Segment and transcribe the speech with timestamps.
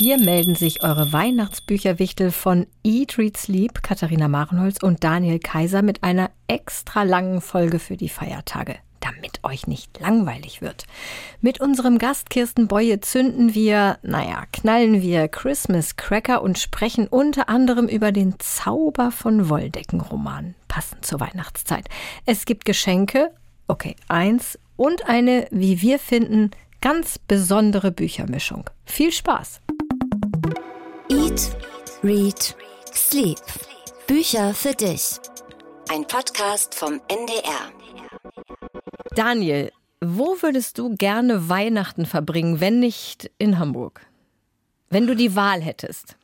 [0.00, 6.04] Hier melden sich eure Weihnachtsbücherwichtel von Eat, Read, Sleep, Katharina Marenholz und Daniel Kaiser mit
[6.04, 10.84] einer extra langen Folge für die Feiertage damit euch nicht langweilig wird.
[11.40, 17.48] Mit unserem Gast Kirsten Boye zünden wir, naja, knallen wir Christmas Cracker und sprechen unter
[17.48, 21.88] anderem über den Zauber von Wolldeckenroman, passend zur Weihnachtszeit.
[22.26, 23.30] Es gibt Geschenke,
[23.68, 28.68] okay, eins, und eine, wie wir finden, ganz besondere Büchermischung.
[28.84, 29.60] Viel Spaß!
[31.10, 31.56] Eat,
[32.02, 32.54] Read,
[32.92, 33.38] Sleep.
[34.06, 35.18] Bücher für dich.
[35.90, 37.72] Ein Podcast vom NDR.
[39.14, 39.72] Daniel,
[40.02, 44.02] wo würdest du gerne Weihnachten verbringen, wenn nicht in Hamburg?
[44.90, 46.16] Wenn du die Wahl hättest.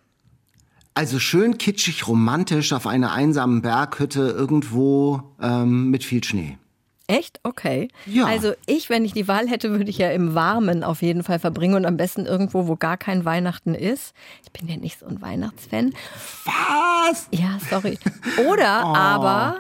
[0.92, 6.58] Also schön kitschig romantisch auf einer einsamen Berghütte irgendwo ähm, mit viel Schnee.
[7.06, 7.38] Echt?
[7.42, 7.88] Okay.
[8.06, 8.24] Ja.
[8.24, 11.38] Also ich, wenn ich die Wahl hätte, würde ich ja im Warmen auf jeden Fall
[11.38, 14.14] verbringen und am besten irgendwo, wo gar kein Weihnachten ist.
[14.42, 15.92] Ich bin ja nicht so ein Weihnachtsfan.
[16.44, 17.28] Was?
[17.30, 17.98] Ja, sorry.
[18.48, 18.96] Oder oh.
[18.96, 19.58] aber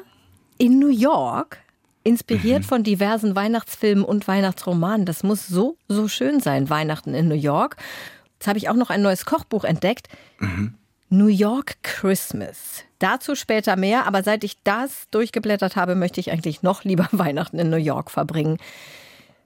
[0.56, 1.58] in New York,
[2.04, 2.66] inspiriert mhm.
[2.66, 5.06] von diversen Weihnachtsfilmen und Weihnachtsromanen.
[5.06, 7.76] Das muss so, so schön sein, Weihnachten in New York.
[8.34, 10.08] Jetzt habe ich auch noch ein neues Kochbuch entdeckt.
[10.38, 10.74] Mhm.
[11.10, 12.84] New York Christmas.
[12.98, 17.58] Dazu später mehr, aber seit ich das durchgeblättert habe, möchte ich eigentlich noch lieber Weihnachten
[17.58, 18.58] in New York verbringen.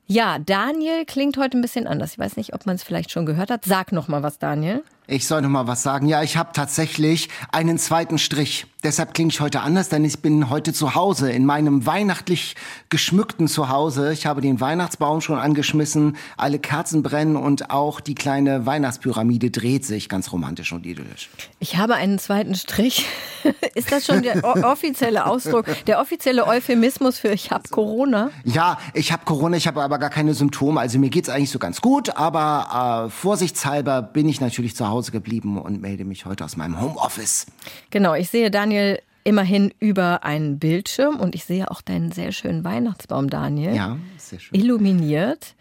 [0.06, 2.12] Ja, Daniel klingt heute ein bisschen anders.
[2.12, 3.64] Ich weiß nicht, ob man es vielleicht schon gehört hat.
[3.64, 4.82] Sag noch mal was, Daniel.
[5.10, 6.06] Ich soll noch mal was sagen.
[6.06, 8.66] Ja, ich habe tatsächlich einen zweiten Strich.
[8.84, 12.54] Deshalb klinge ich heute anders, denn ich bin heute zu Hause, in meinem weihnachtlich
[12.90, 14.12] geschmückten Zuhause.
[14.12, 19.84] Ich habe den Weihnachtsbaum schon angeschmissen, alle Kerzen brennen und auch die kleine Weihnachtspyramide dreht
[19.84, 21.30] sich ganz romantisch und idyllisch.
[21.58, 23.06] Ich habe einen zweiten Strich.
[23.74, 28.30] Ist das schon der offizielle Ausdruck, der offizielle Euphemismus für ich habe Corona?
[28.44, 30.78] Ja, ich habe Corona, ich habe aber gar keine Symptome.
[30.78, 34.97] Also mir geht's eigentlich so ganz gut, aber äh, vorsichtshalber bin ich natürlich zu Hause
[34.98, 37.46] Hause geblieben und melde mich heute aus meinem Homeoffice.
[37.90, 42.64] Genau, ich sehe Daniel immerhin über einen Bildschirm und ich sehe auch deinen sehr schönen
[42.64, 43.76] Weihnachtsbaum, Daniel.
[43.76, 44.58] Ja, sehr schön.
[44.58, 45.54] Illuminiert.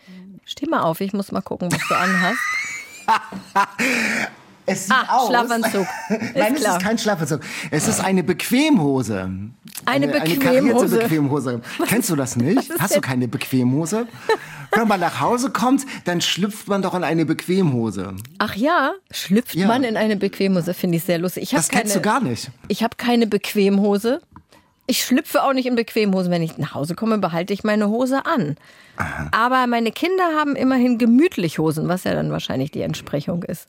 [0.44, 2.40] Steh mal auf, ich muss mal gucken, was du anhast.
[4.70, 5.30] Es sieht ah, aus.
[5.30, 5.88] Schlafanzug.
[6.10, 7.40] Ist Nein, es ist kein Schlafanzug.
[7.72, 9.16] Es ist eine Bequemhose.
[9.16, 9.52] Eine,
[9.86, 10.96] eine Bequemhose.
[10.96, 11.62] Eine Bequemhose.
[11.88, 12.72] Kennst du das nicht?
[12.78, 14.08] Hast du keine Bequemhose?
[14.72, 18.14] Wenn man nach Hause kommt, dann schlüpft man doch in eine Bequemhose.
[18.40, 19.68] Ach ja, schlüpft ja.
[19.68, 21.44] man in eine Bequemhose, finde ich sehr lustig.
[21.44, 22.52] Ich das kennst keine, du gar nicht.
[22.68, 24.22] Ich habe keine Bequemhose.
[24.86, 26.30] Ich schlüpfe auch nicht in Bequemhosen.
[26.30, 28.58] Wenn ich nach Hause komme, behalte ich meine Hose an.
[28.98, 29.30] Aha.
[29.32, 33.68] Aber meine Kinder haben immerhin gemütlich Hosen, was ja dann wahrscheinlich die Entsprechung ist.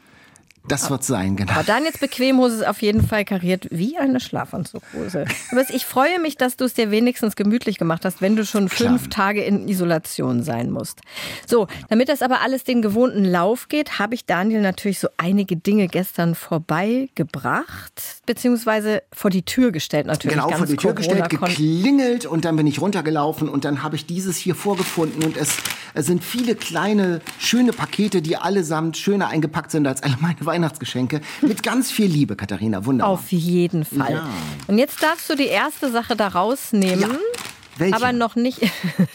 [0.68, 1.52] Das wird sein, genau.
[1.52, 5.24] Aber dann jetzt Bequemhose ist auf jeden Fall kariert wie eine Schlafanzughose.
[5.50, 8.68] Aber ich freue mich, dass du es dir wenigstens gemütlich gemacht hast, wenn du schon
[8.68, 9.28] fünf Klar.
[9.28, 11.00] Tage in Isolation sein musst.
[11.46, 15.56] So, damit das aber alles den gewohnten Lauf geht, habe ich Daniel natürlich so einige
[15.56, 20.36] Dinge gestern vorbeigebracht, beziehungsweise vor die Tür gestellt natürlich.
[20.36, 24.06] Genau, vor die Tür gestellt, geklingelt und dann bin ich runtergelaufen und dann habe ich
[24.06, 25.56] dieses hier vorgefunden und es,
[25.94, 30.57] es sind viele kleine, schöne Pakete, die allesamt schöner eingepackt sind als alle meine Weihnachten
[30.58, 32.84] Weihnachtsgeschenke mit ganz viel Liebe, Katharina.
[32.84, 33.12] Wunderbar.
[33.12, 34.14] Auf jeden Fall.
[34.14, 34.28] Ja.
[34.66, 37.00] Und jetzt darfst du die erste Sache da rausnehmen.
[37.00, 37.18] Ja.
[37.76, 37.94] Welche?
[37.94, 38.58] Aber noch nicht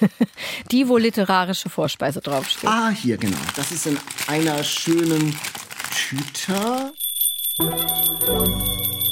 [0.72, 2.70] die, wo literarische Vorspeise draufsteht.
[2.70, 3.38] Ah, hier, genau.
[3.58, 5.36] Das ist in einer schönen
[5.94, 6.94] Tüte.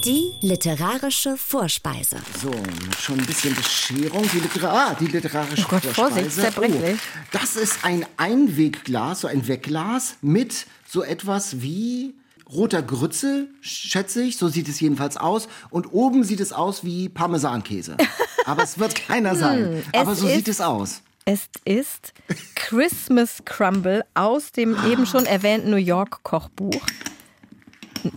[0.05, 2.21] Die literarische Vorspeise.
[2.41, 2.51] So,
[2.97, 4.23] schon ein bisschen Bescherung.
[4.33, 6.13] Die, Litera ah, die literarische oh Gott, Vorspeise.
[6.13, 6.99] Vorsicht, zerbrechlich.
[7.03, 12.15] Oh, das ist ein Einwegglas, so ein Wegglas mit so etwas wie
[12.53, 14.37] roter Grütze, schätze ich.
[14.37, 15.47] So sieht es jedenfalls aus.
[15.69, 17.97] Und oben sieht es aus wie Parmesankäse.
[18.45, 19.59] Aber es wird keiner sein.
[19.59, 21.01] Hm, Aber so sieht es aus.
[21.25, 22.13] Es ist
[22.55, 26.81] Christmas Crumble aus dem eben schon erwähnten New York Kochbuch.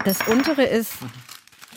[0.04, 0.92] Das untere ist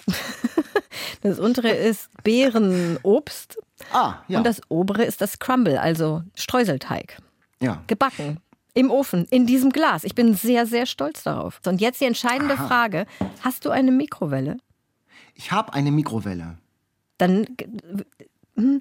[1.21, 3.57] das untere ist Beerenobst.
[3.91, 4.37] Ah, ja.
[4.37, 7.17] Und das obere ist das Crumble, also Streuselteig.
[7.59, 7.83] Ja.
[7.87, 8.39] Gebacken.
[8.77, 10.03] Im Ofen, in diesem Glas.
[10.03, 11.59] Ich bin sehr, sehr stolz darauf.
[11.65, 12.67] Und jetzt die entscheidende Aha.
[12.67, 13.07] Frage:
[13.41, 14.57] Hast du eine Mikrowelle?
[15.33, 16.59] Ich habe eine Mikrowelle.
[17.17, 17.47] Dann
[18.55, 18.79] hm,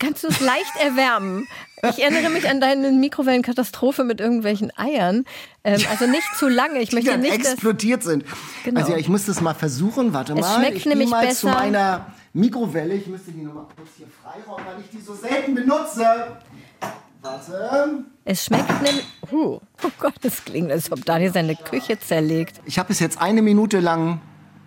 [0.00, 1.46] kannst du es leicht erwärmen.
[1.90, 5.24] Ich erinnere mich an deine Mikrowellenkatastrophe mit irgendwelchen Eiern.
[5.62, 6.80] Ähm, also nicht zu lange.
[6.80, 8.24] Ich möchte die nicht, explodiert sind.
[8.64, 8.80] Genau.
[8.80, 10.12] Also ja, ich muss das mal versuchen.
[10.12, 10.56] Warte es mal.
[10.56, 11.52] Schmeckt ich nämlich mal besser.
[11.52, 12.94] zu meiner Mikrowelle.
[12.94, 16.04] Ich müsste die nochmal kurz hier freiräumen, weil ich die so selten benutze.
[17.22, 18.04] Warte.
[18.24, 19.04] Es schmeckt nämlich.
[19.30, 22.60] Uh, oh Gott, das klingt, als ob Daniel seine Küche zerlegt.
[22.64, 24.20] Ich habe es jetzt eine Minute lang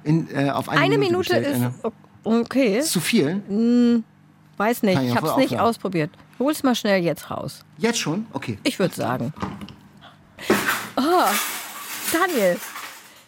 [0.04, 1.94] in, äh, auf eine, eine Minute, Minute ist
[2.24, 2.80] okay.
[2.80, 3.42] Ist zu viel?
[3.48, 4.04] Hm,
[4.58, 5.02] weiß nicht.
[5.02, 6.12] Ich habe es nicht ausprobiert.
[6.40, 7.66] Hol's mal schnell jetzt raus.
[7.78, 8.26] Jetzt schon?
[8.34, 8.58] Okay.
[8.64, 9.34] Ich würde sagen.
[10.96, 11.26] Oh,
[12.12, 12.58] Daniel.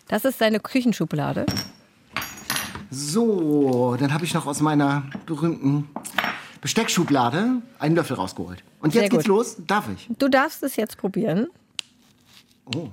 [0.08, 1.46] Das ist seine Küchenschublade.
[2.90, 5.90] So, dann habe ich noch aus meiner berühmten
[6.62, 8.64] Besteckschublade einen Löffel rausgeholt.
[8.80, 9.58] Und jetzt geht's los.
[9.68, 10.08] Darf ich?
[10.18, 11.48] Du darfst es jetzt probieren.
[12.76, 12.90] Oh,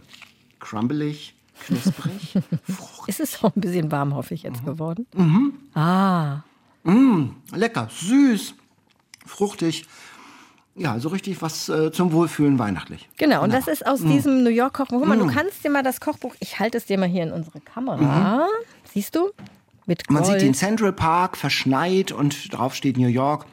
[0.59, 1.35] crumbelig,
[1.67, 2.35] knusprig.
[3.07, 5.07] Ist es auch ein bisschen warm, hoffe ich, jetzt geworden?
[5.15, 5.55] Mhm.
[5.75, 6.41] Ah,
[7.53, 8.55] Lecker, süß,
[9.27, 9.85] fruchtig.
[10.75, 13.09] Ja, so richtig was äh, zum Wohlfühlen weihnachtlich.
[13.17, 13.43] genau.
[13.43, 14.11] Und das ist aus Mhm.
[14.11, 14.99] diesem New York Kochbuch.
[15.01, 17.33] Guck mal, du kannst dir mal das Kochbuch, ich halte es dir mal hier in
[17.33, 18.47] unsere Kamera.
[18.93, 19.31] Siehst du?
[19.87, 20.15] Mit Mhm.
[20.15, 23.45] Man sieht den Central Park verschneit und drauf steht New York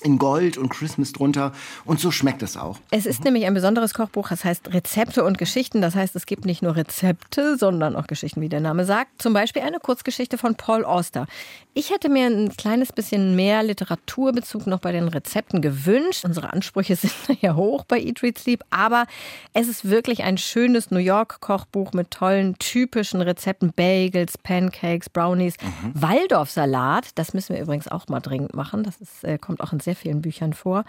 [0.00, 1.52] in Gold und Christmas drunter.
[1.84, 2.78] Und so schmeckt es auch.
[2.90, 5.80] Es ist nämlich ein besonderes Kochbuch, das heißt Rezepte und Geschichten.
[5.80, 9.22] Das heißt, es gibt nicht nur Rezepte, sondern auch Geschichten, wie der Name sagt.
[9.22, 11.26] Zum Beispiel eine Kurzgeschichte von Paul Auster.
[11.74, 16.24] Ich hätte mir ein kleines bisschen mehr Literaturbezug noch bei den Rezepten gewünscht.
[16.24, 19.06] Unsere Ansprüche sind ja hoch bei Eat, Read, Sleep, aber
[19.52, 23.72] es ist wirklich ein schönes New York-Kochbuch mit tollen, typischen Rezepten.
[23.72, 25.54] Bagels, Pancakes, Brownies,
[25.94, 27.10] Waldorfsalat.
[27.14, 28.82] Das müssen wir übrigens auch mal dringend machen.
[28.82, 30.84] Das ist, äh, kommt auch in sehr vielen Büchern vor.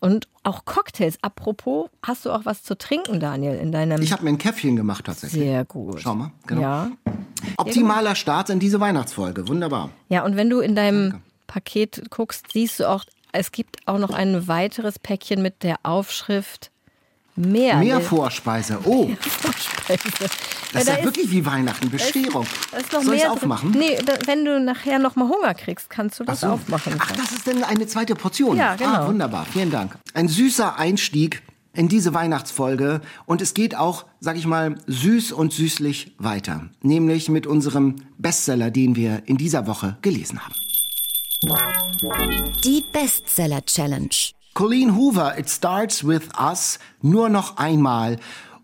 [0.00, 1.18] Und auch Cocktails.
[1.22, 4.02] Apropos, hast du auch was zu trinken, Daniel, in deinem...
[4.02, 5.42] Ich habe mir ein Käffchen gemacht tatsächlich.
[5.42, 6.00] sehr gut.
[6.00, 6.60] Schau mal, genau.
[6.60, 6.90] Ja.
[7.56, 9.48] Optimaler Start in diese Weihnachtsfolge.
[9.48, 9.90] Wunderbar.
[10.08, 14.10] ja, und wenn du in deinem Paket guckst, siehst du auch, es gibt auch noch
[14.10, 16.70] ein weiteres Päckchen mit der Aufschrift
[17.36, 17.78] Mehr.
[17.78, 18.78] Mehr Vorspeise.
[18.84, 19.98] Oh, Vorspeise.
[20.72, 21.90] das ist da ja wirklich wie Weihnachten.
[21.90, 22.46] Bescherung.
[22.70, 23.72] da ist noch Soll ich mehr aufmachen?
[23.72, 23.80] Drin.
[23.80, 26.48] Nee, da, wenn du nachher noch mal Hunger kriegst, kannst du das so.
[26.48, 26.94] aufmachen.
[26.98, 28.56] Ach, das ist denn eine zweite Portion.
[28.56, 28.90] Ja, genau.
[28.90, 29.46] Ah, wunderbar.
[29.52, 29.98] Vielen Dank.
[30.14, 31.42] Ein süßer Einstieg
[31.74, 36.68] in diese Weihnachtsfolge und es geht auch, sag ich mal, süß und süßlich weiter.
[36.82, 40.54] Nämlich mit unserem Bestseller, den wir in dieser Woche gelesen haben.
[42.64, 44.08] Die Bestseller Challenge.
[44.54, 48.18] Colleen Hoover, It Starts With Us, nur noch einmal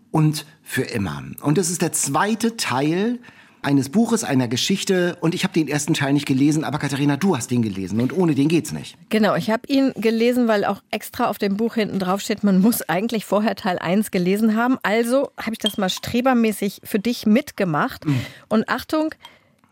[0.09, 1.21] und für immer.
[1.41, 3.19] Und es ist der zweite Teil
[3.61, 5.17] eines Buches, einer Geschichte.
[5.19, 8.15] Und ich habe den ersten Teil nicht gelesen, aber Katharina, du hast den gelesen und
[8.15, 8.97] ohne den geht's nicht.
[9.09, 12.61] Genau, ich habe ihn gelesen, weil auch extra auf dem Buch hinten drauf steht, man
[12.61, 14.77] muss eigentlich vorher Teil 1 gelesen haben.
[14.83, 18.05] Also habe ich das mal strebermäßig für dich mitgemacht.
[18.47, 19.13] Und Achtung,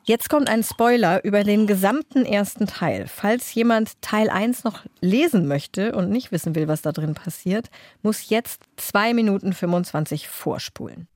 [0.10, 3.06] jetzt kommt ein Spoiler über den gesamten ersten Teil.
[3.08, 7.68] Falls jemand Teil 1 noch lesen möchte und nicht wissen will, was da drin passiert,
[8.02, 11.08] muss jetzt 2 Minuten 25 vorspulen.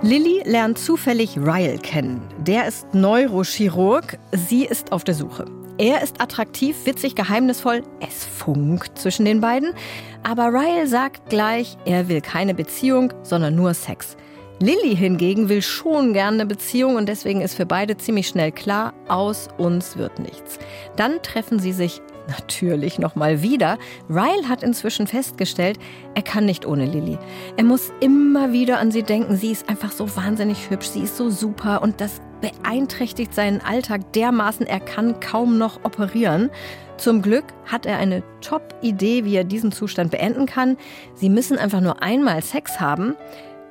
[0.00, 2.22] Lilly lernt zufällig Ryle kennen.
[2.38, 5.44] Der ist Neurochirurg, sie ist auf der Suche.
[5.76, 9.74] Er ist attraktiv, witzig, geheimnisvoll, es funkt zwischen den beiden.
[10.22, 14.16] Aber Ryle sagt gleich, er will keine Beziehung, sondern nur Sex.
[14.62, 18.94] Lilly hingegen will schon gerne eine Beziehung und deswegen ist für beide ziemlich schnell klar,
[19.08, 20.60] aus uns wird nichts.
[20.94, 23.76] Dann treffen sie sich natürlich nochmal wieder.
[24.08, 25.80] Ryle hat inzwischen festgestellt,
[26.14, 27.18] er kann nicht ohne Lilly.
[27.56, 29.36] Er muss immer wieder an sie denken.
[29.36, 34.12] Sie ist einfach so wahnsinnig hübsch, sie ist so super und das beeinträchtigt seinen Alltag
[34.12, 36.50] dermaßen, er kann kaum noch operieren.
[36.98, 40.76] Zum Glück hat er eine Top-Idee, wie er diesen Zustand beenden kann.
[41.14, 43.16] Sie müssen einfach nur einmal Sex haben.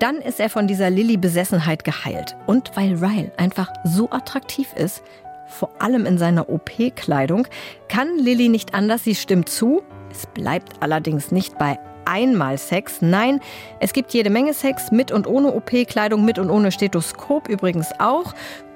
[0.02, 2.36] Dann ist er von dieser Lilly-Besessenheit geheilt.
[2.48, 5.04] Und weil Ryle einfach so attraktiv ist,
[5.46, 7.48] vor allem in seiner OP-Kleidung,
[7.88, 9.84] kann Lilly nicht anders, sie stimmt zu.
[10.10, 13.04] Es bleibt allerdings nicht bei einmal Sex.
[13.04, 13.42] Nein,
[13.80, 18.34] es gibt jede Menge Sex mit und ohne OP-Kleidung, mit und ohne Stethoskop übrigens auch.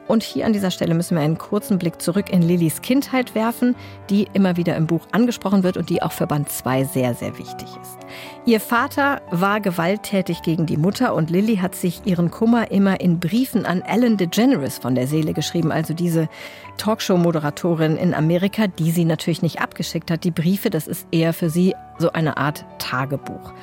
[0.08, 3.76] Und hier an dieser Stelle müssen wir einen kurzen Blick zurück in Lillys Kindheit werfen,
[4.10, 7.38] die immer wieder im Buch angesprochen wird und die auch für Band 2 sehr, sehr
[7.38, 7.98] wichtig ist.
[8.46, 13.20] Ihr Vater war gewalttätig gegen die Mutter und Lilly hat sich ihren Kummer immer in
[13.20, 16.30] Briefen an Ellen DeGeneres von der Seele geschrieben, also diese
[16.78, 20.24] Talkshow-Moderatorin in Amerika, die sie natürlich nicht abgeschickt hat.
[20.24, 23.54] Die Briefe, das ist eher für sie so eine Art Tagebuch.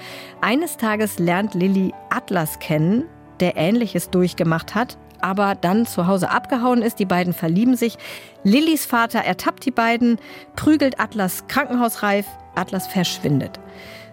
[0.41, 3.05] Eines Tages lernt Lilly Atlas kennen,
[3.39, 6.99] der Ähnliches durchgemacht hat, aber dann zu Hause abgehauen ist.
[6.99, 7.97] Die beiden verlieben sich.
[8.45, 10.19] Lillys Vater ertappt die beiden,
[10.57, 12.27] prügelt Atlas krankenhausreif.
[12.55, 13.59] Atlas verschwindet.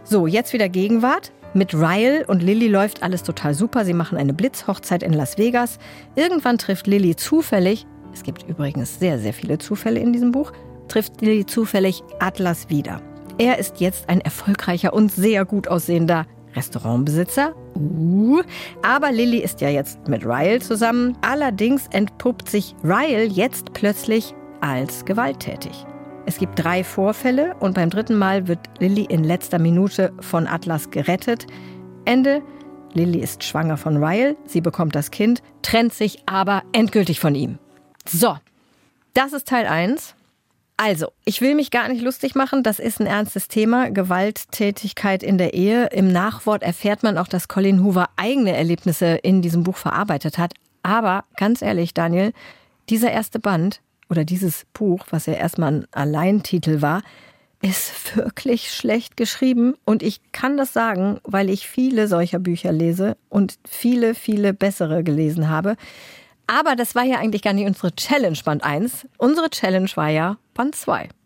[0.04, 1.32] So, jetzt wieder Gegenwart.
[1.54, 3.84] Mit Ryle und Lilly läuft alles total super.
[3.84, 5.80] Sie machen eine Blitzhochzeit in Las Vegas.
[6.16, 10.52] Irgendwann trifft Lilly zufällig, es gibt übrigens sehr, sehr viele Zufälle in diesem Buch,
[10.88, 13.02] trifft Lilly zufällig Atlas wieder.
[13.38, 16.26] Er ist jetzt ein erfolgreicher und sehr gut aussehender
[16.56, 17.56] Restaurantbesitzer.
[17.80, 18.42] Uh,
[18.82, 21.18] aber Lilly ist ja jetzt mit Ryle zusammen.
[21.22, 25.86] Allerdings entpuppt sich Ryle jetzt plötzlich als gewalttätig.
[26.26, 30.92] Es gibt drei Vorfälle und beim dritten Mal wird Lilly in letzter Minute von Atlas
[30.92, 31.48] gerettet.
[32.06, 32.44] Ende.
[32.94, 37.60] Lilly ist schwanger von Ryle, sie bekommt das Kind, trennt sich aber endgültig von ihm.
[38.08, 38.36] So,
[39.14, 40.16] das ist Teil 1.
[40.82, 45.38] Also, ich will mich gar nicht lustig machen, das ist ein ernstes Thema, Gewalttätigkeit in
[45.38, 45.88] der Ehe.
[45.88, 50.54] Im Nachwort erfährt man auch, dass Colin Hoover eigene Erlebnisse in diesem Buch verarbeitet hat.
[50.82, 52.32] Aber ganz ehrlich, Daniel,
[52.90, 57.02] dieser erste Band oder dieses Buch, was ja erstmal ein Alleintitel war,
[57.62, 59.76] ist wirklich schlecht geschrieben.
[59.84, 65.04] Und ich kann das sagen, weil ich viele solcher Bücher lese und viele, viele bessere
[65.04, 65.76] gelesen habe.
[66.48, 69.08] Aber das war ja eigentlich gar nicht unsere Challenge Band 1.
[69.18, 71.19] Unsere Challenge war ja Band 2.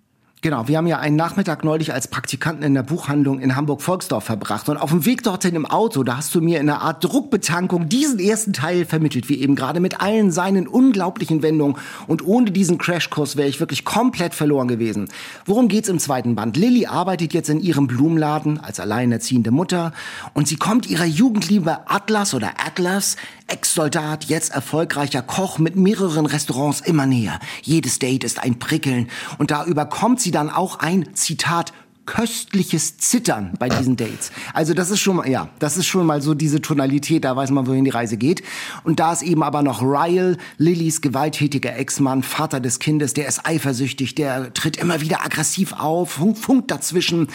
[0.43, 4.67] Genau, wir haben ja einen Nachmittag neulich als Praktikanten in der Buchhandlung in Hamburg-Volksdorf verbracht.
[4.67, 7.87] Und auf dem Weg dorthin im Auto, da hast du mir in einer Art Druckbetankung
[7.87, 11.77] diesen ersten Teil vermittelt, wie eben gerade mit allen seinen unglaublichen Wendungen.
[12.07, 15.07] Und ohne diesen Crashkurs wäre ich wirklich komplett verloren gewesen.
[15.45, 16.57] Worum geht's im zweiten Band?
[16.57, 19.93] Lilly arbeitet jetzt in ihrem Blumenladen als alleinerziehende Mutter.
[20.33, 23.15] Und sie kommt ihrer Jugendliebe Atlas oder Atlas
[23.47, 27.39] Ex-Soldat, jetzt erfolgreicher Koch mit mehreren Restaurants immer näher.
[27.61, 31.73] Jedes Date ist ein Prickeln und da überkommt sie dann auch ein Zitat
[32.05, 34.31] köstliches Zittern bei diesen Dates.
[34.53, 37.51] Also das ist schon mal, ja, das ist schon mal so diese Tonalität, da weiß
[37.51, 38.43] man, wohin die Reise geht.
[38.83, 43.45] Und da ist eben aber noch Ryle, Lillys gewalttätiger Ex-Mann, Vater des Kindes, der ist
[43.45, 47.27] eifersüchtig, der tritt immer wieder aggressiv auf, funkt dazwischen.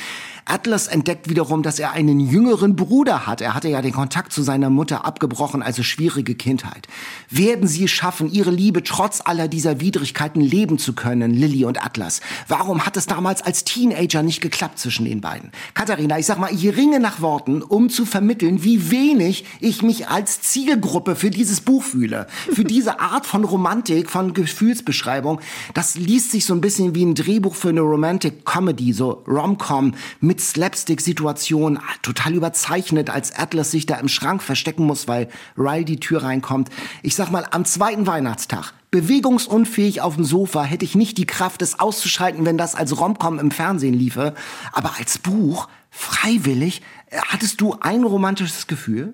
[0.49, 3.41] Atlas entdeckt wiederum, dass er einen jüngeren Bruder hat.
[3.41, 6.89] Er hatte ja den Kontakt zu seiner Mutter abgebrochen, also schwierige Kindheit.
[7.29, 12.21] Werden sie schaffen, ihre Liebe trotz aller dieser Widrigkeiten leben zu können, Lilly und Atlas?
[12.49, 15.53] Warum hat es damals als Teenager nicht geklappt zwischen den beiden?
[15.75, 20.09] Katharina, ich sag mal, ich ringe nach Worten, um zu vermitteln, wie wenig ich mich
[20.09, 22.27] als Zielgruppe für dieses Buch fühle.
[22.51, 25.41] Für diese Art von Romantik, von Gefühlsbeschreibung.
[25.75, 29.95] Das liest sich so ein bisschen wie ein Drehbuch für eine Romantic Comedy, so Rom-Com
[30.21, 35.85] mit mit Slapstick-Situationen, total überzeichnet, als Atlas sich da im Schrank verstecken muss, weil Riley
[35.85, 36.69] die Tür reinkommt.
[37.03, 41.61] Ich sag mal, am zweiten Weihnachtstag, bewegungsunfähig auf dem Sofa, hätte ich nicht die Kraft,
[41.61, 44.35] es auszuschalten, wenn das als Romcom im Fernsehen liefe.
[44.71, 49.13] Aber als Buch, freiwillig, Hattest du ein romantisches Gefühl?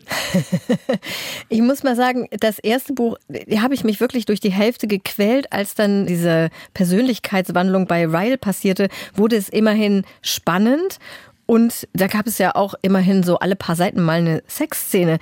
[1.48, 3.16] ich muss mal sagen, das erste Buch,
[3.56, 8.88] habe ich mich wirklich durch die Hälfte gequält, als dann diese Persönlichkeitswandlung bei Ryle passierte,
[9.14, 10.98] wurde es immerhin spannend
[11.46, 15.18] und da gab es ja auch immerhin so alle paar Seiten mal eine Sexszene.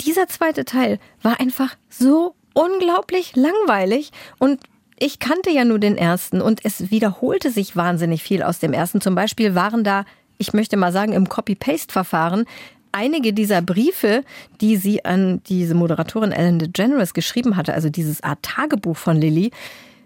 [0.00, 4.60] Dieser zweite Teil war einfach so unglaublich langweilig und
[4.98, 9.00] ich kannte ja nur den ersten und es wiederholte sich wahnsinnig viel aus dem ersten.
[9.00, 10.04] Zum Beispiel waren da
[10.42, 12.44] ich möchte mal sagen, im Copy-Paste-Verfahren
[12.90, 14.24] einige dieser Briefe,
[14.60, 19.52] die sie an diese Moderatorin Ellen DeGeneres geschrieben hatte, also dieses Art Tagebuch von Lilly,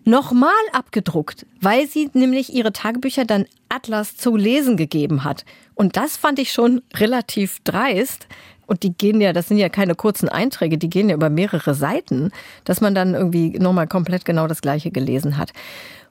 [0.04, 5.44] nochmal abgedruckt, weil sie nämlich ihre Tagebücher dann Atlas zu lesen gegeben hat.
[5.74, 8.28] Und das fand ich schon relativ dreist.
[8.66, 11.74] Und die gehen ja, das sind ja keine kurzen Einträge, die gehen ja über mehrere
[11.74, 12.30] Seiten,
[12.64, 15.52] dass man dann irgendwie nochmal komplett genau das Gleiche gelesen hat.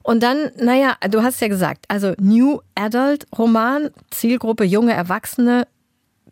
[0.06, 5.66] Und dann, naja, du hast ja gesagt, also New Adult Roman, Zielgruppe junge Erwachsene,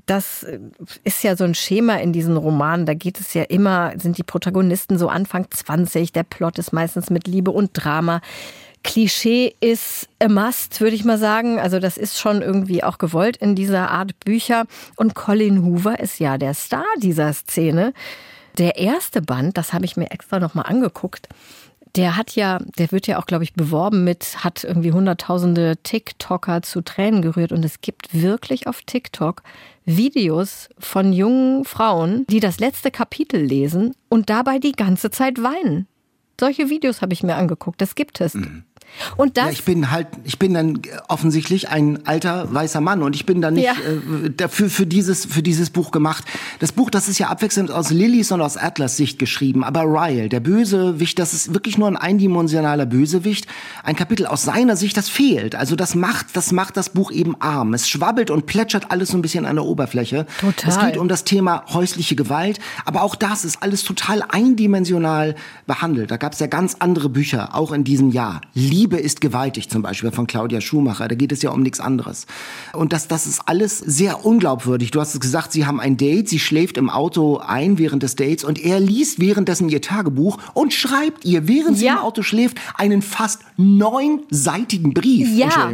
[0.06, 0.46] das
[1.02, 2.86] ist ja so ein Schema in diesen Romanen.
[2.86, 7.10] Da geht es ja immer, sind die Protagonisten so Anfang 20, der Plot ist meistens
[7.10, 8.20] mit Liebe und Drama.
[8.84, 11.58] Klischee ist a must, würde ich mal sagen.
[11.58, 14.66] Also das ist schon irgendwie auch gewollt in dieser Art Bücher.
[14.94, 17.92] Und Colin Hoover ist ja der Star dieser Szene.
[18.56, 21.28] Der erste Band, das habe ich mir extra nochmal angeguckt,
[21.96, 26.62] der hat ja, der wird ja auch, glaube ich, beworben mit, hat irgendwie hunderttausende TikToker
[26.62, 27.52] zu Tränen gerührt.
[27.52, 29.42] Und es gibt wirklich auf TikTok
[29.84, 35.86] Videos von jungen Frauen, die das letzte Kapitel lesen und dabei die ganze Zeit weinen.
[36.40, 37.80] Solche Videos habe ich mir angeguckt.
[37.80, 38.34] Das gibt es.
[38.34, 38.64] Mhm.
[39.16, 43.16] Und das ja, ich bin halt, ich bin dann offensichtlich ein alter weißer Mann und
[43.16, 43.72] ich bin dann nicht ja.
[43.72, 46.24] äh, dafür für dieses für dieses Buch gemacht.
[46.60, 50.28] Das Buch, das ist ja abwechselnd aus Lillys und aus Atlas Sicht geschrieben, aber Ryle,
[50.28, 53.46] der Bösewicht, das ist wirklich nur ein eindimensionaler Bösewicht.
[53.82, 55.54] Ein Kapitel aus seiner Sicht, das fehlt.
[55.54, 57.74] Also das macht, das macht das Buch eben arm.
[57.74, 60.26] Es schwabbelt und plätschert alles so ein bisschen an der Oberfläche.
[60.40, 60.70] Total.
[60.70, 65.34] Es geht um das Thema häusliche Gewalt, aber auch das ist alles total eindimensional
[65.66, 66.10] behandelt.
[66.10, 68.40] Da gab es ja ganz andere Bücher, auch in diesem Jahr.
[68.74, 71.06] Liebe ist gewaltig zum Beispiel von Claudia Schumacher.
[71.06, 72.26] Da geht es ja um nichts anderes.
[72.72, 74.90] Und das, das ist alles sehr unglaubwürdig.
[74.90, 78.16] Du hast es gesagt, sie haben ein Date, sie schläft im Auto ein während des
[78.16, 81.94] Dates und er liest währenddessen ihr Tagebuch und schreibt ihr, während sie ja.
[81.94, 85.28] im Auto schläft, einen fast neunseitigen Brief.
[85.30, 85.70] Ja.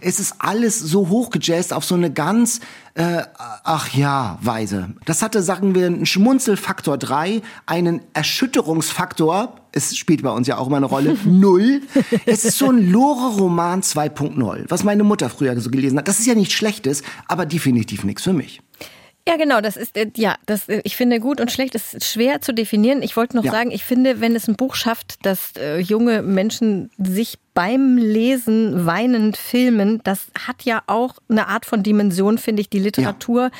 [0.00, 2.60] Es ist alles so hochgejazzt auf so eine ganz,
[2.94, 4.90] äh, ach ja, Weise.
[5.04, 10.66] Das hatte, sagen wir, einen Schmunzelfaktor 3, einen Erschütterungsfaktor, es spielt bei uns ja auch
[10.66, 11.82] immer eine Rolle, 0.
[12.26, 16.08] Es ist so ein Lore-Roman 2.0, was meine Mutter früher so gelesen hat.
[16.08, 18.60] Das ist ja nichts Schlechtes, aber definitiv nichts für mich.
[19.28, 22.40] Ja, genau, das ist, äh, ja, das, äh, ich finde gut und schlecht ist schwer
[22.40, 23.02] zu definieren.
[23.02, 23.52] Ich wollte noch ja.
[23.52, 28.86] sagen, ich finde, wenn es ein Buch schafft, dass äh, junge Menschen sich beim Lesen
[28.86, 33.42] weinend filmen, das hat ja auch eine Art von Dimension, finde ich, die Literatur.
[33.42, 33.50] Ja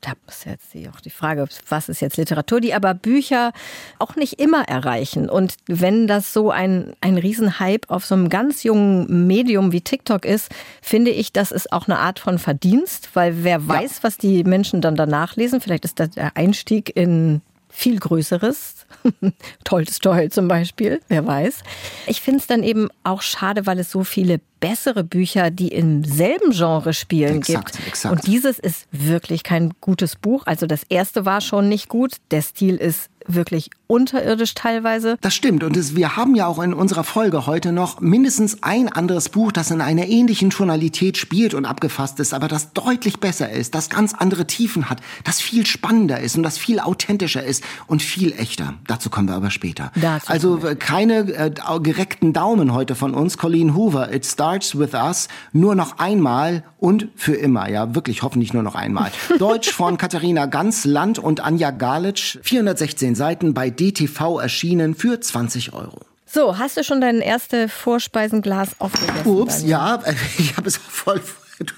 [0.00, 3.52] da ist jetzt auch die Frage, was ist jetzt Literatur, die aber Bücher
[3.98, 5.28] auch nicht immer erreichen.
[5.28, 10.24] Und wenn das so ein, ein Riesenhype auf so einem ganz jungen Medium wie TikTok
[10.24, 14.02] ist, finde ich, das ist auch eine Art von Verdienst, weil wer weiß, ja.
[14.02, 18.86] was die Menschen dann danach lesen, vielleicht ist das der Einstieg in viel Größeres.
[19.64, 21.62] Tolstoi zum Beispiel, wer weiß.
[22.06, 26.04] Ich finde es dann eben auch schade, weil es so viele bessere Bücher, die im
[26.04, 27.88] selben Genre spielen, exakt, gibt.
[27.88, 28.12] Exakt.
[28.12, 30.44] Und dieses ist wirklich kein gutes Buch.
[30.46, 32.16] Also das erste war schon nicht gut.
[32.30, 35.16] Der Stil ist wirklich unterirdisch teilweise.
[35.20, 35.64] Das stimmt.
[35.64, 39.52] Und es, wir haben ja auch in unserer Folge heute noch mindestens ein anderes Buch,
[39.52, 43.90] das in einer ähnlichen Tonalität spielt und abgefasst ist, aber das deutlich besser ist, das
[43.90, 48.32] ganz andere Tiefen hat, das viel spannender ist und das viel authentischer ist und viel
[48.32, 48.74] echter.
[48.86, 49.90] Dazu kommen wir aber später.
[49.96, 51.50] Dazu also keine äh,
[51.82, 53.38] gereckten Daumen heute von uns.
[53.38, 57.70] Colleen Hoover, It Starts With Us, nur noch einmal und für immer.
[57.70, 59.12] Ja, wirklich hoffentlich nur noch einmal.
[59.38, 66.00] Deutsch von Katharina Gansland und Anja Galitsch, 416 Seiten bei DTV erschienen für 20 Euro.
[66.26, 69.26] So, hast du schon dein erste Vorspeisenglas aufgegessen?
[69.26, 70.02] Ups, ja,
[70.38, 71.20] ich habe es voll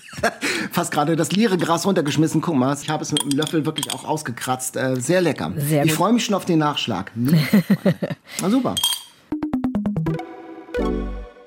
[0.72, 2.40] fast gerade das leere Gras runtergeschmissen.
[2.40, 4.76] Guck mal, ich habe es mit dem Löffel wirklich auch ausgekratzt.
[4.76, 5.52] Äh, sehr lecker.
[5.56, 7.12] Sehr ich freue mich schon auf den Nachschlag.
[8.40, 8.76] Na super.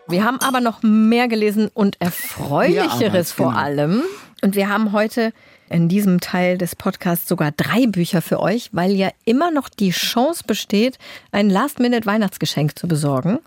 [0.08, 4.04] Wir haben aber noch mehr gelesen und Erfreulicheres vor allem.
[4.42, 5.34] Und wir haben heute
[5.70, 9.90] in diesem Teil des Podcasts sogar drei Bücher für euch, weil ja immer noch die
[9.90, 11.00] Chance besteht,
[11.32, 13.40] ein Last-Minute-Weihnachtsgeschenk zu besorgen.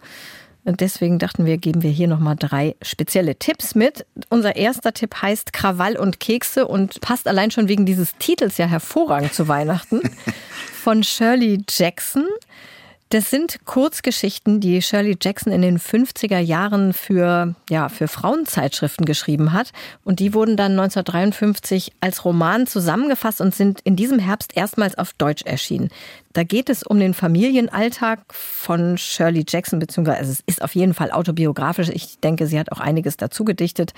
[0.64, 4.04] Und deswegen dachten wir, geben wir hier nochmal drei spezielle Tipps mit.
[4.28, 8.66] Unser erster Tipp heißt Krawall und Kekse und passt allein schon wegen dieses Titels ja
[8.66, 10.02] hervorragend zu Weihnachten.
[10.82, 12.26] Von Shirley Jackson.
[13.10, 19.54] Das sind Kurzgeschichten, die Shirley Jackson in den 50er Jahren für, ja, für Frauenzeitschriften geschrieben
[19.54, 19.72] hat.
[20.04, 25.14] Und die wurden dann 1953 als Roman zusammengefasst und sind in diesem Herbst erstmals auf
[25.14, 25.88] Deutsch erschienen.
[26.38, 31.10] Da geht es um den Familienalltag von Shirley Jackson, beziehungsweise es ist auf jeden Fall
[31.10, 31.88] autobiografisch.
[31.88, 33.92] Ich denke, sie hat auch einiges dazu gedichtet.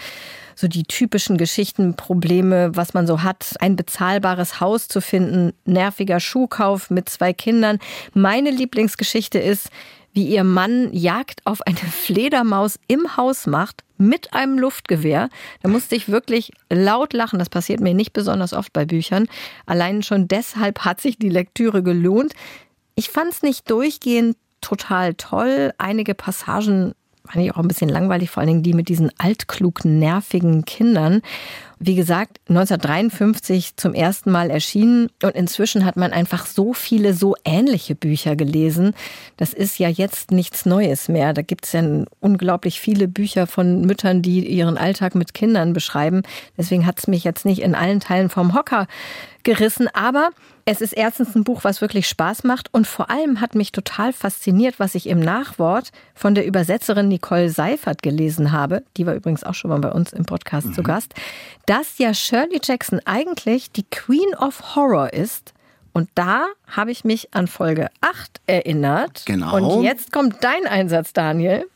[0.54, 6.18] So die typischen Geschichten, Probleme, was man so hat, ein bezahlbares Haus zu finden, nerviger
[6.18, 7.78] Schuhkauf mit zwei Kindern.
[8.14, 9.68] Meine Lieblingsgeschichte ist,
[10.14, 15.28] wie ihr Mann Jagd auf eine Fledermaus im Haus macht mit einem Luftgewehr.
[15.62, 17.38] Da musste ich wirklich laut lachen.
[17.38, 19.28] Das passiert mir nicht besonders oft bei Büchern.
[19.66, 22.32] Allein schon deshalb hat sich die Lektüre gelohnt.
[22.94, 25.72] Ich fand es nicht durchgehend total toll.
[25.78, 26.94] Einige Passagen
[27.30, 31.22] fand ich auch ein bisschen langweilig, vor allen Dingen die mit diesen altklug nervigen Kindern.
[31.78, 37.36] Wie gesagt, 1953 zum ersten Mal erschienen und inzwischen hat man einfach so viele so
[37.44, 38.92] ähnliche Bücher gelesen.
[39.38, 41.32] Das ist ja jetzt nichts Neues mehr.
[41.32, 41.82] Da gibt es ja
[42.20, 46.22] unglaublich viele Bücher von Müttern, die ihren Alltag mit Kindern beschreiben.
[46.58, 48.86] Deswegen hat es mich jetzt nicht in allen Teilen vom Hocker
[49.42, 49.88] gerissen.
[49.94, 50.30] Aber
[50.70, 54.12] es ist erstens ein Buch, was wirklich Spaß macht und vor allem hat mich total
[54.12, 58.84] fasziniert, was ich im Nachwort von der Übersetzerin Nicole Seifert gelesen habe.
[58.96, 60.74] Die war übrigens auch schon mal bei uns im Podcast mhm.
[60.74, 61.12] zu Gast.
[61.66, 65.54] Dass ja Shirley Jackson eigentlich die Queen of Horror ist.
[65.92, 69.24] Und da habe ich mich an Folge 8 erinnert.
[69.26, 69.56] Genau.
[69.56, 71.66] Und jetzt kommt dein Einsatz, Daniel.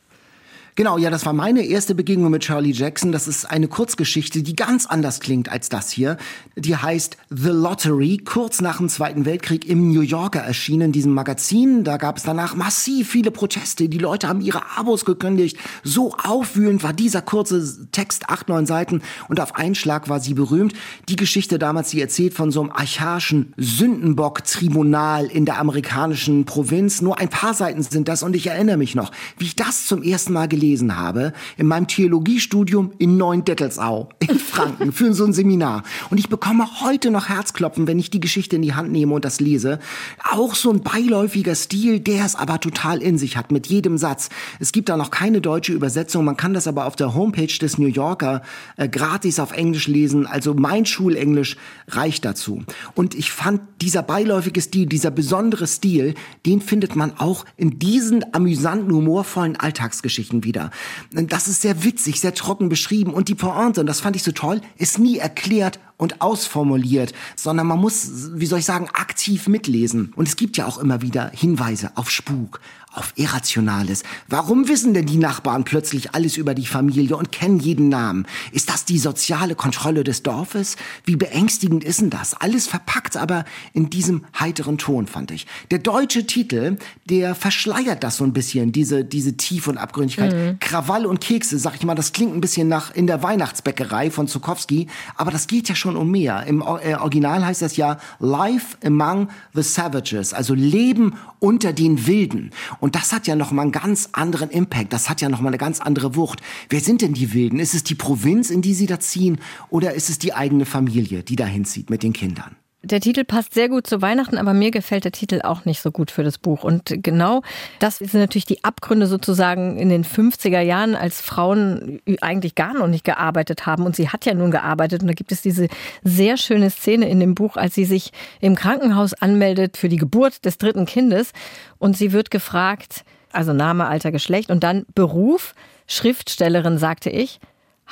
[0.77, 3.13] Genau, ja, das war meine erste Begegnung mit Charlie Jackson.
[3.13, 6.17] Das ist eine Kurzgeschichte, die ganz anders klingt als das hier.
[6.57, 11.13] Die heißt The Lottery, kurz nach dem Zweiten Weltkrieg im New Yorker erschienen, in diesem
[11.13, 11.85] Magazin.
[11.85, 13.87] Da gab es danach massiv viele Proteste.
[13.87, 15.57] Die Leute haben ihre Abos gekündigt.
[15.85, 19.01] So aufwühlend war dieser kurze Text, acht, neun Seiten.
[19.29, 20.73] Und auf einen Schlag war sie berühmt.
[21.07, 27.01] Die Geschichte damals, die erzählt von so einem archaischen Sündenbock-Tribunal in der amerikanischen Provinz.
[27.01, 30.03] Nur ein paar Seiten sind das und ich erinnere mich noch, wie ich das zum
[30.03, 35.33] ersten Mal gelesen gelesen habe, in meinem Theologiestudium in Neuendettelsau in Franken für so ein
[35.33, 35.83] Seminar.
[36.09, 39.25] Und ich bekomme heute noch Herzklopfen, wenn ich die Geschichte in die Hand nehme und
[39.25, 39.79] das lese.
[40.23, 44.29] Auch so ein beiläufiger Stil, der es aber total in sich hat, mit jedem Satz.
[44.59, 47.77] Es gibt da noch keine deutsche Übersetzung, man kann das aber auf der Homepage des
[47.77, 48.41] New Yorker
[48.77, 50.25] äh, gratis auf Englisch lesen.
[50.25, 51.57] Also mein Schulenglisch
[51.89, 52.63] reicht dazu.
[52.95, 58.33] Und ich fand dieser beiläufige Stil, dieser besondere Stil, den findet man auch in diesen
[58.33, 60.71] amüsanten, humorvollen Alltagsgeschichten wieder wieder.
[61.11, 64.31] Das ist sehr witzig, sehr trocken beschrieben und die Pointe, und das fand ich so
[64.31, 70.13] toll, ist nie erklärt und ausformuliert, sondern man muss, wie soll ich sagen, aktiv mitlesen.
[70.15, 72.59] Und es gibt ja auch immer wieder Hinweise auf Spuk,
[72.95, 74.03] auf Irrationales.
[74.27, 78.27] Warum wissen denn die Nachbarn plötzlich alles über die Familie und kennen jeden Namen?
[78.51, 80.75] Ist das die soziale Kontrolle des Dorfes?
[81.03, 82.33] Wie beängstigend ist denn das?
[82.33, 85.47] Alles verpackt aber in diesem heiteren Ton, fand ich.
[85.71, 90.33] Der deutsche Titel, der verschleiert das so ein bisschen, diese, diese Tief- und Abgründigkeit.
[90.33, 90.59] Mhm.
[90.59, 94.27] Krawall und Kekse, sag ich mal, das klingt ein bisschen nach in der Weihnachtsbäckerei von
[94.27, 96.45] Zukowski, aber das geht ja schon um mehr.
[96.45, 102.51] Im äh, Original heißt das ja Life Among the Savages, also Leben unter den Wilden.
[102.79, 105.79] Und das hat ja nochmal einen ganz anderen Impact, das hat ja nochmal eine ganz
[105.79, 106.41] andere Wucht.
[106.69, 107.57] Wer sind denn die Wilden?
[107.59, 111.23] Ist es die Provinz, in die sie da ziehen, oder ist es die eigene Familie,
[111.23, 112.55] die da hinzieht mit den Kindern?
[112.85, 115.91] Der Titel passt sehr gut zu Weihnachten, aber mir gefällt der Titel auch nicht so
[115.91, 116.63] gut für das Buch.
[116.63, 117.41] Und genau
[117.79, 122.85] das sind natürlich die Abgründe sozusagen in den 50er Jahren, als Frauen eigentlich gar noch
[122.85, 123.87] nicht gearbeitet haben.
[123.87, 125.01] Und sie hat ja nun gearbeitet.
[125.01, 125.67] Und da gibt es diese
[126.03, 130.45] sehr schöne Szene in dem Buch, als sie sich im Krankenhaus anmeldet für die Geburt
[130.45, 131.31] des dritten Kindes.
[131.79, 135.55] Und sie wird gefragt, also Name, Alter, Geschlecht und dann Beruf.
[135.87, 137.39] Schriftstellerin, sagte ich.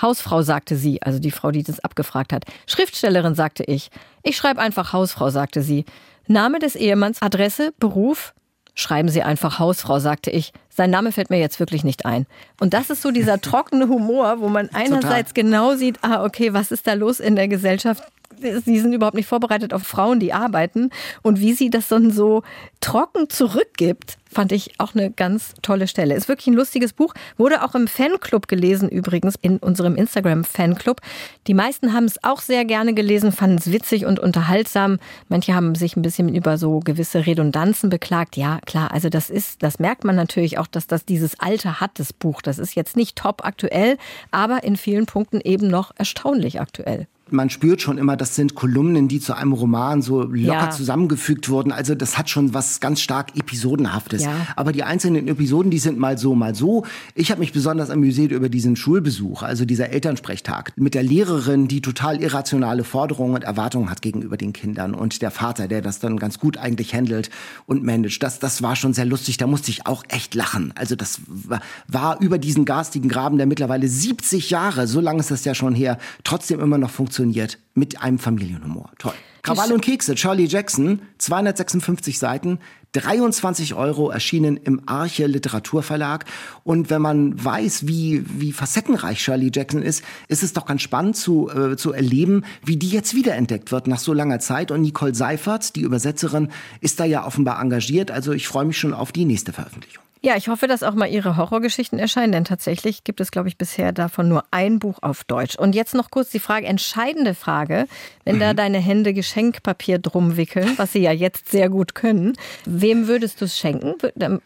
[0.01, 2.45] Hausfrau sagte sie, also die Frau, die das abgefragt hat.
[2.67, 3.89] Schriftstellerin sagte ich.
[4.23, 5.85] Ich schreibe einfach Hausfrau, sagte sie.
[6.27, 8.33] Name des Ehemanns, Adresse, Beruf.
[8.75, 10.51] Schreiben Sie einfach Hausfrau, sagte ich.
[10.67, 12.25] Sein Name fällt mir jetzt wirklich nicht ein.
[12.59, 15.43] Und das ist so dieser trockene Humor, wo man einerseits Total.
[15.43, 18.03] genau sieht, ah, okay, was ist da los in der Gesellschaft?
[18.39, 20.89] Sie sind überhaupt nicht vorbereitet auf Frauen, die arbeiten.
[21.21, 22.43] Und wie sie das dann so
[22.81, 26.15] trocken zurückgibt, fand ich auch eine ganz tolle Stelle.
[26.15, 27.13] Ist wirklich ein lustiges Buch.
[27.37, 30.99] Wurde auch im Fanclub gelesen, übrigens, in unserem Instagram-Fanclub.
[31.47, 34.97] Die meisten haben es auch sehr gerne gelesen, fanden es witzig und unterhaltsam.
[35.29, 38.35] Manche haben sich ein bisschen über so gewisse Redundanzen beklagt.
[38.35, 41.99] Ja, klar, also das ist, das merkt man natürlich auch, dass das dieses Alter hat,
[41.99, 42.41] das Buch.
[42.41, 43.97] Das ist jetzt nicht top aktuell,
[44.31, 49.07] aber in vielen Punkten eben noch erstaunlich aktuell man spürt schon immer, das sind Kolumnen,
[49.07, 50.69] die zu einem Roman so locker ja.
[50.69, 51.71] zusammengefügt wurden.
[51.71, 54.23] Also das hat schon was ganz stark Episodenhaftes.
[54.23, 54.31] Ja.
[54.55, 56.85] Aber die einzelnen Episoden, die sind mal so, mal so.
[57.15, 61.81] Ich habe mich besonders amüsiert über diesen Schulbesuch, also dieser Elternsprechtag mit der Lehrerin, die
[61.81, 66.17] total irrationale Forderungen und Erwartungen hat gegenüber den Kindern und der Vater, der das dann
[66.17, 67.31] ganz gut eigentlich handelt
[67.65, 68.21] und managt.
[68.21, 69.37] Das, das war schon sehr lustig.
[69.37, 70.71] Da musste ich auch echt lachen.
[70.75, 75.31] Also das war, war über diesen garstigen Graben, der mittlerweile 70 Jahre, so lange ist
[75.31, 78.91] das ja schon her, trotzdem immer noch funktioniert funktioniert mit einem Familienhumor.
[78.99, 79.13] Toll.
[79.41, 82.59] Krawall und Kekse, Charlie Jackson, 256 Seiten,
[82.93, 86.25] 23 Euro erschienen im Arche Literaturverlag.
[86.63, 91.17] Und wenn man weiß, wie, wie facettenreich Charlie Jackson ist, ist es doch ganz spannend
[91.17, 94.71] zu, äh, zu erleben, wie die jetzt wiederentdeckt wird nach so langer Zeit.
[94.71, 98.11] Und Nicole Seifert, die Übersetzerin, ist da ja offenbar engagiert.
[98.11, 100.02] Also ich freue mich schon auf die nächste Veröffentlichung.
[100.25, 103.57] Ja, ich hoffe, dass auch mal Ihre Horrorgeschichten erscheinen, denn tatsächlich gibt es, glaube ich,
[103.57, 105.57] bisher davon nur ein Buch auf Deutsch.
[105.57, 107.87] Und jetzt noch kurz die Frage, entscheidende Frage,
[108.23, 108.39] wenn mhm.
[108.39, 113.41] da deine Hände Geschenkpapier drum wickeln, was sie ja jetzt sehr gut können, wem würdest
[113.41, 113.95] du es schenken?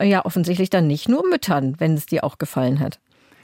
[0.02, 2.98] Ja, offensichtlich dann nicht nur Müttern, wenn es dir auch gefallen hat.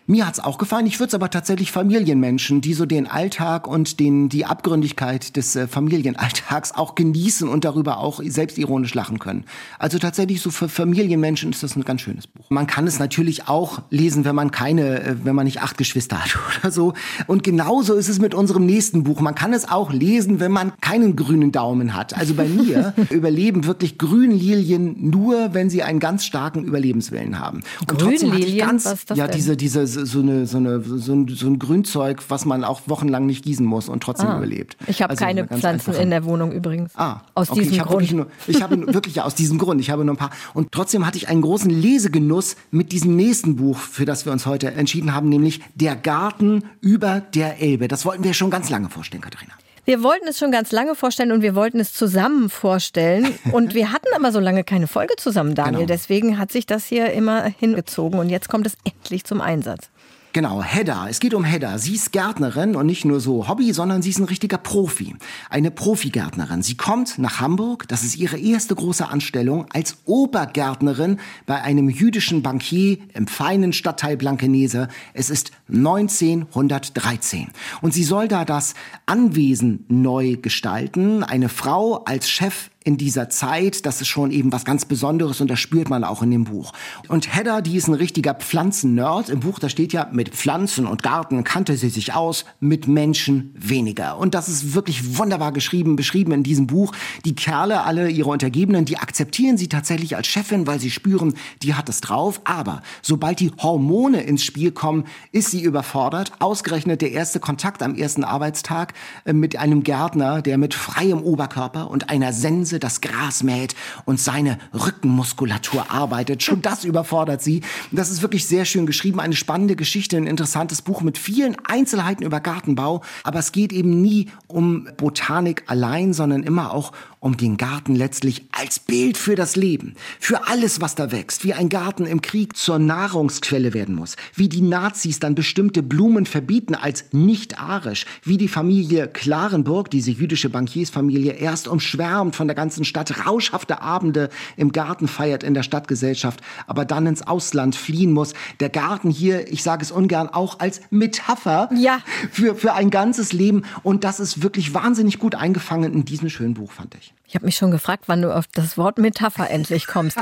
[0.06, 0.86] Mir hat's auch gefallen.
[0.86, 5.56] Ich würde es aber tatsächlich Familienmenschen, die so den Alltag und den, die Abgründigkeit des
[5.56, 9.46] äh, Familienalltags auch genießen und darüber auch selbstironisch lachen können.
[9.80, 12.50] Also tatsächlich so für Familienmenschen ist das ein ganz schönes Buch.
[12.50, 16.22] Man kann es natürlich auch lesen, wenn man keine, äh, wenn man nicht acht Geschwister
[16.22, 16.94] hat oder so.
[17.28, 19.22] Und genauso ist es mit unserem nächsten Buch.
[19.22, 22.18] Man kann es auch lesen, wenn man keinen grünen Daumen hat.
[22.18, 27.64] Also bei mir überleben wirklich Grünlilien nur, wenn sie einen ganz starken Überlebenswillen haben.
[27.80, 28.68] Und Grünlilien?
[28.68, 31.60] Ganz, was ist das ja, diese, diese so, eine, so, eine, so, ein, so ein
[31.60, 34.38] Grünzeug, was man auch wochenlang nicht gießen muss und trotzdem ah.
[34.38, 34.78] überlebt.
[34.88, 36.02] Ich habe also keine Pflanzen einfache.
[36.02, 36.92] in der Wohnung übrigens.
[36.96, 38.12] Ah, aus okay, diesem ich Grund.
[38.12, 39.82] Nur, ich habe wirklich ja, aus diesem Grund.
[39.82, 40.32] Ich habe nur ein paar.
[40.54, 44.46] Und trotzdem hatte ich einen großen Lesegenuss mit diesem nächsten Buch, für das wir uns
[44.46, 47.88] heute entschieden haben, nämlich Der Garten über der Elbe.
[47.88, 49.54] Das wollten wir schon ganz lange vorstellen, Katharina.
[49.86, 53.38] Wir wollten es schon ganz lange vorstellen und wir wollten es zusammen vorstellen.
[53.52, 55.82] Und wir hatten aber so lange keine Folge zusammen, Daniel.
[55.82, 55.88] Genau.
[55.88, 59.90] Deswegen hat sich das hier immer hingezogen und jetzt kommt es endlich zum Einsatz.
[60.34, 61.08] Genau, Hedda.
[61.10, 61.78] Es geht um Hedda.
[61.78, 65.16] Sie ist Gärtnerin und nicht nur so Hobby, sondern sie ist ein richtiger Profi.
[65.52, 66.64] Eine Profigärtnerin.
[66.64, 67.88] Sie kommt nach Hamburg.
[67.88, 74.18] Das ist ihre erste große Anstellung als Obergärtnerin bei einem jüdischen Bankier im feinen Stadtteil
[74.18, 74.88] Blankenese.
[75.14, 77.52] Es ist 1913.
[77.82, 78.74] Und sie soll da das
[79.06, 81.24] Anwesen neu gestalten.
[81.24, 83.86] Eine Frau als Chef in dieser Zeit.
[83.86, 86.74] Das ist schon eben was ganz Besonderes und das spürt man auch in dem Buch.
[87.08, 89.30] Und Hedda, die ist ein richtiger Pflanzen-Nerd.
[89.30, 93.54] Im Buch, da steht ja, mit Pflanzen und Garten kannte sie sich aus, mit Menschen
[93.58, 94.18] weniger.
[94.18, 96.94] Und das ist wirklich wunderbar geschrieben, beschrieben in diesem Buch.
[97.26, 101.74] Die Kerle, alle ihre Untergebenen, die akzeptieren sie tatsächlich als Chefin, weil sie spüren, die
[101.74, 102.42] hat es drauf.
[102.44, 106.32] Aber sobald die Hormone ins Spiel kommen, ist sie überfordert.
[106.40, 108.94] Ausgerechnet der erste Kontakt am ersten Arbeitstag
[109.26, 113.76] äh, mit einem Gärtner, der mit freiem Oberkörper und einer Sense Wiese das Gras mäht
[114.06, 116.42] und seine Rückenmuskulatur arbeitet.
[116.42, 117.62] Schon das überfordert sie.
[117.92, 122.24] Das ist wirklich sehr schön geschrieben, eine spannende Geschichte, ein interessantes Buch mit vielen Einzelheiten
[122.24, 123.04] über Gartenbau.
[123.24, 128.44] Aber es geht eben nie um Botanik allein, sondern immer auch um den Garten letztlich
[128.52, 132.58] als Bild für das Leben, für alles, was da wächst, wie ein Garten im Krieg
[132.58, 138.38] zur Nahrungsquelle werden muss, wie die Nazis dann bestimmte Blumen verbieten als nicht arisch, wie
[138.38, 144.74] die Familie Klarenburg, diese jüdische Bankiersfamilie, erst umschwärmt von der ganzen Stadt, rauschhafte Abende im
[144.74, 148.34] Garten feiert in der Stadtgesellschaft, aber dann ins Ausland fliehen muss.
[148.60, 152.00] Der Garten hier, ich sage es ungern, auch als Metapher ja.
[152.32, 153.64] für, für ein ganzes Leben.
[153.82, 157.13] Und das ist wirklich wahnsinnig gut eingefangen in diesem schönen Buch, fand ich.
[157.26, 160.18] Ich habe mich schon gefragt, wann du auf das Wort Metapher endlich kommst.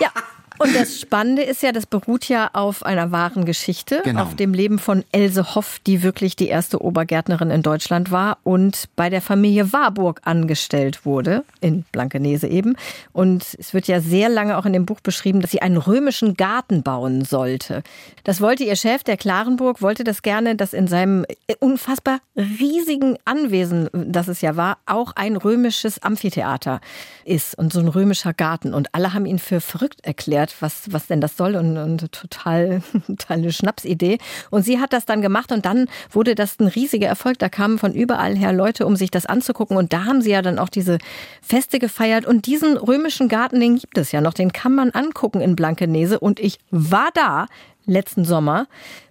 [0.00, 0.10] ja,
[0.62, 4.22] und das Spannende ist ja, das beruht ja auf einer wahren Geschichte, genau.
[4.22, 8.88] auf dem Leben von Else Hoff, die wirklich die erste Obergärtnerin in Deutschland war und
[8.94, 12.76] bei der Familie Warburg angestellt wurde, in Blankenese eben.
[13.12, 16.34] Und es wird ja sehr lange auch in dem Buch beschrieben, dass sie einen römischen
[16.34, 17.82] Garten bauen sollte.
[18.24, 21.26] Das wollte ihr Chef, der Klarenburg, wollte das gerne, dass in seinem
[21.58, 26.80] unfassbar riesigen Anwesen, das es ja war, auch ein römisches Amphitheater
[27.24, 28.74] ist und so ein römischer Garten.
[28.74, 32.82] Und alle haben ihn für verrückt erklärt was, was denn das soll und, und total,
[33.06, 34.18] total eine Schnapsidee.
[34.50, 37.38] Und sie hat das dann gemacht und dann wurde das ein riesiger Erfolg.
[37.38, 39.76] Da kamen von überall her Leute, um sich das anzugucken.
[39.76, 40.98] Und da haben sie ja dann auch diese
[41.40, 42.26] Feste gefeiert.
[42.26, 44.34] Und diesen römischen Garten, den gibt es ja noch.
[44.34, 46.18] Den kann man angucken in Blankenese.
[46.18, 47.46] Und ich war da
[47.84, 48.66] letzten Sommer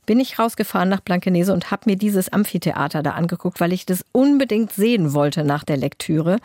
[0.06, 4.04] bin ich rausgefahren nach Blankenese und habe mir dieses Amphitheater da angeguckt, weil ich das
[4.12, 6.40] unbedingt sehen wollte nach der Lektüre.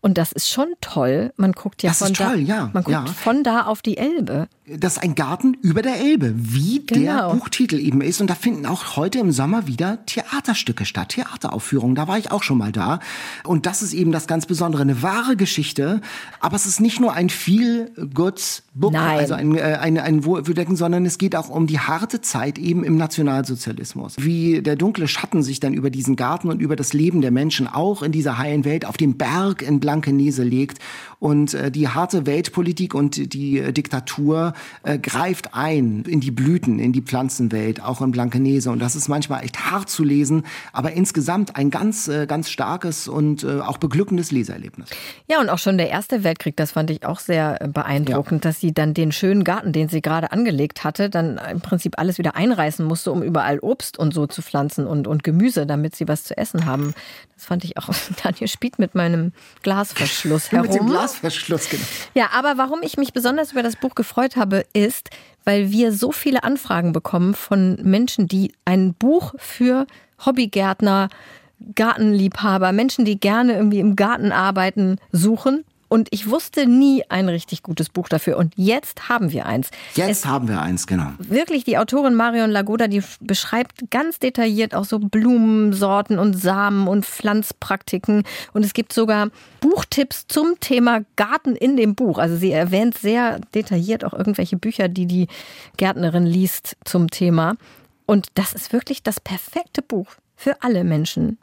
[0.00, 1.32] Und das ist schon toll.
[1.36, 3.06] Man guckt ja das von toll, da, ja, man guckt ja.
[3.06, 4.48] von da auf die Elbe.
[4.68, 7.28] Das ist ein Garten über der Elbe, wie Genau.
[7.30, 8.20] der Buchtitel eben ist.
[8.20, 11.94] Und da finden auch heute im Sommer wieder Theaterstücke statt, Theateraufführungen.
[11.94, 12.98] Da war ich auch schon mal da.
[13.44, 16.00] Und das ist eben das ganz Besondere, eine wahre Geschichte.
[16.40, 19.18] Aber es ist nicht nur ein feel goods book Nein.
[19.18, 22.82] also ein, äh, ein, ein Wohldenken, sondern es geht auch um die harte Zeit eben
[22.84, 24.16] im Nationalsozialismus.
[24.18, 27.68] Wie der dunkle Schatten sich dann über diesen Garten und über das Leben der Menschen
[27.68, 30.78] auch in dieser heilen Welt auf dem Berg in Blankenese legt.
[31.18, 34.52] Und äh, die harte Weltpolitik und die äh, Diktatur
[34.82, 38.70] äh, greift ein in die Blüten, in die Pflanzenwelt, auch in Blankenese.
[38.70, 43.08] Und das ist manchmal echt hart zu lesen, aber insgesamt ein ganz, äh, ganz starkes
[43.08, 44.90] und äh, auch beglückendes Leserlebnis.
[45.28, 48.60] Ja, und auch schon der Erste Weltkrieg, das fand ich auch sehr äh, beeindruckend, dass
[48.60, 52.36] sie dann den schönen Garten, den sie gerade angelegt hatte, dann im Prinzip alles wieder
[52.36, 56.24] einreißen musste, um überall Obst und so zu pflanzen und, und Gemüse, damit sie was
[56.24, 56.94] zu essen haben.
[57.36, 57.88] Das fand ich auch.
[58.22, 60.88] Daniel spielt mit meinem Glasverschluss herum.
[61.12, 61.84] Glasverschluss, genau.
[62.14, 65.10] Ja, aber warum ich mich besonders über das Buch gefreut habe, ist,
[65.44, 69.86] weil wir so viele Anfragen bekommen von Menschen, die ein Buch für
[70.24, 71.08] Hobbygärtner,
[71.74, 75.64] Gartenliebhaber, Menschen, die gerne irgendwie im Garten arbeiten, suchen.
[75.96, 78.36] Und ich wusste nie ein richtig gutes Buch dafür.
[78.36, 79.70] Und jetzt haben wir eins.
[79.94, 81.12] Jetzt haben wir eins, genau.
[81.16, 87.06] Wirklich, die Autorin Marion Lagoda, die beschreibt ganz detailliert auch so Blumensorten und Samen und
[87.06, 88.24] Pflanzpraktiken.
[88.52, 89.30] Und es gibt sogar
[89.62, 92.18] Buchtipps zum Thema Garten in dem Buch.
[92.18, 95.28] Also sie erwähnt sehr detailliert auch irgendwelche Bücher, die die
[95.78, 97.54] Gärtnerin liest zum Thema.
[98.04, 101.38] Und das ist wirklich das perfekte Buch für alle Menschen,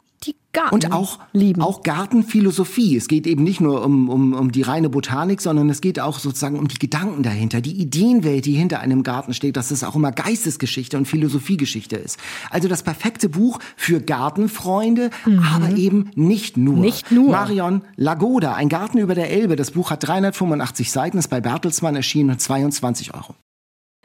[0.54, 1.60] Garten Und auch, lieben.
[1.60, 2.96] auch Gartenphilosophie.
[2.96, 6.18] Es geht eben nicht nur um, um, um die reine Botanik, sondern es geht auch
[6.18, 9.94] sozusagen um die Gedanken dahinter, die Ideenwelt, die hinter einem Garten steht, dass es auch
[9.94, 12.18] immer Geistesgeschichte und Philosophiegeschichte ist.
[12.50, 15.10] Also das perfekte Buch für Gartenfreunde,
[15.54, 16.76] aber eben nicht nur.
[16.76, 16.80] Mhm.
[16.80, 17.30] Nicht nur.
[17.30, 19.56] Marion Lagoda, ein Garten über der Elbe.
[19.56, 23.34] Das Buch hat 385 Seiten, ist bei Bertelsmann erschienen und 22 Euro.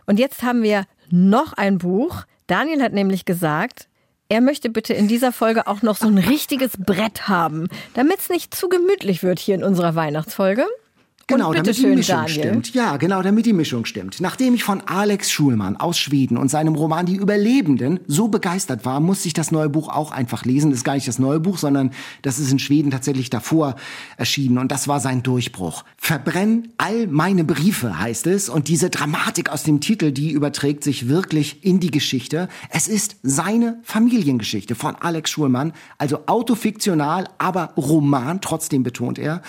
[0.05, 2.23] Und jetzt haben wir noch ein Buch.
[2.47, 3.87] Daniel hat nämlich gesagt,
[4.29, 8.29] er möchte bitte in dieser Folge auch noch so ein richtiges Brett haben, damit es
[8.29, 10.67] nicht zu gemütlich wird hier in unserer Weihnachtsfolge.
[11.29, 12.39] Genau, damit die schön, Mischung Daniel.
[12.39, 12.73] stimmt.
[12.73, 14.19] Ja, genau, damit die Mischung stimmt.
[14.19, 18.99] Nachdem ich von Alex Schulmann aus Schweden und seinem Roman Die Überlebenden so begeistert war,
[18.99, 20.71] musste ich das neue Buch auch einfach lesen.
[20.71, 21.91] Das ist gar nicht das neue Buch, sondern
[22.23, 23.75] das ist in Schweden tatsächlich davor
[24.17, 25.85] erschienen und das war sein Durchbruch.
[25.97, 31.07] Verbrenn all meine Briefe heißt es und diese Dramatik aus dem Titel, die überträgt sich
[31.07, 32.47] wirklich in die Geschichte.
[32.71, 39.41] Es ist seine Familiengeschichte von Alex Schulmann, also autofiktional, aber Roman, trotzdem betont er.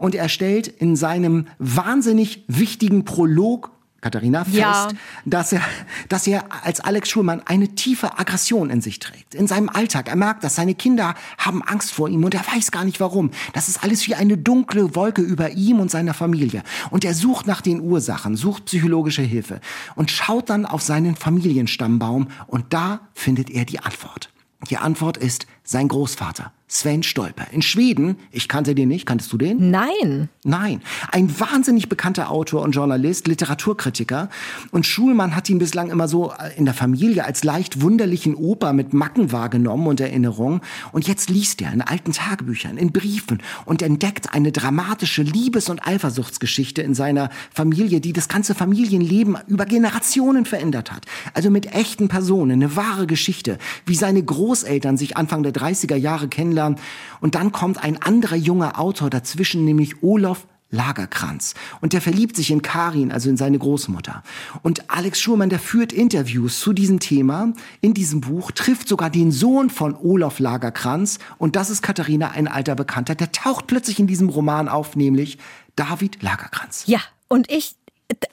[0.00, 4.88] Und er stellt in seinem wahnsinnig wichtigen Prolog Katharina fest, Ja.
[5.26, 5.60] dass er,
[6.08, 9.34] dass er als Alex Schulmann eine tiefe Aggression in sich trägt.
[9.34, 10.08] In seinem Alltag.
[10.08, 13.30] Er merkt, dass seine Kinder haben Angst vor ihm und er weiß gar nicht warum.
[13.52, 16.62] Das ist alles wie eine dunkle Wolke über ihm und seiner Familie.
[16.88, 19.60] Und er sucht nach den Ursachen, sucht psychologische Hilfe
[19.96, 24.30] und schaut dann auf seinen Familienstammbaum und da findet er die Antwort.
[24.70, 26.52] Die Antwort ist sein Großvater.
[26.72, 27.48] Sven Stolper.
[27.50, 29.72] In Schweden, ich kannte den nicht, kanntest du den?
[29.72, 30.28] Nein.
[30.44, 30.80] Nein.
[31.10, 34.30] Ein wahnsinnig bekannter Autor und Journalist, Literaturkritiker.
[34.70, 38.94] Und Schulmann hat ihn bislang immer so in der Familie als leicht wunderlichen Opa mit
[38.94, 40.60] Macken wahrgenommen und Erinnerungen.
[40.92, 45.84] Und jetzt liest er in alten Tagebüchern, in Briefen und entdeckt eine dramatische Liebes- und
[45.84, 51.04] Eifersuchtsgeschichte in seiner Familie, die das ganze Familienleben über Generationen verändert hat.
[51.34, 56.28] Also mit echten Personen, eine wahre Geschichte, wie seine Großeltern sich Anfang der 30er Jahre
[56.28, 56.78] kennenlernen.
[57.20, 61.54] Und dann kommt ein anderer junger Autor dazwischen, nämlich Olof Lagerkranz.
[61.80, 64.22] Und der verliebt sich in Karin, also in seine Großmutter.
[64.62, 69.32] Und Alex Schurmann, der führt Interviews zu diesem Thema in diesem Buch, trifft sogar den
[69.32, 71.18] Sohn von Olaf Lagerkranz.
[71.38, 73.14] Und das ist Katharina, ein alter Bekannter.
[73.14, 75.38] Der taucht plötzlich in diesem Roman auf, nämlich
[75.74, 76.84] David Lagerkranz.
[76.86, 77.76] Ja, und ich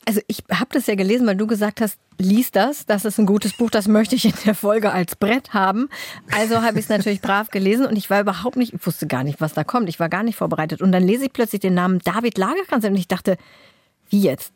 [0.06, 3.26] also ich habe das ja gelesen, weil du gesagt hast, lies das, das ist ein
[3.26, 5.90] gutes Buch, das möchte ich in der Folge als Brett haben.
[6.32, 9.24] Also habe ich es natürlich brav gelesen und ich war überhaupt nicht, ich wusste gar
[9.24, 9.90] nicht, was da kommt.
[9.90, 10.82] Ich war gar nicht vorbereitet.
[10.82, 13.38] Und dann lese ich plötzlich den Namen David Lagerkranz und ich dachte,
[14.10, 14.54] wie jetzt?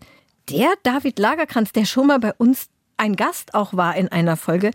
[0.50, 4.72] Der David Lagerkranz, der schon mal bei uns ein Gast auch war in einer Folge,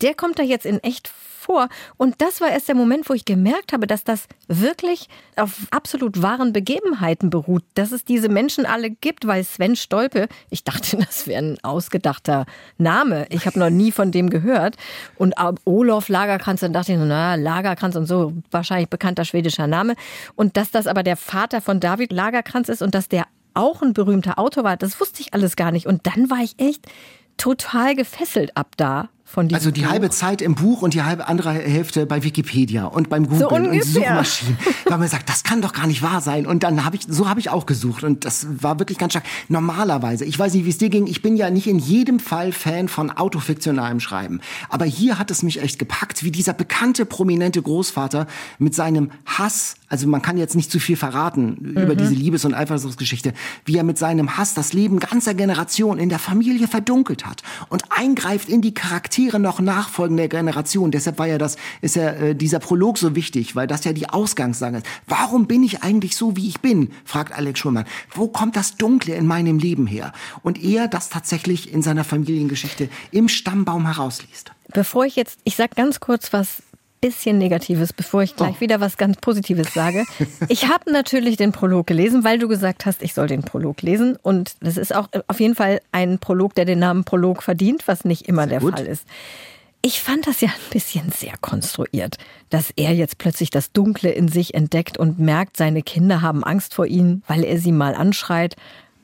[0.00, 1.10] der kommt da jetzt in echt
[1.42, 1.68] vor.
[1.96, 6.22] Und das war erst der Moment, wo ich gemerkt habe, dass das wirklich auf absolut
[6.22, 11.26] wahren Begebenheiten beruht, dass es diese Menschen alle gibt, weil Sven Stolpe, ich dachte, das
[11.26, 12.46] wäre ein ausgedachter
[12.78, 13.26] Name.
[13.30, 14.76] Ich habe noch nie von dem gehört.
[15.16, 19.94] Und Olof Lagerkranz, dann dachte ich, na, Lagerkranz und so, wahrscheinlich bekannter schwedischer Name.
[20.36, 23.92] Und dass das aber der Vater von David Lagerkranz ist und dass der auch ein
[23.92, 25.86] berühmter Autor war, das wusste ich alles gar nicht.
[25.86, 26.86] Und dann war ich echt
[27.36, 29.90] total gefesselt ab da von diesem Also die Buch.
[29.90, 33.48] halbe Zeit im Buch und die halbe andere Hälfte bei Wikipedia und beim Google So
[33.48, 33.82] und.
[33.82, 34.58] Suchmaschinen.
[34.84, 36.46] Weil man sagt, das kann doch gar nicht wahr sein.
[36.46, 39.24] Und dann habe ich, so habe ich auch gesucht und das war wirklich ganz stark.
[39.48, 42.52] Normalerweise, ich weiß nicht, wie es dir ging, ich bin ja nicht in jedem Fall
[42.52, 44.40] Fan von autofiktionalem Schreiben.
[44.68, 48.26] Aber hier hat es mich echt gepackt, wie dieser bekannte, prominente Großvater
[48.58, 52.54] mit seinem Hass, also man kann jetzt nicht zu viel verraten über diese Liebes- und
[52.54, 53.34] Eifersuchtsgeschichte,
[53.66, 57.84] wie er mit seinem Hass das Leben ganzer Generationen in der Familie verdunkelt hat und
[57.90, 60.92] eingreift in die Charaktere noch nachfolgender Generation.
[60.92, 64.08] Deshalb war ja das, ist ja äh, dieser Prolog so wichtig, weil das ja die
[64.08, 64.86] Ausgangslage ist.
[65.06, 66.88] Warum bin ich eigentlich so, wie ich bin?
[67.04, 67.84] fragt Alex Schulmann.
[68.14, 70.14] Wo kommt das Dunkle in meinem Leben her?
[70.42, 74.52] Und er das tatsächlich in seiner Familiengeschichte im Stammbaum herausliest.
[74.72, 76.62] Bevor ich jetzt, ich sag ganz kurz was
[77.02, 78.60] bisschen Negatives, bevor ich gleich Oh.
[78.60, 80.04] wieder was ganz Positives sage.
[80.48, 84.16] Ich habe natürlich den Prolog gelesen, weil du gesagt hast, ich soll den Prolog lesen.
[84.22, 88.04] Und das ist auch auf jeden Fall ein Prolog, der den Namen Prolog verdient, was
[88.04, 88.78] nicht immer der gut.
[88.78, 89.04] Fall ist.
[89.84, 92.16] Ich fand das ja ein bisschen sehr konstruiert,
[92.50, 96.72] dass er jetzt plötzlich das Dunkle in sich entdeckt und merkt, seine Kinder haben Angst
[96.74, 98.54] vor ihm, weil er sie mal anschreit.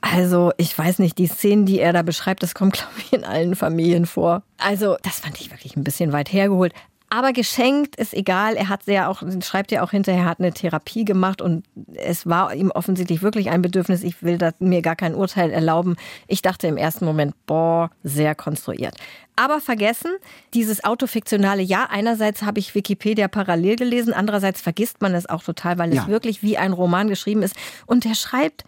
[0.00, 3.24] Also, ich weiß nicht, die Szenen, die er da beschreibt, das kommt, glaube ich, in
[3.24, 4.44] allen Familien vor.
[4.58, 6.72] Also, das fand ich wirklich ein bisschen weit hergeholt.
[7.10, 8.54] Aber geschenkt ist egal.
[8.56, 12.26] Er hat ja auch, schreibt ja auch hinterher, er hat eine Therapie gemacht und es
[12.26, 14.02] war ihm offensichtlich wirklich ein Bedürfnis.
[14.02, 15.96] Ich will mir gar kein Urteil erlauben.
[16.26, 18.94] Ich dachte im ersten Moment, boah, sehr konstruiert.
[19.36, 20.10] Aber vergessen,
[20.52, 25.78] dieses autofiktionale Ja, einerseits habe ich Wikipedia parallel gelesen, andererseits vergisst man es auch total,
[25.78, 26.02] weil Ja.
[26.02, 27.56] es wirklich wie ein Roman geschrieben ist.
[27.86, 28.64] Und er schreibt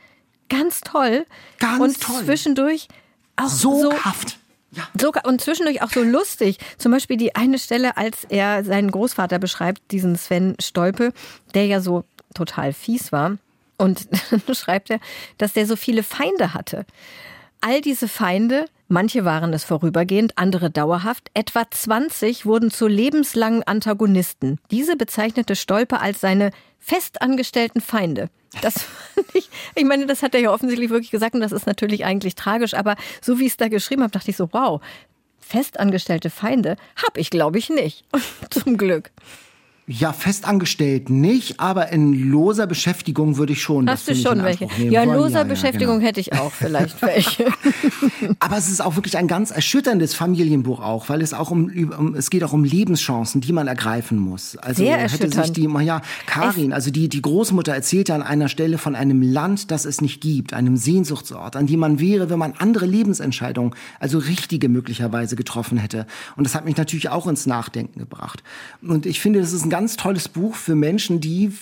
[0.49, 1.27] ganz toll.
[1.59, 2.25] Ganz und toll.
[2.25, 2.89] zwischendurch
[3.37, 4.39] auch so, Soghaft.
[4.73, 4.89] Ja.
[4.99, 6.59] Sogar und zwischendurch auch so lustig.
[6.79, 11.13] Zum Beispiel die eine Stelle, als er seinen Großvater beschreibt, diesen Sven Stolpe,
[11.55, 12.05] der ja so
[12.35, 13.37] total fies war.
[13.79, 15.01] Und dann schreibt er,
[15.39, 16.87] dass der so viele Feinde hatte.
[17.61, 24.59] All diese Feinde, manche waren es vorübergehend, andere dauerhaft, etwa 20 wurden zu lebenslangen Antagonisten.
[24.71, 28.31] Diese bezeichnete Stolpe als seine festangestellten Feinde.
[28.63, 28.83] Das
[29.15, 32.05] fand ich, ich meine, das hat er ja offensichtlich wirklich gesagt und das ist natürlich
[32.05, 34.81] eigentlich tragisch, aber so wie ich es da geschrieben habe, dachte ich so, wow,
[35.39, 38.05] festangestellte Feinde habe ich, glaube ich, nicht.
[38.51, 39.11] Zum Glück.
[39.93, 43.91] Ja, festangestellt nicht, aber in loser Beschäftigung würde ich schon.
[43.91, 44.69] Hast du schon welche?
[44.79, 46.07] Ja, in loser Ja, ja, Beschäftigung genau.
[46.07, 47.47] hätte ich auch vielleicht welche.
[48.39, 52.15] Aber es ist auch wirklich ein ganz erschütterndes Familienbuch auch, weil es auch um, um
[52.15, 54.57] es geht auch um Lebenschancen, die man ergreifen muss.
[54.59, 58.49] Also Sehr hätte sich die, ja, Karin, also die, die Großmutter erzählt ja an einer
[58.49, 62.39] Stelle von einem Land, das es nicht gibt, einem Sehnsuchtsort, an dem man wäre, wenn
[62.39, 66.07] man andere Lebensentscheidungen, also richtige möglicherweise getroffen hätte.
[66.37, 68.45] Und das hat mich natürlich auch ins Nachdenken gebracht.
[68.83, 71.53] Und ich finde, das ist ein ganz tolles Buch für Menschen, die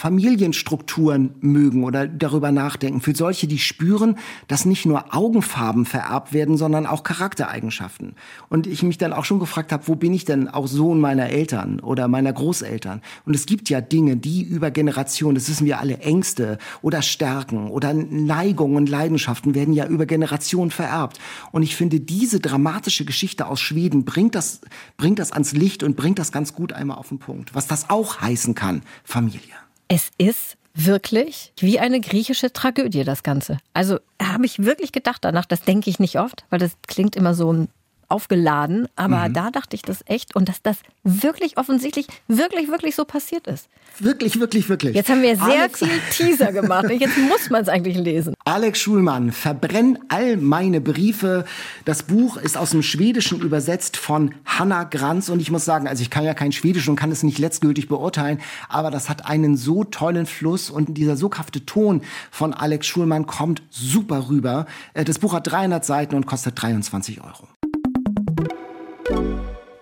[0.00, 3.02] Familienstrukturen mögen oder darüber nachdenken.
[3.02, 4.16] Für solche, die spüren,
[4.48, 8.14] dass nicht nur Augenfarben vererbt werden, sondern auch Charaktereigenschaften.
[8.48, 11.28] Und ich mich dann auch schon gefragt habe, wo bin ich denn auch Sohn meiner
[11.28, 13.02] Eltern oder meiner Großeltern?
[13.26, 17.68] Und es gibt ja Dinge, die über Generationen, das wissen wir alle, Ängste oder Stärken
[17.68, 21.20] oder Neigungen und Leidenschaften werden ja über Generationen vererbt.
[21.52, 24.62] Und ich finde, diese dramatische Geschichte aus Schweden bringt das,
[24.96, 27.54] bringt das ans Licht und bringt das ganz gut einmal auf den Punkt.
[27.54, 29.60] Was das auch heißen kann, Familie.
[29.92, 33.58] Es ist wirklich wie eine griechische Tragödie, das Ganze.
[33.74, 37.34] Also habe ich wirklich gedacht danach, das denke ich nicht oft, weil das klingt immer
[37.34, 37.66] so
[38.10, 39.34] aufgeladen, aber mhm.
[39.34, 43.68] da dachte ich das echt und dass das wirklich offensichtlich, wirklich, wirklich so passiert ist.
[43.98, 44.96] Wirklich, wirklich, wirklich.
[44.96, 48.34] Jetzt haben wir sehr Alex viel Teaser gemacht und jetzt muss man es eigentlich lesen.
[48.44, 51.44] Alex Schulmann, verbrenn all meine Briefe.
[51.84, 56.02] Das Buch ist aus dem Schwedischen übersetzt von Hanna Granz und ich muss sagen, also
[56.02, 59.56] ich kann ja kein Schwedisch und kann es nicht letztgültig beurteilen, aber das hat einen
[59.56, 64.66] so tollen Fluss und dieser soghafte Ton von Alex Schulmann kommt super rüber.
[64.94, 67.48] Äh, das Buch hat 300 Seiten und kostet 23 Euro.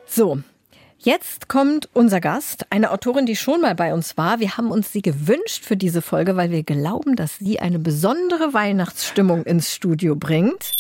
[0.09, 0.41] So,
[1.01, 4.41] Jetzt kommt unser Gast, eine Autorin, die schon mal bei uns war.
[4.41, 8.53] Wir haben uns sie gewünscht für diese Folge, weil wir glauben, dass sie eine besondere
[8.53, 10.73] Weihnachtsstimmung ins Studio bringt.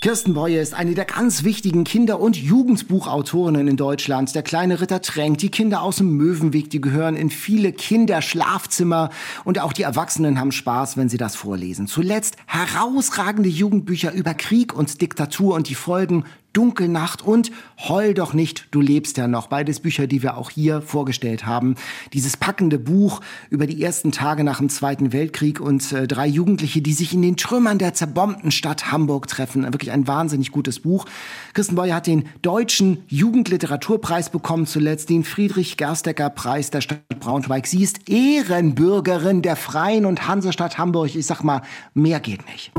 [0.00, 4.34] Kirsten Boye ist eine der ganz wichtigen Kinder- und Jugendbuchautorinnen in Deutschland.
[4.34, 9.10] Der kleine Ritter Tränk, die Kinder aus dem Möwenweg, die gehören in viele Kinderschlafzimmer
[9.44, 11.86] und auch die Erwachsenen haben Spaß, wenn sie das vorlesen.
[11.86, 17.50] Zuletzt herausragende Jugendbücher über Krieg und Diktatur und die Folgen Dunkelnacht und
[17.88, 19.46] Heul doch nicht, du lebst ja noch.
[19.46, 21.76] Beides Bücher, die wir auch hier vorgestellt haben.
[22.12, 26.82] Dieses packende Buch über die ersten Tage nach dem Zweiten Weltkrieg und äh, drei Jugendliche,
[26.82, 29.64] die sich in den Trümmern der zerbombten Stadt Hamburg treffen.
[29.64, 31.06] Wirklich ein wahnsinnig gutes Buch.
[31.54, 37.66] Kirsten Beuer hat den Deutschen Jugendliteraturpreis bekommen, zuletzt den Friedrich-Gerstecker-Preis der Stadt Braunschweig.
[37.66, 41.14] Sie ist Ehrenbürgerin der Freien und Hansestadt Hamburg.
[41.14, 41.62] Ich sag mal,
[41.94, 42.72] mehr geht nicht.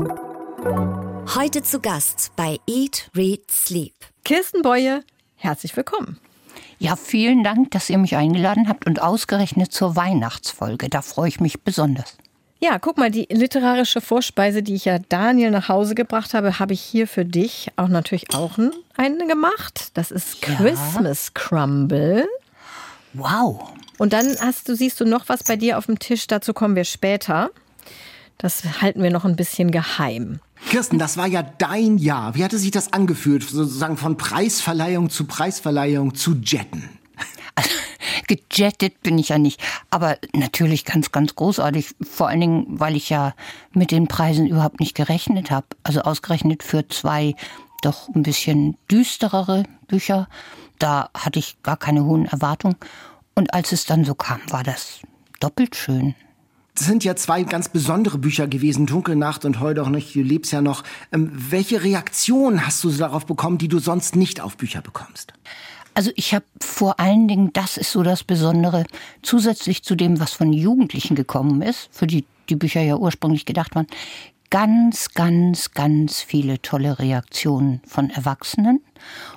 [1.28, 3.94] Heute zu Gast bei Eat, Read, Sleep.
[4.24, 5.02] Kirsten Beue,
[5.36, 6.18] herzlich willkommen.
[6.78, 10.88] Ja, vielen Dank, dass ihr mich eingeladen habt und ausgerechnet zur Weihnachtsfolge.
[10.88, 12.18] Da freue ich mich besonders.
[12.60, 16.74] Ja, guck mal, die literarische Vorspeise, die ich ja Daniel nach Hause gebracht habe, habe
[16.74, 18.58] ich hier für dich auch natürlich auch
[18.96, 19.90] eine gemacht.
[19.94, 20.54] Das ist ja.
[20.56, 22.28] Christmas Crumble.
[23.14, 23.72] Wow.
[23.98, 26.76] Und dann hast du, siehst du noch was bei dir auf dem Tisch, dazu kommen
[26.76, 27.50] wir später.
[28.42, 30.40] Das halten wir noch ein bisschen geheim.
[30.68, 32.34] Kirsten, das war ja dein Jahr.
[32.34, 36.88] Wie hatte sich das angefühlt, sozusagen von Preisverleihung zu Preisverleihung zu jetten?
[37.54, 37.70] Also,
[38.26, 41.94] gejettet bin ich ja nicht, aber natürlich ganz, ganz großartig.
[42.02, 43.34] Vor allen Dingen, weil ich ja
[43.72, 45.66] mit den Preisen überhaupt nicht gerechnet habe.
[45.84, 47.36] Also ausgerechnet für zwei
[47.82, 50.28] doch ein bisschen düsterere Bücher.
[50.80, 52.76] Da hatte ich gar keine hohen Erwartungen.
[53.34, 55.00] Und als es dann so kam, war das
[55.38, 56.16] doppelt schön.
[56.74, 60.52] Das sind ja zwei ganz besondere Bücher gewesen, Dunkelnacht und Heu doch nicht, du lebst
[60.52, 60.84] ja noch.
[61.12, 65.34] Ähm, welche Reaktion hast du darauf bekommen, die du sonst nicht auf Bücher bekommst?
[65.94, 68.84] Also ich habe vor allen Dingen, das ist so das Besondere,
[69.20, 73.74] zusätzlich zu dem, was von Jugendlichen gekommen ist, für die die Bücher ja ursprünglich gedacht
[73.74, 73.86] waren,
[74.50, 78.82] ganz, ganz, ganz viele tolle Reaktionen von Erwachsenen.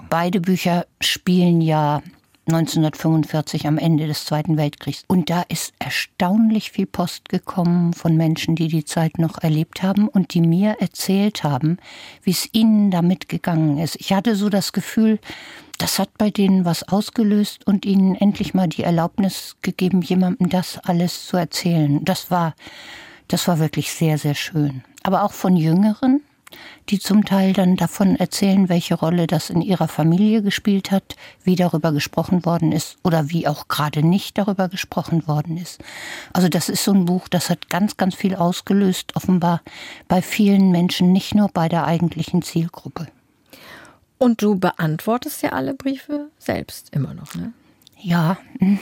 [0.09, 2.01] Beide Bücher spielen ja
[2.47, 5.03] 1945 am Ende des Zweiten Weltkriegs.
[5.07, 10.07] Und da ist erstaunlich viel Post gekommen von Menschen, die die Zeit noch erlebt haben
[10.07, 11.77] und die mir erzählt haben,
[12.23, 13.95] wie es ihnen damit gegangen ist.
[13.99, 15.19] Ich hatte so das Gefühl,
[15.79, 20.77] das hat bei denen was ausgelöst und ihnen endlich mal die Erlaubnis gegeben, jemandem das
[20.77, 22.05] alles zu erzählen.
[22.05, 22.55] Das war,
[23.27, 24.83] das war wirklich sehr, sehr schön.
[25.03, 26.21] Aber auch von Jüngeren,
[26.89, 31.55] die zum Teil dann davon erzählen, welche Rolle das in ihrer Familie gespielt hat, wie
[31.55, 35.81] darüber gesprochen worden ist oder wie auch gerade nicht darüber gesprochen worden ist.
[36.33, 39.61] Also das ist so ein Buch, das hat ganz, ganz viel ausgelöst, offenbar
[40.07, 43.07] bei vielen Menschen, nicht nur bei der eigentlichen Zielgruppe.
[44.17, 47.53] Und du beantwortest ja alle Briefe selbst immer noch, ne?
[48.05, 48.79] Ja, mhm.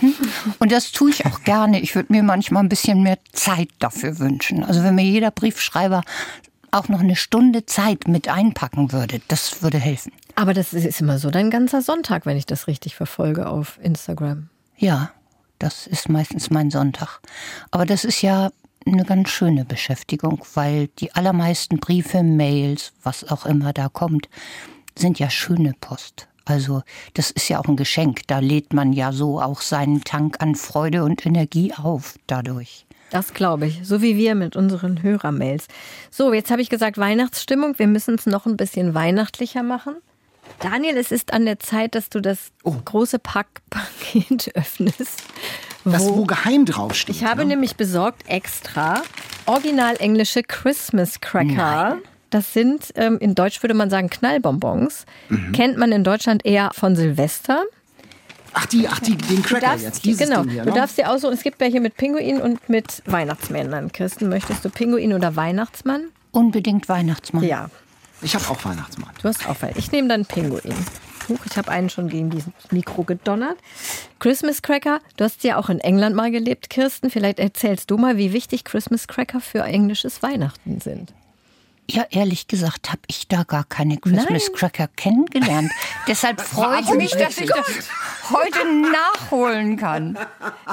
[0.60, 1.80] und das tue ich auch gerne.
[1.80, 4.64] Ich würde mir manchmal ein bisschen mehr Zeit dafür wünschen.
[4.66, 6.04] Also wenn mir jeder Briefschreiber
[6.74, 10.12] auch noch eine Stunde Zeit mit einpacken würde, das würde helfen.
[10.36, 14.50] Aber das ist immer so dein ganzer Sonntag, wenn ich das richtig verfolge auf Instagram.
[14.78, 15.12] Ja,
[15.60, 17.20] das ist meistens mein Sonntag.
[17.72, 18.52] Aber das ist ja
[18.86, 24.28] eine ganz schöne Beschäftigung, weil die allermeisten Briefe, Mails, was auch immer da kommt,
[24.98, 26.28] sind ja schöne Post.
[26.46, 26.82] Also
[27.14, 28.28] das ist ja auch ein Geschenk.
[28.28, 32.86] Da lädt man ja so auch seinen Tank an Freude und Energie auf dadurch.
[33.14, 35.68] Das glaube ich, so wie wir mit unseren Hörermails.
[36.10, 37.78] So, jetzt habe ich gesagt Weihnachtsstimmung.
[37.78, 39.98] Wir müssen es noch ein bisschen weihnachtlicher machen.
[40.60, 42.74] Daniel, es ist an der Zeit, dass du das oh.
[42.84, 45.22] große Packpaket öffnest.
[45.86, 47.16] Das, wo geheim draufsteht.
[47.16, 47.50] Ich habe ne?
[47.50, 49.04] nämlich besorgt extra
[49.46, 52.00] original englische Christmas Cracker.
[52.32, 55.06] Das sind, ähm, in Deutsch würde man sagen, Knallbonbons.
[55.30, 55.52] Mhm.
[55.52, 57.64] Kennt man in Deutschland eher von Silvester.
[58.54, 60.06] Ach, die, ach, die, den Du Cracker darfst, jetzt.
[60.06, 60.76] Dieses genau, Ding hier, du ne?
[60.76, 63.92] darfst dir aussuchen, es gibt welche mit Pinguin und mit Weihnachtsmännern.
[63.92, 66.06] Kirsten, möchtest du Pinguin oder Weihnachtsmann?
[66.32, 67.44] Unbedingt Weihnachtsmann.
[67.44, 67.70] Ja,
[68.22, 69.10] Ich habe auch Weihnachtsmann.
[69.22, 69.78] du hast auch einen.
[69.78, 70.74] Ich nehme dann Pinguin.
[71.30, 73.58] Huch, ich habe einen schon gegen dieses Mikro gedonnert.
[74.20, 77.10] Christmas Cracker, du hast ja auch in England mal gelebt, Kirsten.
[77.10, 81.14] Vielleicht erzählst du mal, wie wichtig Christmas Cracker für englisches Weihnachten sind.
[81.90, 84.56] Ja, ehrlich gesagt habe ich da gar keine Christmas Nein.
[84.56, 85.70] Cracker kennengelernt.
[86.08, 87.90] Deshalb freue ich mich, dass ich das
[88.30, 88.60] heute
[88.92, 90.18] nachholen kann.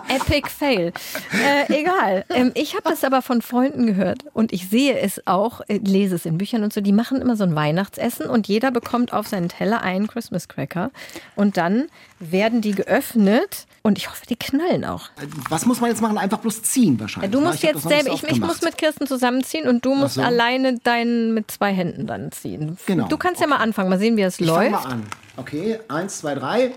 [0.08, 0.92] Epic Fail.
[1.32, 2.24] Äh, egal.
[2.28, 6.14] Ähm, ich habe das aber von Freunden gehört und ich sehe es auch, äh, lese
[6.14, 6.80] es in Büchern und so.
[6.80, 10.90] Die machen immer so ein Weihnachtsessen und jeder bekommt auf seinen Teller einen Christmas Cracker
[11.34, 11.88] und dann
[12.20, 15.08] werden die geöffnet und ich hoffe, die knallen auch.
[15.48, 16.18] Was muss man jetzt machen?
[16.18, 17.30] Einfach bloß ziehen wahrscheinlich.
[17.30, 17.46] Du ne?
[17.46, 20.22] musst jetzt selber, ich, ich muss mit Kirsten zusammenziehen und du musst so.
[20.22, 22.76] alleine deinen mit zwei Händen dann ziehen.
[22.86, 23.08] Genau.
[23.08, 24.84] Du kannst ja mal anfangen, mal sehen, wie es Ich fang läuft.
[24.84, 25.02] mal an.
[25.36, 26.72] Okay, eins, zwei, drei.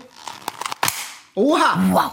[1.34, 1.78] Oha!
[1.90, 2.12] Wow.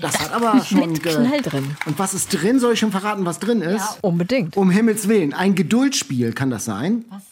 [0.00, 0.90] Das hat aber schon.
[0.92, 1.76] Mit Knall drin.
[1.86, 2.58] Und was ist drin?
[2.58, 3.98] Soll ich schon verraten, was drin ist?
[4.00, 4.56] Unbedingt.
[4.56, 5.32] Um Himmels Willen.
[5.32, 7.04] Ein Geduldsspiel kann das sein?
[7.10, 7.22] Was?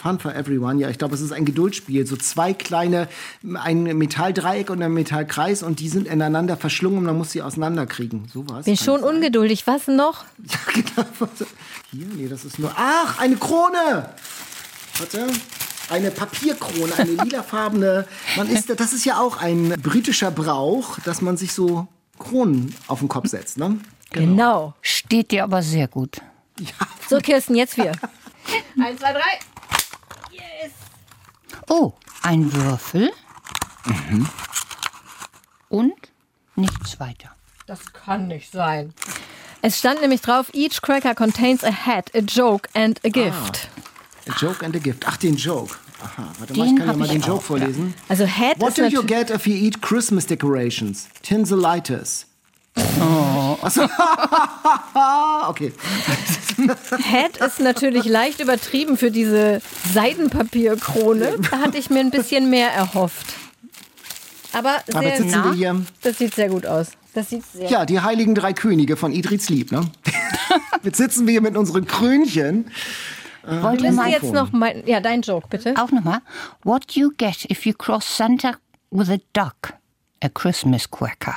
[0.00, 0.80] Fun for everyone.
[0.80, 2.06] Ja, ich glaube, es ist ein Geduldsspiel.
[2.06, 3.06] So zwei kleine,
[3.54, 8.26] ein Metalldreieck und ein Metallkreis und die sind ineinander verschlungen und man muss sie auseinanderkriegen.
[8.32, 8.64] Sowas.
[8.64, 9.66] Bin schon ungeduldig.
[9.66, 10.24] Was noch?
[10.50, 11.28] Ja, genau.
[11.90, 12.72] Hier, nee, das ist nur.
[12.76, 14.08] Ach, eine Krone!
[14.98, 15.26] Warte.
[15.90, 18.06] Eine Papierkrone, eine lilafarbene.
[18.36, 21.88] Man ist, das ist ja auch ein britischer Brauch, dass man sich so
[22.18, 23.78] Kronen auf den Kopf setzt, ne?
[24.10, 24.74] Genau.
[24.80, 26.20] Steht dir aber sehr gut.
[27.08, 27.92] So, Kirsten, jetzt wir.
[28.82, 29.59] Eins, zwei, drei.
[31.72, 31.92] Oh,
[32.24, 33.12] ein Würfel.
[35.68, 35.94] Und
[36.56, 37.30] nichts weiter.
[37.68, 38.92] Das kann nicht sein.
[39.62, 43.68] Es stand nämlich drauf, each cracker contains a hat, a joke and a gift.
[44.28, 45.04] A joke and a gift.
[45.06, 45.76] Ach, den Joke.
[46.02, 47.94] Aha, warte mal, Den ich kann ja mal ich den auch, Joke vorlesen.
[48.08, 51.08] Also hat What ist do you get if you eat Christmas decorations?
[51.22, 52.26] Tinselitis.
[53.00, 53.56] Oh.
[55.48, 55.72] Okay.
[57.12, 59.60] Hat ist natürlich leicht übertrieben für diese
[59.92, 61.38] Seidenpapierkrone.
[61.50, 63.34] Da hatte ich mir ein bisschen mehr erhofft.
[64.52, 65.52] Aber Aber jetzt sehr sitzen wir nah.
[65.54, 65.82] hier.
[66.02, 66.88] Das sieht sehr gut aus.
[67.14, 69.82] Das sieht sehr Ja, die heiligen drei Könige von Idrits Lieb, ne?
[70.82, 72.70] Jetzt sitzen wir hier mit unseren Krönchen.
[73.42, 75.74] Wollt ihr Bist du mal jetzt noch mein, ja, dein Joke, bitte.
[75.76, 76.20] auch nochmal?
[76.62, 78.54] What you get if you cross Santa
[78.90, 79.74] with a duck?
[80.22, 81.36] A Christmas Cracker.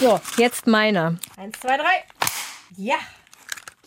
[0.00, 1.16] So, jetzt meiner.
[1.36, 2.04] Eins, zwei, drei.
[2.76, 2.96] Ja.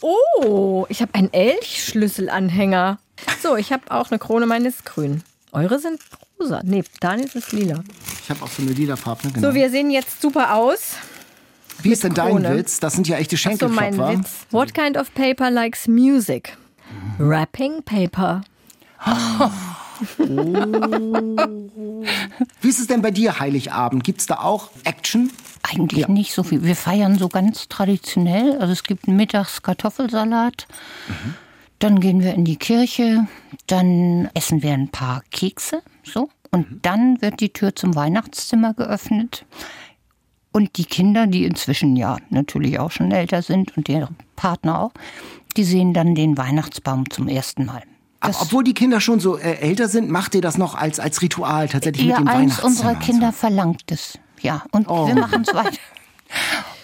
[0.01, 2.99] Oh, ich habe einen Elchschlüsselanhänger.
[3.41, 5.23] So, ich habe auch eine Krone, meine ist grün.
[5.51, 6.01] Eure sind
[6.39, 6.61] rosa.
[6.63, 7.83] Nee, Daniels ist lila.
[8.23, 9.33] Ich habe auch so eine lila Farbe, ne?
[9.33, 9.49] Genau.
[9.49, 10.95] So, wir sehen jetzt super aus.
[11.81, 12.57] Wie ist denn dein Krone.
[12.57, 12.79] Witz?
[12.79, 14.19] Das sind ja echte So, mein Schenkelklopfer.
[14.19, 14.29] Witz.
[14.51, 16.57] What kind of paper likes music?
[17.17, 18.41] Wrapping paper.
[22.61, 24.03] Wie ist es denn bei dir Heiligabend?
[24.03, 25.31] Gibt's da auch Action?
[25.63, 26.63] Eigentlich nicht so viel.
[26.63, 28.57] Wir feiern so ganz traditionell.
[28.59, 30.67] Also es gibt mittags Kartoffelsalat.
[31.79, 33.27] Dann gehen wir in die Kirche.
[33.67, 35.81] Dann essen wir ein paar Kekse.
[36.03, 36.29] So.
[36.51, 39.45] Und dann wird die Tür zum Weihnachtszimmer geöffnet.
[40.51, 44.91] Und die Kinder, die inzwischen ja natürlich auch schon älter sind und deren Partner auch,
[45.55, 47.83] die sehen dann den Weihnachtsbaum zum ersten Mal.
[48.21, 51.21] Aber obwohl die Kinder schon so äh, älter sind, macht ihr das noch als, als
[51.21, 54.17] Ritual tatsächlich Ja, mit dem eins unserer Kinder verlangt es.
[54.41, 55.77] Ja, und wir machen es weiter.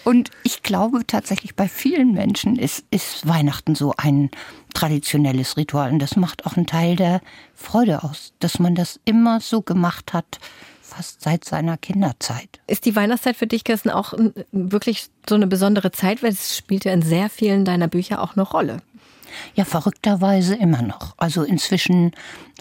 [0.04, 4.30] Und ich glaube tatsächlich, bei vielen Menschen ist, ist Weihnachten so ein
[4.74, 5.92] traditionelles Ritual.
[5.92, 7.20] Und das macht auch einen Teil der
[7.54, 10.38] Freude aus, dass man das immer so gemacht hat,
[10.80, 12.60] fast seit seiner Kinderzeit.
[12.66, 14.14] Ist die Weihnachtszeit für dich, Kirsten, auch
[14.50, 16.22] wirklich so eine besondere Zeit?
[16.22, 18.78] Weil es spielt ja in sehr vielen deiner Bücher auch eine Rolle.
[19.54, 21.14] Ja, verrückterweise immer noch.
[21.16, 22.12] Also inzwischen,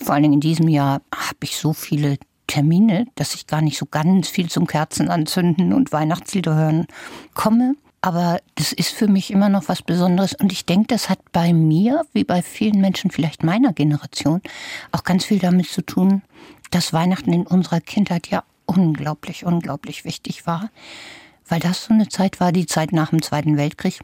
[0.01, 3.77] vor allen Dingen in diesem Jahr, habe ich so viele Termine, dass ich gar nicht
[3.77, 6.87] so ganz viel zum Kerzen anzünden und Weihnachtslieder hören
[7.33, 7.75] komme.
[8.01, 10.33] Aber das ist für mich immer noch was Besonderes.
[10.33, 14.41] Und ich denke, das hat bei mir, wie bei vielen Menschen vielleicht meiner Generation,
[14.91, 16.21] auch ganz viel damit zu tun,
[16.71, 20.69] dass Weihnachten in unserer Kindheit ja unglaublich, unglaublich wichtig war.
[21.47, 23.99] Weil das so eine Zeit war, die Zeit nach dem Zweiten Weltkrieg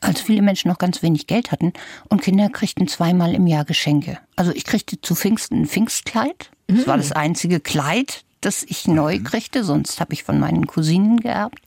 [0.00, 1.72] als viele Menschen noch ganz wenig Geld hatten
[2.08, 4.18] und Kinder kriegten zweimal im Jahr Geschenke.
[4.36, 6.50] Also ich kriegte zu Pfingsten ein Pfingstkleid.
[6.66, 11.20] Das war das einzige Kleid, das ich neu kriegte, sonst habe ich von meinen Cousinen
[11.20, 11.60] geerbt.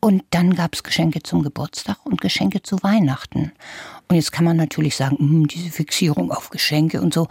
[0.00, 3.52] Und dann gab es Geschenke zum Geburtstag und Geschenke zu Weihnachten.
[4.08, 7.28] Und jetzt kann man natürlich sagen, hm, diese Fixierung auf Geschenke und so.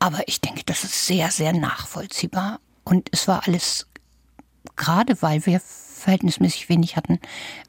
[0.00, 2.60] Aber ich denke, das ist sehr, sehr nachvollziehbar.
[2.84, 3.86] Und es war alles,
[4.74, 7.20] gerade weil wir verhältnismäßig wenig hatten,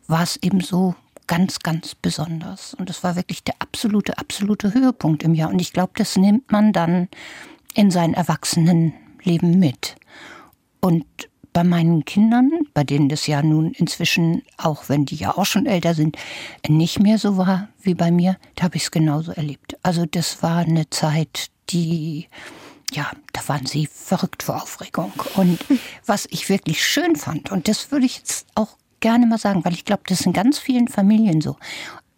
[0.08, 0.96] war es eben so
[1.28, 2.74] ganz, ganz besonders.
[2.74, 5.50] Und es war wirklich der absolute, absolute Höhepunkt im Jahr.
[5.50, 7.10] Und ich glaube, das nimmt man dann
[7.74, 9.96] in sein Erwachsenenleben mit.
[10.80, 11.06] Und
[11.54, 15.66] bei meinen Kindern, bei denen das ja nun inzwischen, auch wenn die ja auch schon
[15.66, 16.16] älter sind,
[16.68, 19.76] nicht mehr so war wie bei mir, da habe ich es genauso erlebt.
[19.82, 22.28] Also das war eine Zeit, die,
[22.92, 25.12] ja, da waren sie verrückt vor Aufregung.
[25.36, 25.58] Und
[26.06, 29.74] was ich wirklich schön fand, und das würde ich jetzt auch gerne mal sagen, weil
[29.74, 31.58] ich glaube, das ist in ganz vielen Familien so.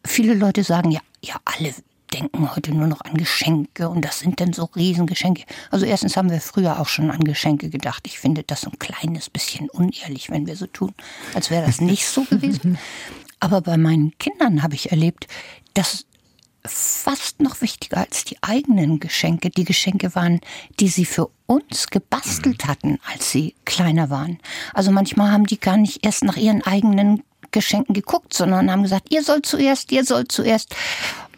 [0.06, 1.74] Viele Leute sagen ja, ja, alle
[2.14, 5.44] denken heute nur noch an Geschenke und das sind dann so Riesengeschenke.
[5.72, 8.04] Also erstens haben wir früher auch schon an Geschenke gedacht.
[8.08, 10.94] Ich finde das so ein kleines bisschen unehrlich, wenn wir so tun,
[11.34, 12.78] als wäre das nicht so gewesen.
[13.40, 15.28] Aber bei meinen Kindern habe ich erlebt,
[15.74, 16.06] dass
[16.66, 20.42] fast noch wichtiger als die eigenen Geschenke die Geschenke waren,
[20.80, 24.40] die sie für uns gebastelt hatten, als sie kleiner waren.
[24.74, 29.12] Also manchmal haben die gar nicht erst nach ihren eigenen Geschenken geguckt, sondern haben gesagt,
[29.12, 30.76] ihr sollt zuerst, ihr sollt zuerst.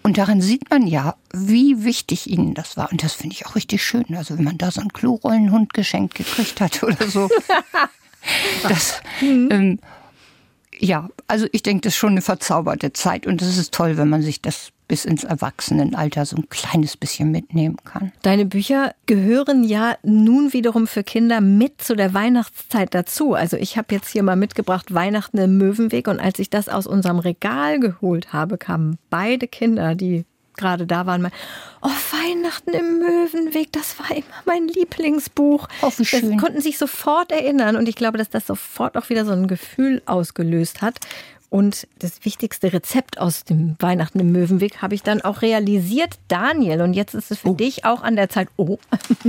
[0.04, 2.92] Und daran sieht man ja, wie wichtig ihnen das war.
[2.92, 4.16] Und das finde ich auch richtig schön.
[4.16, 7.30] Also wenn man da so einen Klorollenhund geschenkt gekriegt hat oder so.
[8.64, 9.80] das, ähm,
[10.80, 13.28] ja, also ich denke, das ist schon eine verzauberte Zeit.
[13.28, 17.32] Und es ist toll, wenn man sich das bis ins Erwachsenenalter so ein kleines bisschen
[17.32, 18.12] mitnehmen kann.
[18.24, 23.34] Deine Bücher gehören ja nun wiederum für Kinder mit zu der Weihnachtszeit dazu.
[23.34, 26.88] Also ich habe jetzt hier mal mitgebracht Weihnachten im Möwenweg und als ich das aus
[26.88, 30.26] unserem Regal geholt habe, kamen beide Kinder, die
[30.58, 31.32] gerade da waren, mal,
[31.82, 35.70] oh, Weihnachten im Möwenweg, das war immer mein Lieblingsbuch.
[35.84, 36.32] Oh, wie schön.
[36.34, 39.48] Das konnten sich sofort erinnern und ich glaube, dass das sofort auch wieder so ein
[39.48, 41.00] Gefühl ausgelöst hat.
[41.52, 46.82] Und das wichtigste Rezept aus dem Weihnachten im Möwenweg habe ich dann auch realisiert, Daniel.
[46.82, 47.56] Und jetzt ist es für oh.
[47.56, 48.80] dich auch an der Zeit, oh,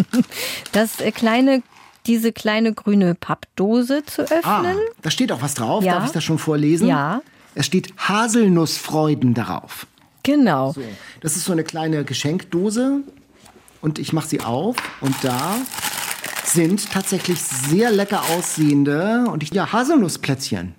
[0.72, 1.62] das äh, kleine
[2.06, 4.42] diese kleine grüne Pappdose zu öffnen.
[4.44, 5.84] Ah, da steht auch was drauf.
[5.84, 5.94] Ja.
[5.94, 6.88] Darf ich das schon vorlesen?
[6.88, 7.22] Ja.
[7.54, 9.86] Es steht Haselnussfreuden darauf.
[10.22, 10.72] Genau.
[10.72, 10.82] So,
[11.20, 13.00] das ist so eine kleine Geschenkdose
[13.80, 15.56] und ich mache sie auf und da
[16.44, 20.74] sind tatsächlich sehr lecker aussehende und ich, ja Haselnussplätzchen.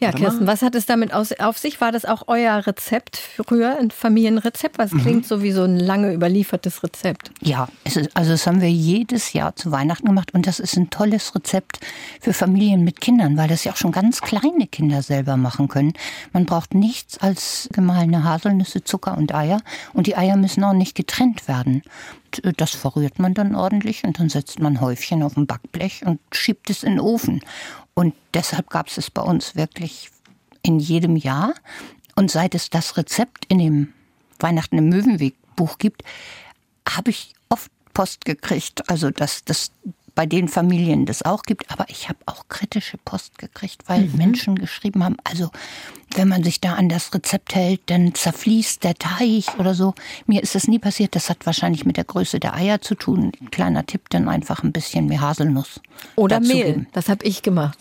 [0.00, 1.80] Ja, Kirsten, was hat es damit auf sich?
[1.80, 4.78] War das auch euer Rezept früher, ein Familienrezept?
[4.78, 5.00] Was mhm.
[5.00, 7.32] klingt so wie so ein lange überliefertes Rezept?
[7.40, 10.90] Ja, ist, also das haben wir jedes Jahr zu Weihnachten gemacht und das ist ein
[10.90, 11.80] tolles Rezept
[12.20, 15.94] für Familien mit Kindern, weil das ja auch schon ganz kleine Kinder selber machen können.
[16.32, 19.60] Man braucht nichts als gemahlene Haselnüsse, Zucker und Eier
[19.94, 21.82] und die Eier müssen auch nicht getrennt werden.
[22.42, 26.20] Äh, das verrührt man dann ordentlich und dann setzt man Häufchen auf ein Backblech und
[26.32, 27.40] schiebt es in den Ofen.
[27.98, 30.10] Und deshalb gab es es bei uns wirklich
[30.62, 31.52] in jedem Jahr.
[32.14, 33.92] Und seit es das Rezept in dem
[34.38, 36.04] Weihnachten im Möwenweg Buch gibt,
[36.88, 38.88] habe ich oft Post gekriegt.
[38.88, 39.72] Also, dass das
[40.14, 41.72] bei den Familien das auch gibt.
[41.72, 44.16] Aber ich habe auch kritische Post gekriegt, weil mhm.
[44.16, 45.50] Menschen geschrieben haben, also
[46.14, 49.94] wenn man sich da an das Rezept hält, dann zerfließt der Teich oder so.
[50.26, 51.16] Mir ist das nie passiert.
[51.16, 53.32] Das hat wahrscheinlich mit der Größe der Eier zu tun.
[53.50, 55.80] Kleiner Tipp, dann einfach ein bisschen mehr Haselnuss.
[56.14, 56.64] Oder Mehl.
[56.64, 56.86] Geben.
[56.92, 57.76] Das habe ich gemacht.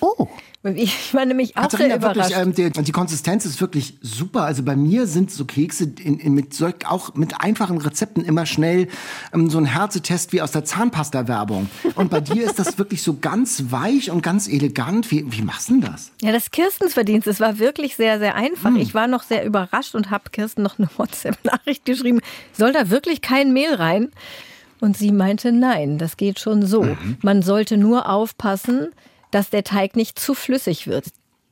[0.00, 0.28] Oh.
[0.64, 2.30] Ich war nämlich auch Katharina, sehr überrascht.
[2.36, 4.42] Wirklich, ähm, die, die, Konsistenz ist wirklich super.
[4.42, 8.46] Also bei mir sind so Kekse in, in, mit solch, auch mit einfachen Rezepten immer
[8.46, 8.86] schnell
[9.34, 11.68] ähm, so ein Härtetest wie aus der Zahnpasta-Werbung.
[11.96, 15.10] Und bei dir ist das wirklich so ganz weich und ganz elegant.
[15.10, 16.12] Wie, wie machst du denn das?
[16.22, 17.26] Ja, das Kirstens Verdienst.
[17.26, 18.70] Es war wirklich sehr, sehr einfach.
[18.70, 18.76] Hm.
[18.76, 22.20] Ich war noch sehr überrascht und habe Kirsten noch eine WhatsApp-Nachricht geschrieben.
[22.52, 24.12] Soll da wirklich kein Mehl rein?
[24.80, 26.82] Und sie meinte, nein, das geht schon so.
[26.82, 27.16] Mhm.
[27.22, 28.88] Man sollte nur aufpassen,
[29.32, 31.06] dass der Teig nicht zu flüssig wird.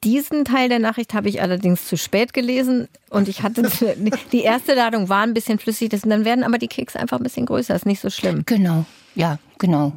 [0.05, 3.71] Diesen Teil der Nachricht habe ich allerdings zu spät gelesen und ich hatte
[4.33, 7.47] die erste Ladung war ein bisschen flüssig, dann werden aber die Kekse einfach ein bisschen
[7.47, 8.45] größer, ist nicht so schlimm.
[8.47, 9.93] Genau, ja, genau.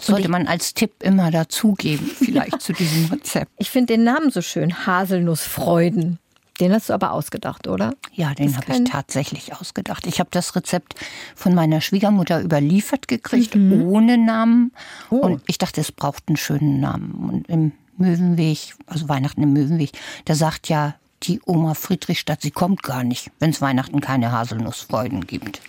[0.00, 2.58] Sollte man als Tipp immer dazugeben, vielleicht ja.
[2.58, 3.52] zu diesem Rezept.
[3.58, 6.18] Ich finde den Namen so schön, Haselnussfreuden.
[6.60, 7.94] Den hast du aber ausgedacht, oder?
[8.12, 10.06] Ja, den habe ich tatsächlich ausgedacht.
[10.06, 10.94] Ich habe das Rezept
[11.34, 13.82] von meiner Schwiegermutter überliefert gekriegt, mhm.
[13.88, 14.72] ohne Namen.
[15.10, 15.16] Oh.
[15.16, 17.12] Und ich dachte, es braucht einen schönen Namen.
[17.28, 19.90] Und im Möwenweg, also Weihnachten im Möwenweg,
[20.26, 20.94] da sagt ja
[21.24, 25.60] die Oma Friedrichstadt, sie kommt gar nicht, wenn es Weihnachten keine Haselnussfreuden gibt.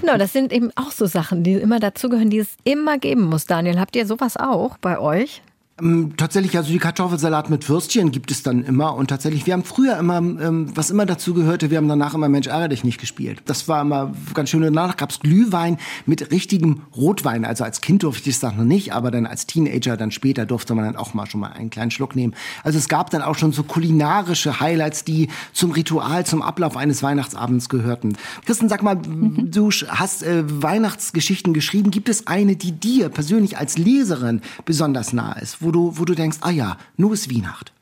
[0.00, 3.46] Genau, das sind eben auch so Sachen, die immer dazugehören, die es immer geben muss.
[3.46, 5.42] Daniel, habt ihr sowas auch bei euch?
[5.80, 8.94] Ähm, tatsächlich, also die Kartoffelsalat mit Würstchen gibt es dann immer.
[8.94, 12.28] Und tatsächlich, wir haben früher immer, ähm, was immer dazu gehörte, wir haben danach immer
[12.28, 13.42] Mensch, ärgere dich nicht gespielt.
[13.46, 14.62] Das war immer ganz schön.
[14.62, 17.44] Danach gab's Glühwein mit richtigem Rotwein.
[17.44, 20.76] Also als Kind durfte ich das noch nicht, aber dann als Teenager, dann später durfte
[20.76, 22.34] man dann auch mal schon mal einen kleinen Schluck nehmen.
[22.62, 27.02] Also es gab dann auch schon so kulinarische Highlights, die zum Ritual, zum Ablauf eines
[27.02, 28.16] Weihnachtsabends gehörten.
[28.46, 29.50] Kirsten, sag mal, mhm.
[29.50, 31.90] du hast äh, Weihnachtsgeschichten geschrieben.
[31.90, 35.63] Gibt es eine, die dir persönlich als Leserin besonders nahe ist?
[35.64, 37.72] Wo du, wo du denkst, ah ja, nur ist Weihnacht?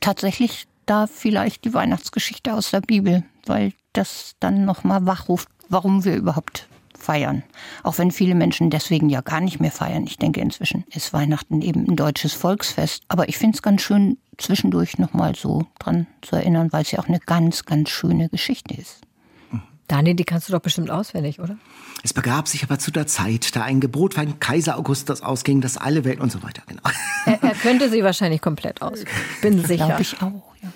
[0.00, 6.16] Tatsächlich da vielleicht die Weihnachtsgeschichte aus der Bibel, weil das dann nochmal wachruft, warum wir
[6.16, 6.68] überhaupt
[7.02, 7.42] feiern.
[7.82, 10.06] Auch wenn viele Menschen deswegen ja gar nicht mehr feiern.
[10.06, 13.02] Ich denke, inzwischen ist Weihnachten eben ein deutsches Volksfest.
[13.08, 17.00] Aber ich finde es ganz schön, zwischendurch nochmal so dran zu erinnern, weil es ja
[17.00, 19.00] auch eine ganz, ganz schöne Geschichte ist.
[19.92, 21.58] Daniel, die kannst du doch bestimmt auswendig, oder?
[22.02, 25.76] Es begab sich aber zu der Zeit, da ein Gebot von Kaiser Augustus ausging, dass
[25.76, 26.80] alle Welt und so weiter, genau.
[27.26, 29.04] Er, er könnte sie wahrscheinlich komplett aus.
[29.42, 29.84] Bin sicher.
[29.84, 30.70] Glaube ich auch, ja.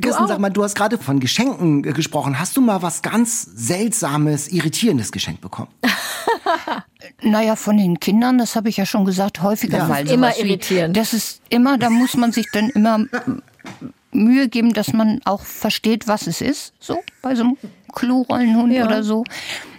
[0.00, 2.38] Kirsten, sag mal, du hast gerade von Geschenken äh, gesprochen.
[2.38, 5.68] Hast du mal was ganz Seltsames, Irritierendes geschenkt bekommen?
[7.22, 9.86] naja, von den Kindern, das habe ich ja schon gesagt, häufiger ja.
[9.86, 10.08] mal.
[10.08, 10.96] Immer irritierend.
[10.96, 13.04] das ist immer, da muss man sich dann immer
[14.12, 16.72] Mühe geben, dass man auch versteht, was es ist.
[16.80, 17.56] So, bei so einem
[17.92, 18.86] Klorollenhund ja.
[18.86, 19.24] oder so.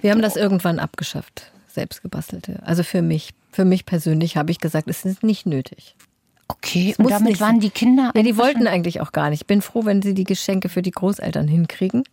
[0.02, 2.62] Wir haben das irgendwann abgeschafft, selbstgebastelte.
[2.66, 5.96] Also für mich, für mich persönlich habe ich gesagt, es ist nicht nötig.
[6.48, 8.12] Okay, und damit waren die Kinder.
[8.16, 9.42] Ja, die wollten eigentlich auch gar nicht.
[9.42, 12.04] Ich bin froh, wenn sie die Geschenke für die Großeltern hinkriegen.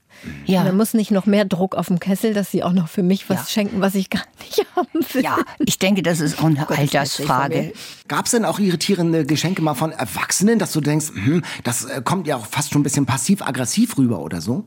[0.46, 0.60] Ja.
[0.60, 3.02] Und dann muss nicht noch mehr Druck auf dem Kessel, dass sie auch noch für
[3.02, 3.46] mich was ja.
[3.46, 5.22] schenken, was ich gar nicht haben will.
[5.22, 7.72] Ja, ich denke, das ist auch eine Gott, Altersfrage.
[8.08, 12.00] Gab es denn auch irritierende Geschenke mal von Erwachsenen, dass du denkst, hm, das äh,
[12.02, 14.64] kommt ja auch fast schon ein bisschen passiv-aggressiv rüber oder so?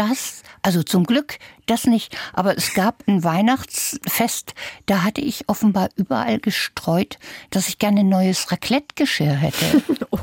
[0.00, 4.54] Das, also zum Glück das nicht, aber es gab ein Weihnachtsfest,
[4.86, 7.18] da hatte ich offenbar überall gestreut,
[7.50, 9.82] dass ich gerne ein neues Raclette-Geschirr hätte.
[10.10, 10.18] oh,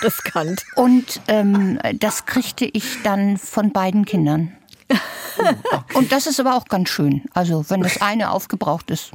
[0.00, 0.62] riskant.
[0.76, 4.56] Und ähm, das kriegte ich dann von beiden Kindern.
[5.94, 7.24] Und das ist aber auch ganz schön.
[7.34, 9.10] Also wenn das eine aufgebraucht ist,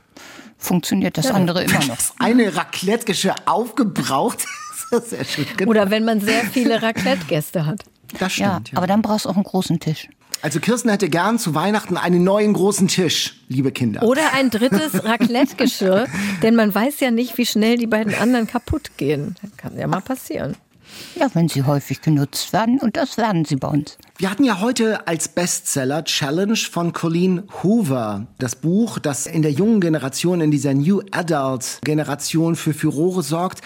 [0.57, 1.95] funktioniert das andere immer noch.
[1.95, 4.39] Das eine Raclette-Geschirr aufgebraucht
[4.91, 5.45] ist sehr schön.
[5.55, 5.71] Genau.
[5.71, 7.85] Oder wenn man sehr viele Raclette-Gäste hat.
[8.19, 8.69] Das stimmt.
[8.69, 8.77] Ja, ja.
[8.77, 10.09] Aber dann brauchst du auch einen großen Tisch.
[10.41, 14.01] Also Kirsten hätte gern zu Weihnachten einen neuen großen Tisch, liebe Kinder.
[14.03, 16.07] Oder ein drittes Raclette-Geschirr,
[16.41, 19.35] denn man weiß ja nicht, wie schnell die beiden anderen kaputt gehen.
[19.41, 20.55] Das kann ja mal passieren.
[21.15, 23.97] Ja, wenn sie häufig genutzt werden und das werden sie bei uns.
[24.17, 29.51] Wir hatten ja heute als Bestseller Challenge von Colleen Hoover das Buch, das in der
[29.51, 33.61] jungen Generation, in dieser New Adult Generation für Furore sorgt.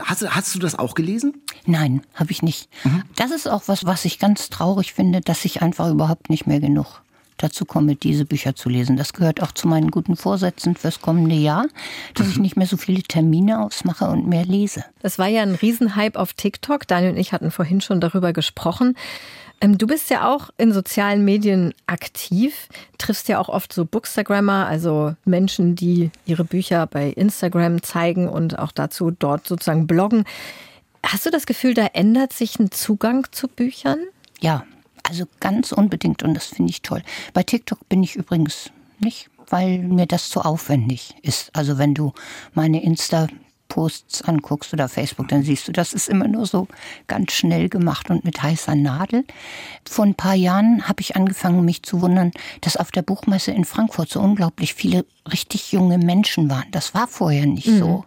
[0.00, 1.42] Hast, hast du das auch gelesen?
[1.66, 2.68] Nein, habe ich nicht.
[2.84, 3.02] Mhm.
[3.16, 6.60] Das ist auch was, was ich ganz traurig finde, dass ich einfach überhaupt nicht mehr
[6.60, 7.02] genug
[7.38, 8.96] dazu komme, diese Bücher zu lesen.
[8.96, 11.66] Das gehört auch zu meinen guten Vorsätzen fürs kommende Jahr,
[12.14, 12.42] dass ich mhm.
[12.42, 14.84] nicht mehr so viele Termine ausmache und mehr lese.
[15.00, 16.86] Das war ja ein Riesenhype auf TikTok.
[16.86, 18.94] Daniel und ich hatten vorhin schon darüber gesprochen.
[19.60, 24.66] Ähm, du bist ja auch in sozialen Medien aktiv, triffst ja auch oft so Bookstagrammer,
[24.66, 30.24] also Menschen, die ihre Bücher bei Instagram zeigen und auch dazu dort sozusagen bloggen.
[31.04, 33.98] Hast du das Gefühl, da ändert sich ein Zugang zu Büchern?
[34.40, 34.64] Ja,
[35.08, 37.02] also ganz unbedingt und das finde ich toll.
[37.32, 41.50] Bei TikTok bin ich übrigens nicht, weil mir das zu aufwendig ist.
[41.54, 42.12] Also wenn du
[42.54, 43.28] meine Insta
[43.68, 46.68] Posts anguckst oder Facebook, dann siehst du, das ist immer nur so
[47.06, 49.24] ganz schnell gemacht und mit heißer Nadel.
[49.88, 52.32] Vor ein paar Jahren habe ich angefangen, mich zu wundern,
[52.62, 56.66] dass auf der Buchmesse in Frankfurt so unglaublich viele richtig junge Menschen waren.
[56.70, 57.78] Das war vorher nicht mhm.
[57.78, 58.04] so.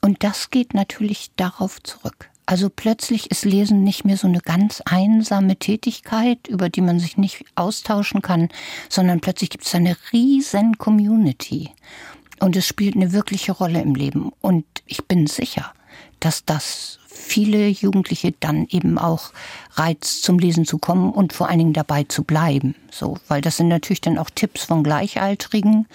[0.00, 2.27] Und das geht natürlich darauf zurück.
[2.48, 7.18] Also plötzlich ist Lesen nicht mehr so eine ganz einsame Tätigkeit, über die man sich
[7.18, 8.48] nicht austauschen kann,
[8.88, 11.68] sondern plötzlich gibt es eine riesen Community.
[12.40, 14.32] Und es spielt eine wirkliche Rolle im Leben.
[14.40, 15.74] Und ich bin sicher,
[16.20, 19.32] dass das viele Jugendliche dann eben auch
[19.72, 22.74] reizt, zum Lesen zu kommen und vor allen Dingen dabei zu bleiben.
[22.90, 25.86] So, weil das sind natürlich dann auch Tipps von Gleichaltrigen,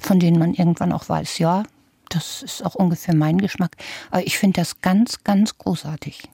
[0.00, 1.64] von denen man irgendwann auch weiß, ja,
[2.08, 3.76] das ist auch ungefähr mein Geschmack.
[4.10, 6.28] Aber ich finde das ganz, ganz großartig.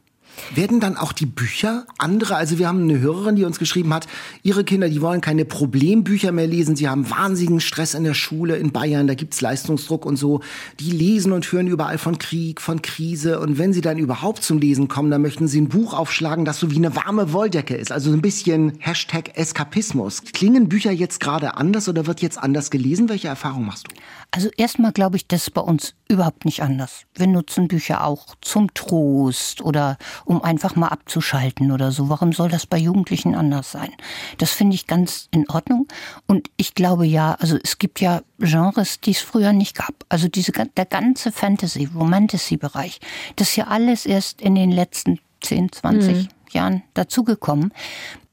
[0.54, 2.36] Werden dann auch die Bücher andere?
[2.36, 4.06] Also wir haben eine Hörerin, die uns geschrieben hat,
[4.42, 6.76] ihre Kinder, die wollen keine Problembücher mehr lesen.
[6.76, 10.40] Sie haben wahnsinnigen Stress in der Schule in Bayern, da gibt's Leistungsdruck und so.
[10.80, 13.40] Die lesen und hören überall von Krieg, von Krise.
[13.40, 16.60] Und wenn sie dann überhaupt zum Lesen kommen, dann möchten sie ein Buch aufschlagen, das
[16.60, 17.92] so wie eine warme Wolldecke ist.
[17.92, 20.22] Also so ein bisschen Hashtag Eskapismus.
[20.32, 23.08] Klingen Bücher jetzt gerade anders oder wird jetzt anders gelesen?
[23.08, 23.94] Welche Erfahrung machst du?
[24.30, 27.02] Also erstmal glaube ich, das ist bei uns überhaupt nicht anders.
[27.14, 32.08] Wir nutzen Bücher auch zum Trost oder um einfach mal abzuschalten oder so.
[32.08, 33.90] Warum soll das bei Jugendlichen anders sein?
[34.38, 35.86] Das finde ich ganz in Ordnung.
[36.26, 39.94] Und ich glaube ja, also es gibt ja Genres, die es früher nicht gab.
[40.08, 43.00] Also diese, der ganze Fantasy, Romantasy-Bereich,
[43.36, 46.28] das ist ja alles erst in den letzten 10, 20 mhm.
[46.54, 47.72] Jahren dazugekommen.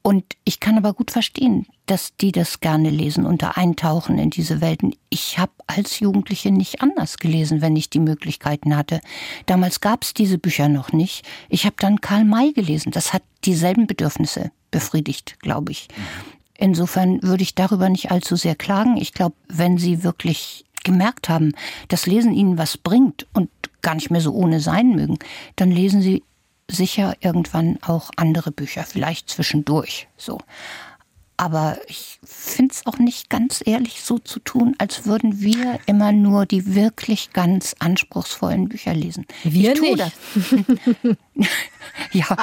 [0.02, 4.30] Und ich kann aber gut verstehen, dass die das gerne lesen und da eintauchen in
[4.30, 4.96] diese Welten.
[5.10, 9.00] Ich habe als Jugendliche nicht anders gelesen, wenn ich die Möglichkeiten hatte.
[9.46, 11.24] Damals gab es diese Bücher noch nicht.
[11.48, 12.90] Ich habe dann Karl May gelesen.
[12.90, 15.86] Das hat dieselben Bedürfnisse befriedigt, glaube ich.
[16.58, 18.96] Insofern würde ich darüber nicht allzu sehr klagen.
[18.96, 21.52] Ich glaube, wenn Sie wirklich gemerkt haben,
[21.88, 23.50] dass Lesen Ihnen was bringt und
[23.82, 25.18] gar nicht mehr so ohne sein mögen,
[25.56, 26.22] dann lesen Sie
[26.72, 30.38] sicher irgendwann auch andere Bücher, vielleicht zwischendurch so.
[31.42, 36.12] Aber ich finde es auch nicht ganz ehrlich, so zu tun, als würden wir immer
[36.12, 39.26] nur die wirklich ganz anspruchsvollen Bücher lesen.
[39.42, 39.98] Wir ich tue nicht.
[39.98, 41.16] das.
[42.12, 42.36] ja,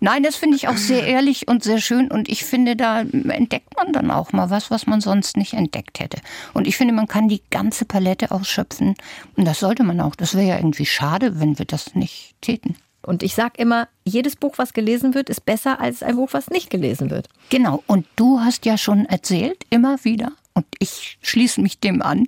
[0.00, 2.10] nein, das finde ich auch sehr ehrlich und sehr schön.
[2.10, 6.00] Und ich finde, da entdeckt man dann auch mal was, was man sonst nicht entdeckt
[6.00, 6.18] hätte.
[6.54, 8.94] Und ich finde, man kann die ganze Palette ausschöpfen.
[9.36, 10.14] Und das sollte man auch.
[10.14, 12.76] Das wäre ja irgendwie schade, wenn wir das nicht täten.
[13.08, 16.50] Und ich sage immer, jedes Buch, was gelesen wird, ist besser als ein Buch, was
[16.50, 17.28] nicht gelesen wird.
[17.48, 17.82] Genau.
[17.86, 22.26] Und du hast ja schon erzählt, immer wieder, und ich schließe mich dem an,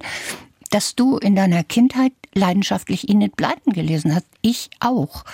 [0.70, 4.24] dass du in deiner Kindheit leidenschaftlich Enid Blyton gelesen hast.
[4.40, 5.24] Ich auch.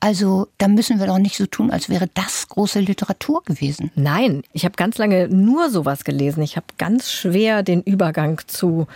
[0.00, 3.90] Also da müssen wir doch nicht so tun, als wäre das große Literatur gewesen.
[3.94, 6.42] Nein, ich habe ganz lange nur sowas gelesen.
[6.42, 8.86] Ich habe ganz schwer den Übergang zu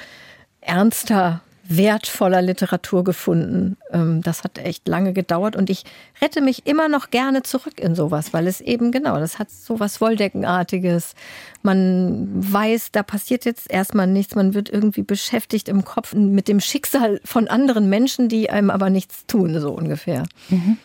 [0.62, 3.76] ernster wertvoller Literatur gefunden.
[3.92, 5.84] Ähm, das hat echt lange gedauert und ich
[6.20, 10.00] rette mich immer noch gerne zurück in sowas, weil es eben genau, das hat sowas
[10.00, 11.14] Wolldeckenartiges.
[11.62, 16.60] Man weiß, da passiert jetzt erstmal nichts, man wird irgendwie beschäftigt im Kopf mit dem
[16.60, 20.24] Schicksal von anderen Menschen, die einem aber nichts tun, so ungefähr.
[20.48, 20.76] Mhm.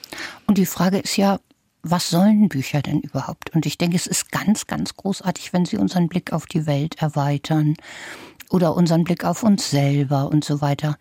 [0.46, 1.40] Und die Frage ist ja,
[1.82, 3.56] was sollen Bücher denn überhaupt?
[3.56, 6.96] Und ich denke, es ist ganz, ganz großartig, wenn sie unseren Blick auf die Welt
[7.00, 7.76] erweitern
[8.50, 10.98] oder unseren Blick auf uns selber und so weiter.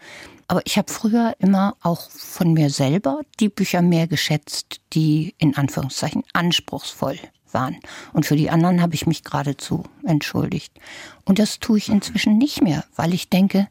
[0.48, 5.56] Aber ich habe früher immer auch von mir selber die Bücher mehr geschätzt, die in
[5.56, 7.18] Anführungszeichen anspruchsvoll
[7.52, 7.76] waren.
[8.12, 10.72] Und für die anderen habe ich mich geradezu entschuldigt.
[11.24, 13.68] Und das tue ich inzwischen nicht mehr, weil ich denke,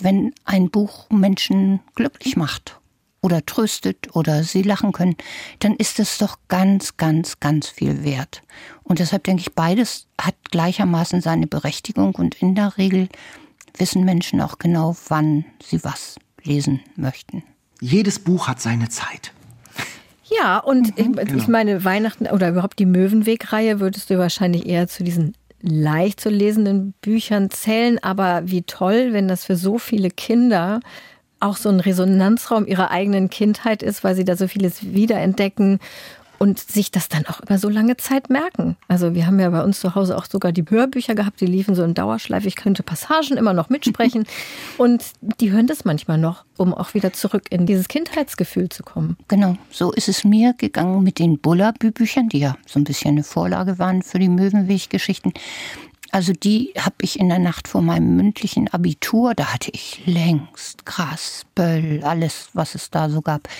[0.00, 2.80] wenn ein Buch Menschen glücklich macht
[3.26, 5.16] oder tröstet oder sie lachen können,
[5.58, 8.40] dann ist es doch ganz, ganz, ganz viel wert.
[8.84, 13.08] Und deshalb denke ich, beides hat gleichermaßen seine Berechtigung und in der Regel
[13.76, 16.14] wissen Menschen auch genau, wann sie was
[16.44, 17.42] lesen möchten.
[17.80, 19.32] Jedes Buch hat seine Zeit.
[20.24, 21.42] Ja, und mhm, ich, genau.
[21.42, 26.28] ich meine, Weihnachten oder überhaupt die Möwenweg-Reihe würdest du wahrscheinlich eher zu diesen leicht zu
[26.28, 27.98] lesenden Büchern zählen.
[28.02, 30.78] Aber wie toll, wenn das für so viele Kinder
[31.40, 35.80] auch so ein Resonanzraum ihrer eigenen Kindheit ist, weil sie da so vieles wiederentdecken
[36.38, 38.76] und sich das dann auch über so lange Zeit merken.
[38.88, 41.74] Also wir haben ja bei uns zu Hause auch sogar die Hörbücher gehabt, die liefen
[41.74, 42.48] so in Dauerschleife.
[42.48, 44.26] Ich könnte Passagen immer noch mitsprechen
[44.78, 45.04] und
[45.40, 49.16] die hören das manchmal noch, um auch wieder zurück in dieses Kindheitsgefühl zu kommen.
[49.28, 53.24] Genau, so ist es mir gegangen mit den Bullabü-Büchern, die ja so ein bisschen eine
[53.24, 55.32] Vorlage waren für die Möwenweg-Geschichten.
[56.16, 60.86] Also die habe ich in der Nacht vor meinem mündlichen Abitur, da hatte ich längst
[60.86, 63.50] Gras, Böll, alles, was es da so gab,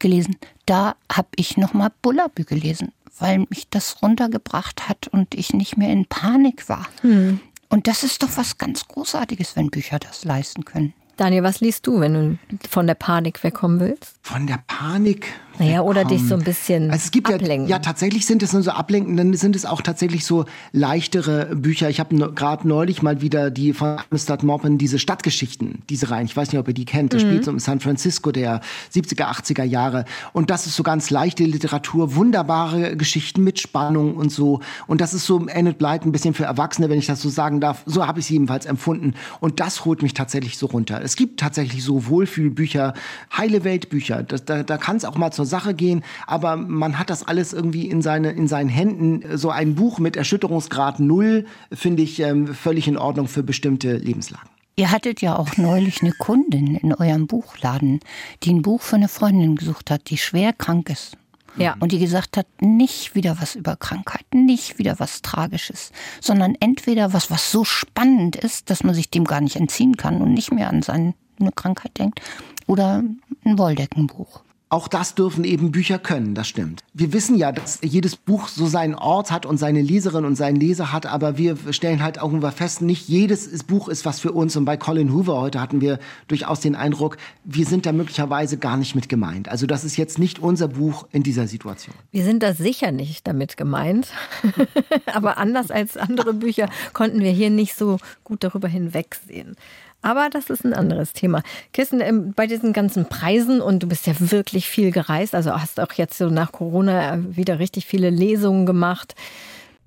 [0.00, 0.34] gelesen.
[0.66, 2.90] Da habe ich nochmal Bullabü gelesen,
[3.20, 6.88] weil mich das runtergebracht hat und ich nicht mehr in Panik war.
[7.02, 7.38] Hm.
[7.68, 10.94] Und das ist doch was ganz Großartiges, wenn Bücher das leisten können.
[11.16, 12.38] Daniel, was liest du, wenn du
[12.68, 14.16] von der Panik wegkommen willst?
[14.22, 15.28] Von der Panik
[15.60, 17.68] naja, oder dich so ein bisschen also es gibt ablenken.
[17.68, 21.54] Ja, ja, tatsächlich sind es nur so ablenken, dann sind es auch tatsächlich so leichtere
[21.54, 21.90] Bücher.
[21.90, 26.24] Ich habe gerade neulich mal wieder die von Amistad Maupin, diese Stadtgeschichten, diese Reihen.
[26.24, 27.12] Ich weiß nicht, ob ihr die kennt.
[27.12, 27.28] Das mhm.
[27.28, 28.60] spielt so in San Francisco der
[28.94, 30.06] 70er, 80er Jahre.
[30.32, 34.60] Und das ist so ganz leichte Literatur, wunderbare Geschichten mit Spannung und so.
[34.86, 37.60] Und das ist so Enid Blyton ein bisschen für Erwachsene, wenn ich das so sagen
[37.60, 37.82] darf.
[37.84, 39.14] So habe ich sie jedenfalls empfunden.
[39.40, 41.02] Und das holt mich tatsächlich so runter.
[41.02, 42.94] Es gibt tatsächlich so Wohlfühlbücher,
[43.36, 44.22] heile Weltbücher.
[44.22, 47.52] Das, da da kann es auch mal zur Sache gehen, aber man hat das alles
[47.52, 49.36] irgendwie in, seine, in seinen Händen.
[49.36, 54.48] So ein Buch mit Erschütterungsgrad null finde ich ähm, völlig in Ordnung für bestimmte Lebenslagen.
[54.76, 58.00] Ihr hattet ja auch neulich eine Kundin in eurem Buchladen,
[58.42, 61.18] die ein Buch für eine Freundin gesucht hat, die schwer krank ist.
[61.56, 61.76] Ja.
[61.80, 67.12] Und die gesagt hat, nicht wieder was über Krankheit, nicht wieder was Tragisches, sondern entweder
[67.12, 70.52] was, was so spannend ist, dass man sich dem gar nicht entziehen kann und nicht
[70.52, 71.14] mehr an seine
[71.54, 72.20] Krankheit denkt,
[72.66, 73.02] oder
[73.44, 74.42] ein Wolldeckenbuch.
[74.72, 76.84] Auch das dürfen eben Bücher können, das stimmt.
[76.94, 80.60] Wir wissen ja, dass jedes Buch so seinen Ort hat und seine Leserin und seinen
[80.60, 84.30] Leser hat, aber wir stellen halt auch irgendwann fest, nicht jedes Buch ist was für
[84.30, 84.54] uns.
[84.54, 85.98] Und bei Colin Hoover heute hatten wir
[86.28, 89.48] durchaus den Eindruck, wir sind da möglicherweise gar nicht mit gemeint.
[89.48, 91.96] Also das ist jetzt nicht unser Buch in dieser Situation.
[92.12, 94.06] Wir sind da sicher nicht damit gemeint.
[95.06, 99.56] aber anders als andere Bücher konnten wir hier nicht so gut darüber hinwegsehen.
[100.02, 101.42] Aber das ist ein anderes Thema.
[101.72, 105.78] Kirsten, ähm, bei diesen ganzen Preisen und du bist ja wirklich viel gereist, also hast
[105.78, 109.14] auch jetzt so nach Corona wieder richtig viele Lesungen gemacht.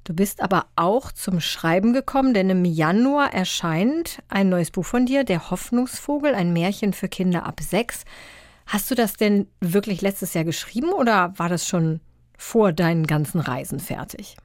[0.03, 5.05] Du bist aber auch zum Schreiben gekommen, denn im Januar erscheint ein neues Buch von
[5.05, 8.03] dir, Der Hoffnungsvogel, ein Märchen für Kinder ab sechs.
[8.66, 12.01] Hast du das denn wirklich letztes Jahr geschrieben oder war das schon
[12.38, 14.36] vor deinen ganzen Reisen fertig?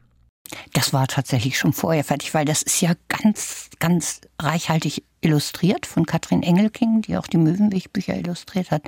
[0.72, 6.06] Das war tatsächlich schon vorher fertig, weil das ist ja ganz, ganz reichhaltig illustriert von
[6.06, 8.82] Katrin Engelking, die auch die Möwenweg-Bücher illustriert hat.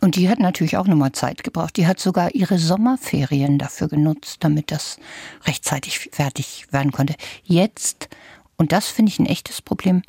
[0.00, 1.76] Und die hat natürlich auch nochmal Zeit gebraucht.
[1.76, 4.98] Die hat sogar ihre Sommerferien dafür genutzt, damit das
[5.44, 7.14] rechtzeitig fertig werden konnte.
[7.44, 8.08] Jetzt,
[8.56, 10.02] und das finde ich ein echtes Problem,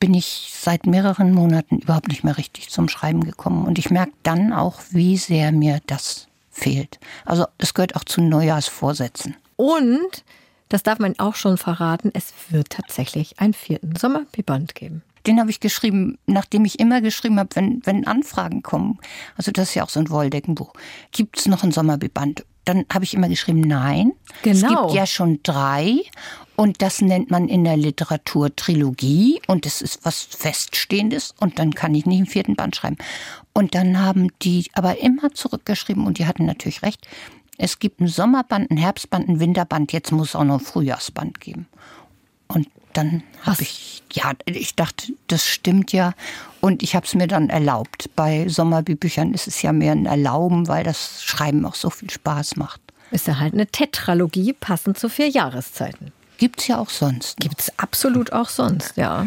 [0.00, 3.66] bin ich seit mehreren Monaten überhaupt nicht mehr richtig zum Schreiben gekommen.
[3.66, 6.98] Und ich merke dann auch, wie sehr mir das fehlt.
[7.24, 9.36] Also es gehört auch zu Neujahrsvorsätzen.
[9.56, 10.24] Und,
[10.68, 15.02] das darf man auch schon verraten, es wird tatsächlich einen vierten Sommerbiband geben.
[15.26, 18.98] Den habe ich geschrieben, nachdem ich immer geschrieben habe, wenn, wenn Anfragen kommen.
[19.36, 20.74] Also das ist ja auch so ein Wolldeckenbuch.
[21.12, 22.44] Gibt es noch ein Sommerbiband?
[22.66, 24.12] Dann habe ich immer geschrieben, nein.
[24.42, 24.54] Genau.
[24.54, 24.94] Es gibt genau.
[24.94, 26.00] ja schon drei.
[26.56, 29.40] Und das nennt man in der Literatur Trilogie.
[29.46, 31.34] Und das ist was Feststehendes.
[31.40, 32.96] Und dann kann ich nicht einen vierten Band schreiben.
[33.54, 36.06] Und dann haben die aber immer zurückgeschrieben.
[36.06, 37.06] Und die hatten natürlich recht.
[37.58, 41.40] Es gibt ein Sommerband, ein Herbstband, ein Winterband, jetzt muss es auch noch ein Frühjahrsband
[41.40, 41.66] geben.
[42.48, 46.14] Und dann habe ich, ja, ich dachte, das stimmt ja.
[46.60, 48.10] Und ich habe es mir dann erlaubt.
[48.16, 52.56] Bei Sommerbüchern ist es ja mehr ein Erlauben, weil das Schreiben auch so viel Spaß
[52.56, 52.80] macht.
[53.10, 56.12] Ist ja halt eine Tetralogie passend zu vier Jahreszeiten.
[56.38, 57.38] Gibt es ja auch sonst.
[57.38, 59.26] Gibt es absolut auch sonst, ja.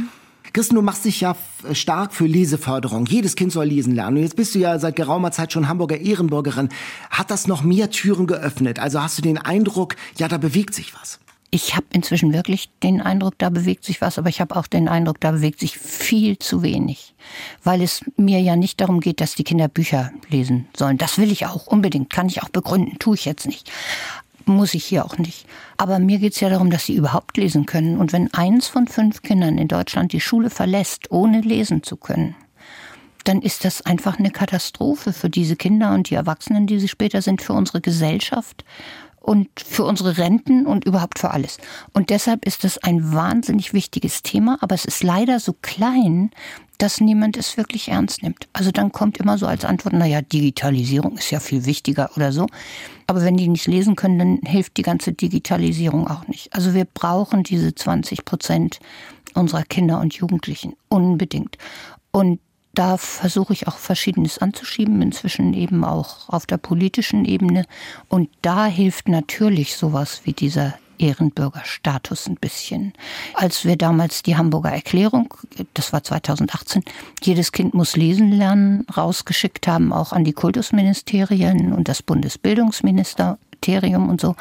[0.53, 1.35] Kirsten, du machst dich ja
[1.73, 3.05] stark für Leseförderung.
[3.05, 4.17] Jedes Kind soll lesen lernen.
[4.17, 6.69] Und jetzt bist du ja seit geraumer Zeit schon Hamburger Ehrenbürgerin.
[7.09, 8.79] Hat das noch mehr Türen geöffnet?
[8.79, 11.19] Also hast du den Eindruck, ja, da bewegt sich was?
[11.49, 14.89] Ich habe inzwischen wirklich den Eindruck, da bewegt sich was, aber ich habe auch den
[14.89, 17.13] Eindruck, da bewegt sich viel zu wenig.
[17.63, 20.97] Weil es mir ja nicht darum geht, dass die Kinder Bücher lesen sollen.
[20.97, 23.71] Das will ich auch unbedingt, kann ich auch begründen, tue ich jetzt nicht
[24.47, 25.45] muss ich hier auch nicht.
[25.77, 27.97] Aber mir geht es ja darum, dass sie überhaupt lesen können.
[27.97, 32.35] Und wenn eins von fünf Kindern in Deutschland die Schule verlässt, ohne lesen zu können,
[33.23, 37.21] dann ist das einfach eine Katastrophe für diese Kinder und die Erwachsenen, die sie später
[37.21, 38.63] sind, für unsere Gesellschaft
[39.27, 41.57] und für unsere Renten und überhaupt für alles.
[41.91, 46.31] Und deshalb ist das ein wahnsinnig wichtiges Thema, aber es ist leider so klein,
[46.77, 48.47] dass niemand es wirklich ernst nimmt.
[48.53, 52.47] Also dann kommt immer so als Antwort, naja, Digitalisierung ist ja viel wichtiger oder so.
[53.05, 56.53] Aber wenn die nicht lesen können, dann hilft die ganze Digitalisierung auch nicht.
[56.53, 58.79] Also wir brauchen diese 20 Prozent
[59.33, 61.57] unserer Kinder und Jugendlichen unbedingt.
[62.11, 62.39] Und
[62.77, 67.65] da versuche ich auch Verschiedenes anzuschieben, inzwischen eben auch auf der politischen Ebene.
[68.07, 72.93] Und da hilft natürlich sowas wie dieser Ehrenbürgerstatus ein bisschen.
[73.33, 75.33] Als wir damals die Hamburger Erklärung,
[75.73, 76.83] das war 2018,
[77.23, 84.21] jedes Kind muss lesen lernen, rausgeschickt haben, auch an die Kultusministerien und das Bundesbildungsministerium und
[84.21, 84.35] so,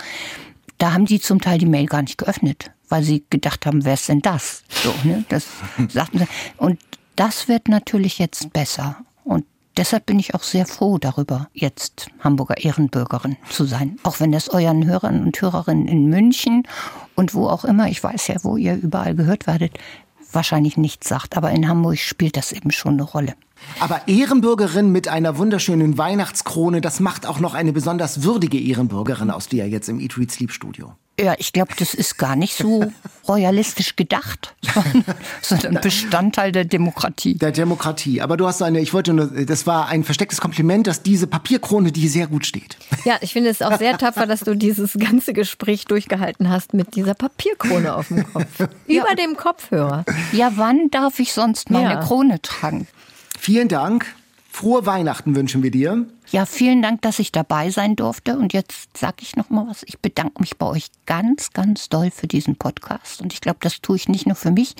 [0.76, 3.94] da haben die zum Teil die Mail gar nicht geöffnet, weil sie gedacht haben, wer
[3.94, 4.62] ist denn das?
[4.68, 5.24] So, ne?
[5.30, 5.46] Das
[5.88, 6.26] sagten sie.
[6.58, 6.78] Und
[7.16, 8.96] das wird natürlich jetzt besser.
[9.24, 9.44] Und
[9.76, 13.98] deshalb bin ich auch sehr froh darüber, jetzt Hamburger Ehrenbürgerin zu sein.
[14.02, 16.62] Auch wenn das euren Hörern und Hörerinnen in München
[17.14, 19.78] und wo auch immer, ich weiß ja, wo ihr überall gehört werdet,
[20.32, 21.36] wahrscheinlich nichts sagt.
[21.36, 23.34] Aber in Hamburg spielt das eben schon eine Rolle.
[23.80, 29.48] Aber Ehrenbürgerin mit einer wunderschönen Weihnachtskrone, das macht auch noch eine besonders würdige Ehrenbürgerin aus
[29.48, 30.94] dir jetzt im Eat, Read, Sleep Studio.
[31.18, 32.92] Ja, ich glaube, das ist gar nicht so
[33.28, 34.54] royalistisch gedacht,
[35.40, 37.34] sondern Bestandteil der Demokratie.
[37.36, 38.20] Der Demokratie.
[38.20, 41.90] Aber du hast eine, ich wollte nur, das war ein verstecktes Kompliment, dass diese Papierkrone,
[41.90, 42.76] die sehr gut steht.
[43.04, 46.94] Ja, ich finde es auch sehr tapfer, dass du dieses ganze Gespräch durchgehalten hast mit
[46.94, 48.58] dieser Papierkrone auf dem Kopf.
[48.58, 49.02] Ja.
[49.02, 50.04] Über dem Kopfhörer.
[50.32, 52.00] Ja, wann darf ich sonst meine ja.
[52.00, 52.86] Krone tragen?
[53.38, 54.06] Vielen Dank.
[54.56, 56.06] Frohe Weihnachten wünschen wir dir.
[56.30, 58.38] Ja, vielen Dank, dass ich dabei sein durfte.
[58.38, 59.82] Und jetzt sage ich noch mal was.
[59.82, 63.20] Ich bedanke mich bei euch ganz, ganz doll für diesen Podcast.
[63.20, 64.74] Und ich glaube, das tue ich nicht nur für mich.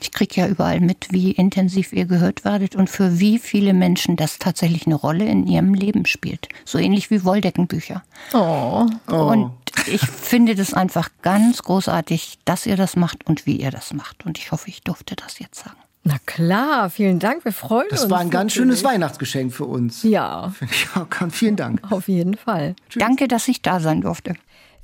[0.00, 4.14] Ich kriege ja überall mit, wie intensiv ihr gehört werdet und für wie viele Menschen
[4.14, 6.48] das tatsächlich eine Rolle in ihrem Leben spielt.
[6.64, 8.04] So ähnlich wie Wolldeckenbücher.
[8.34, 8.86] Oh.
[9.10, 9.14] oh.
[9.14, 9.50] Und
[9.88, 14.24] ich finde das einfach ganz großartig, dass ihr das macht und wie ihr das macht.
[14.24, 15.87] Und ich hoffe, ich durfte das jetzt sagen.
[16.10, 17.44] Na klar, vielen Dank.
[17.44, 18.10] Wir freuen Das uns.
[18.10, 20.02] war ein ganz schönes Weihnachtsgeschenk für uns.
[20.04, 21.80] Ja, Finde ich auch ganz vielen Dank.
[21.92, 22.74] auf jeden Fall.
[22.96, 24.32] Danke, dass ich da sein durfte.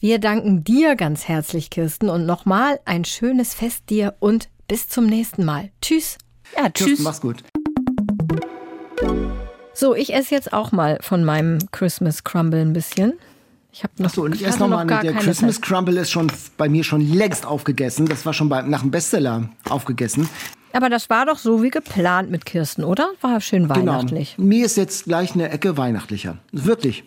[0.01, 5.07] Wir danken dir ganz herzlich, Kirsten, und nochmal ein schönes Fest dir und bis zum
[5.07, 5.70] nächsten Mal.
[5.81, 6.18] Tschüss.
[6.57, 6.99] Ja, Kirsten, tschüss.
[7.01, 7.43] mach's gut.
[9.72, 13.14] So, ich esse jetzt auch mal von meinem Christmas Crumble ein bisschen.
[13.77, 14.87] Ich habe noch, Achso, und ich esse nochmal.
[14.87, 15.64] gar Der keine Christmas Zeit.
[15.64, 18.07] Crumble ist schon bei mir schon längst aufgegessen.
[18.07, 20.29] Das war schon bei, nach dem Bestseller aufgegessen.
[20.72, 23.11] Aber das war doch so wie geplant mit Kirsten, oder?
[23.20, 24.37] War schön weihnachtlich.
[24.37, 24.49] Genau.
[24.49, 26.39] Mir ist jetzt gleich eine Ecke weihnachtlicher.
[26.53, 27.03] Wirklich.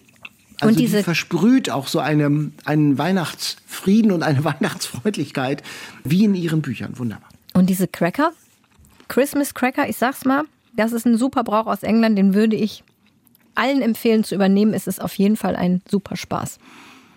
[0.59, 5.63] Also Und diese- die versprüht auch so eine, einen Weihnachtsfrieden und eine Weihnachtsfreundlichkeit
[6.03, 6.97] wie in ihren Büchern.
[6.99, 7.30] Wunderbar.
[7.53, 8.32] Und diese Cracker,
[9.07, 10.43] Christmas Cracker, ich sag's mal,
[10.76, 12.84] das ist ein super Brauch aus England, den würde ich
[13.58, 14.74] allen empfehlen zu übernehmen.
[14.74, 16.58] Es ist auf jeden Fall ein super Spaß.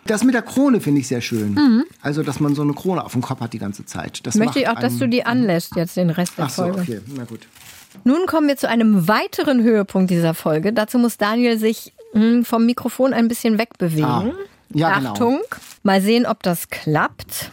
[0.07, 1.85] Das mit der Krone finde ich sehr schön.
[2.03, 4.27] Also, dass man so eine Krone auf dem Kopf hat die ganze Zeit.
[4.27, 4.45] Das Mhm.
[4.45, 6.81] Möchte ich auch, dass du die anlässt jetzt den Rest der Ach so, Folge.
[6.81, 7.01] okay.
[7.17, 7.47] Na gut.
[8.05, 10.73] Nun kommen wir zu einem weiteren Höhepunkt dieser Folge.
[10.73, 14.05] Dazu muss Daniel sich mh, vom Mikrofon ein bisschen wegbewegen.
[14.05, 14.33] Ah,
[14.73, 15.11] ja, genau.
[15.13, 15.41] Achtung,
[15.83, 17.51] mal sehen, ob das klappt.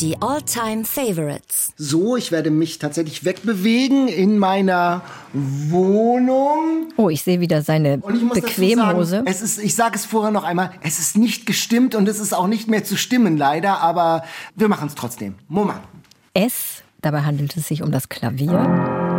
[0.00, 1.74] Die All-Time Favorites.
[1.76, 5.02] So, ich werde mich tatsächlich wegbewegen in meiner
[5.34, 6.88] Wohnung.
[6.96, 9.10] Oh, ich sehe wieder seine Bequemhose.
[9.10, 12.18] sagen, es ist, ich sage es vorher noch einmal, es ist nicht gestimmt und es
[12.18, 14.24] ist auch nicht mehr zu stimmen, leider, aber
[14.56, 15.34] wir machen es trotzdem.
[15.48, 15.80] Moment.
[16.32, 19.09] S, dabei handelt es sich um das Klavier.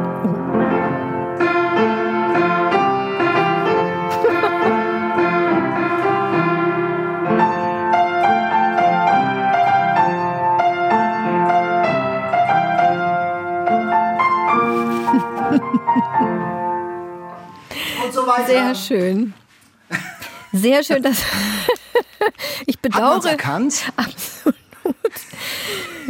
[18.37, 18.47] Weiter.
[18.47, 19.33] Sehr schön.
[20.53, 21.17] Sehr schön, dass
[22.65, 23.29] ich Hat bedauere.
[23.29, 23.83] erkannt?
[23.95, 24.55] Absolut.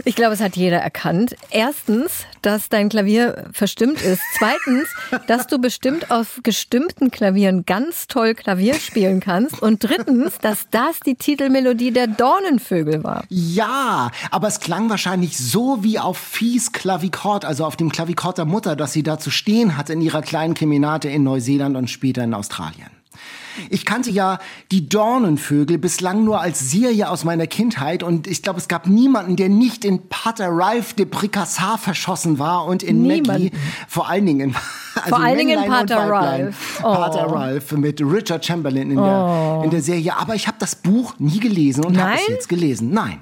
[0.06, 1.36] Ich glaube, es hat jeder erkannt.
[1.50, 4.22] Erstens, dass dein Klavier verstimmt ist.
[4.38, 4.88] Zweitens,
[5.28, 9.62] dass du bestimmt auf gestimmten Klavieren ganz toll Klavier spielen kannst.
[9.62, 13.26] Und drittens, dass das die Titelmelodie der Dornenvögel war.
[13.30, 18.46] Ja, aber es klang wahrscheinlich so wie auf Fies Klavikord, also auf dem Klavikord der
[18.46, 22.24] Mutter, das sie da zu stehen hat in ihrer kleinen Kemenate in Neuseeland und später
[22.24, 22.90] in Australien.
[23.70, 24.40] Ich kannte ja
[24.72, 29.36] die Dornenvögel bislang nur als Serie aus meiner Kindheit und ich glaube, es gab niemanden,
[29.36, 33.52] der nicht in Pater Ralph de Bricassar verschossen war und in Maggie, Niemanden.
[33.88, 34.56] vor allen Dingen,
[34.96, 36.10] also allen Dingen Pater.
[36.10, 36.80] Ralph.
[36.84, 36.94] Oh.
[36.94, 40.18] Pater Ralph mit Richard Chamberlain in, der, in der Serie.
[40.18, 42.92] Aber ich habe das Buch nie gelesen und habe es jetzt gelesen.
[42.92, 43.20] Nein.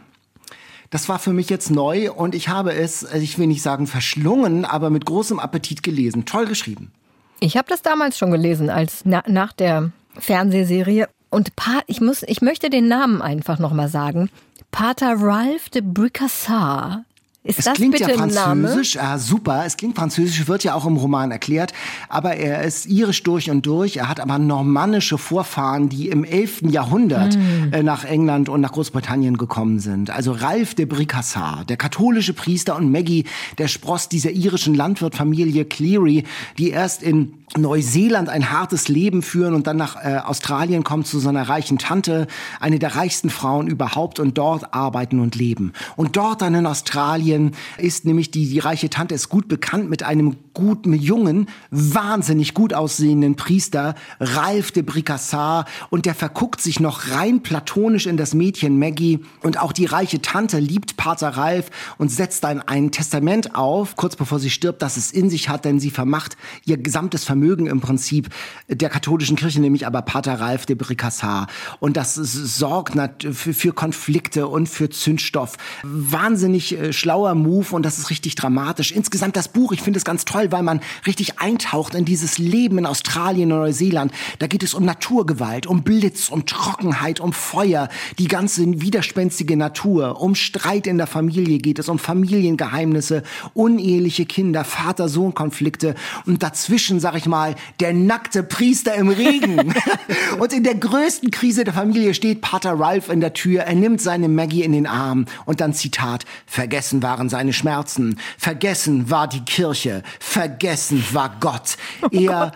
[0.89, 3.85] Das war für mich jetzt neu und ich habe es, also ich will nicht sagen
[3.85, 6.25] verschlungen, aber mit großem Appetit gelesen.
[6.25, 6.91] Toll geschrieben.
[7.39, 11.07] Ich habe das damals schon gelesen, als na, nach der Fernsehserie.
[11.29, 14.29] Und pa ich muss, ich möchte den Namen einfach nochmal sagen.
[14.71, 17.05] Pater Ralph de Bricassar.
[17.41, 19.63] Ist Es das klingt bitte ja französisch, ja, super.
[19.65, 21.71] Es klingt französisch, wird ja auch im Roman erklärt.
[22.09, 23.95] Aber er ist irisch durch und durch.
[23.95, 26.63] Er hat aber normannische Vorfahren, die im 11.
[26.69, 27.37] Jahrhundert
[27.71, 30.09] äh, nach England und nach Großbritannien gekommen sind.
[30.09, 33.23] Also Ralph de Bricassar, der katholische Priester und Maggie,
[33.57, 36.25] der Spross dieser irischen Landwirtfamilie Cleary,
[36.57, 41.19] die erst in Neuseeland ein hartes Leben führen und dann nach äh, Australien kommen zu
[41.19, 42.27] seiner reichen Tante,
[42.59, 45.73] eine der reichsten Frauen überhaupt und dort arbeiten und leben.
[45.95, 50.03] Und dort dann in Australien ist nämlich die, die reiche Tante ist gut bekannt mit
[50.03, 57.09] einem guten, jungen, wahnsinnig gut aussehenden Priester, Ralph de Bricassar, und der verguckt sich noch
[57.11, 62.11] rein platonisch in das Mädchen Maggie und auch die reiche Tante liebt Pater Ralph und
[62.11, 65.79] setzt dann ein Testament auf, kurz bevor sie stirbt, das es in sich hat, denn
[65.79, 68.29] sie vermacht ihr gesamtes Vermögen im Prinzip
[68.67, 71.47] der katholischen Kirche, nämlich aber Pater Ralph de Bricassar.
[71.79, 72.95] Und das sorgt
[73.33, 75.57] für, Konflikte und für Zündstoff.
[75.83, 78.91] Wahnsinnig äh, schlauer Move und das ist richtig dramatisch.
[78.91, 82.77] Insgesamt das Buch, ich finde es ganz toll, weil man richtig eintaucht in dieses Leben
[82.77, 84.11] in Australien und Neuseeland.
[84.39, 90.21] Da geht es um Naturgewalt, um Blitz, um Trockenheit, um Feuer, die ganze widerspenstige Natur,
[90.21, 93.23] um Streit in der Familie geht es, um Familiengeheimnisse,
[93.53, 99.73] uneheliche Kinder, Vater-Sohn-Konflikte und dazwischen, sag ich mal, der nackte Priester im Regen.
[100.39, 104.01] und in der größten Krise der Familie steht Pater Ralph in der Tür, er nimmt
[104.01, 105.25] seine Maggie in den Arm.
[105.45, 111.77] Und dann Zitat, vergessen waren seine Schmerzen, vergessen war die Kirche, vergessen war Gott.
[112.11, 112.51] Er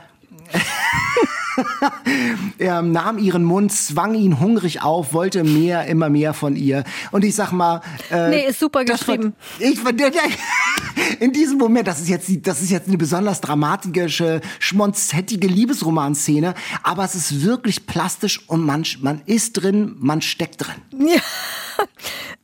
[2.57, 6.83] er nahm ihren Mund, zwang ihn hungrig auf, wollte mehr, immer mehr von ihr.
[7.11, 7.81] Und ich sag mal,
[8.11, 9.35] äh, Nee, ist super geschrieben.
[9.59, 15.47] Wird, ich in diesem Moment, das ist jetzt, das ist jetzt eine besonders dramatische, schmonzettige
[15.47, 21.07] Liebesromanszene, aber es ist wirklich plastisch und man, man ist drin, man steckt drin.
[21.07, 21.21] Ja,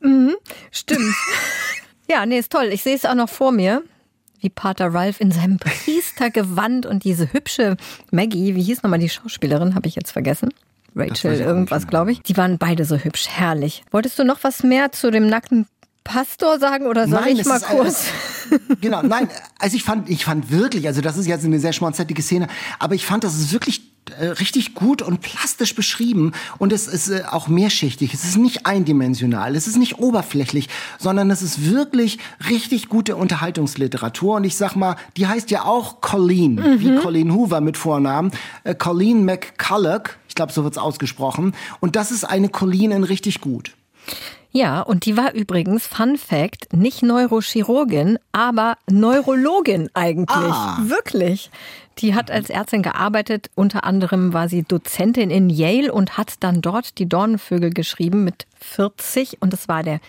[0.08, 0.36] mhm.
[0.70, 1.14] stimmt.
[2.08, 2.70] ja, nee, ist toll.
[2.72, 3.82] Ich sehe es auch noch vor mir.
[4.40, 7.76] Wie Pater Ralph in seinem Priestergewand und diese hübsche
[8.10, 10.50] Maggie, wie hieß nochmal die Schauspielerin, habe ich jetzt vergessen.
[10.96, 12.22] Rachel irgendwas, glaube ich.
[12.22, 13.84] Die waren beide so hübsch, herrlich.
[13.90, 15.66] Wolltest du noch was mehr zu dem nackten
[16.04, 18.06] Pastor sagen oder soll Nein, ich mal kurz?
[18.80, 19.28] Genau, nein,
[19.60, 22.48] also ich fand, ich fand wirklich, also das ist jetzt eine sehr schmonzettige Szene,
[22.80, 26.32] aber ich fand, das ist wirklich äh, richtig gut und plastisch beschrieben.
[26.58, 28.14] Und es ist äh, auch mehrschichtig.
[28.14, 30.68] Es ist nicht eindimensional, es ist nicht oberflächlich,
[30.98, 32.18] sondern es ist wirklich
[32.48, 34.36] richtig gute Unterhaltungsliteratur.
[34.36, 38.30] Und ich sag mal, die heißt ja auch Colleen, wie Colleen Hoover mit Vornamen,
[38.64, 41.54] äh, Colleen McCulloch, ich glaube, so wird's ausgesprochen.
[41.80, 43.72] Und das ist eine Colleen in richtig gut.
[44.52, 50.52] Ja, und die war übrigens, Fun Fact, nicht Neurochirurgin, aber Neurologin eigentlich.
[50.52, 50.78] Ah.
[50.82, 51.50] Wirklich.
[51.98, 53.50] Die hat als Ärztin gearbeitet.
[53.54, 58.46] Unter anderem war sie Dozentin in Yale und hat dann dort die Dornenvögel geschrieben mit
[58.58, 59.40] 40.
[59.40, 60.00] Und es war der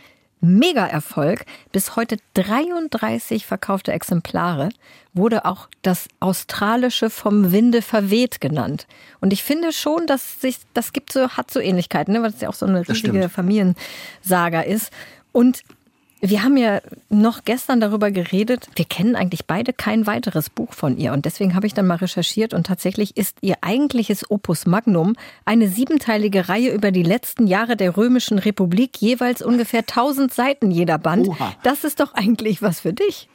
[0.41, 1.45] Mega-Erfolg.
[1.71, 4.69] Bis heute 33 verkaufte Exemplare.
[5.13, 8.87] Wurde auch das Australische vom Winde verweht genannt.
[9.19, 12.21] Und ich finde schon, dass sich, das gibt so, hat so Ähnlichkeiten, ne?
[12.21, 13.31] weil es ja auch so eine Das riesige stimmt.
[13.31, 14.91] Familiensaga ist.
[15.31, 15.63] Und
[16.21, 20.97] wir haben ja noch gestern darüber geredet, wir kennen eigentlich beide kein weiteres Buch von
[20.97, 21.13] ihr.
[21.13, 25.15] Und deswegen habe ich dann mal recherchiert und tatsächlich ist ihr eigentliches Opus Magnum
[25.45, 30.99] eine siebenteilige Reihe über die letzten Jahre der Römischen Republik, jeweils ungefähr 1000 Seiten jeder
[30.99, 31.27] Band.
[31.27, 31.53] Oha.
[31.63, 33.27] Das ist doch eigentlich was für dich.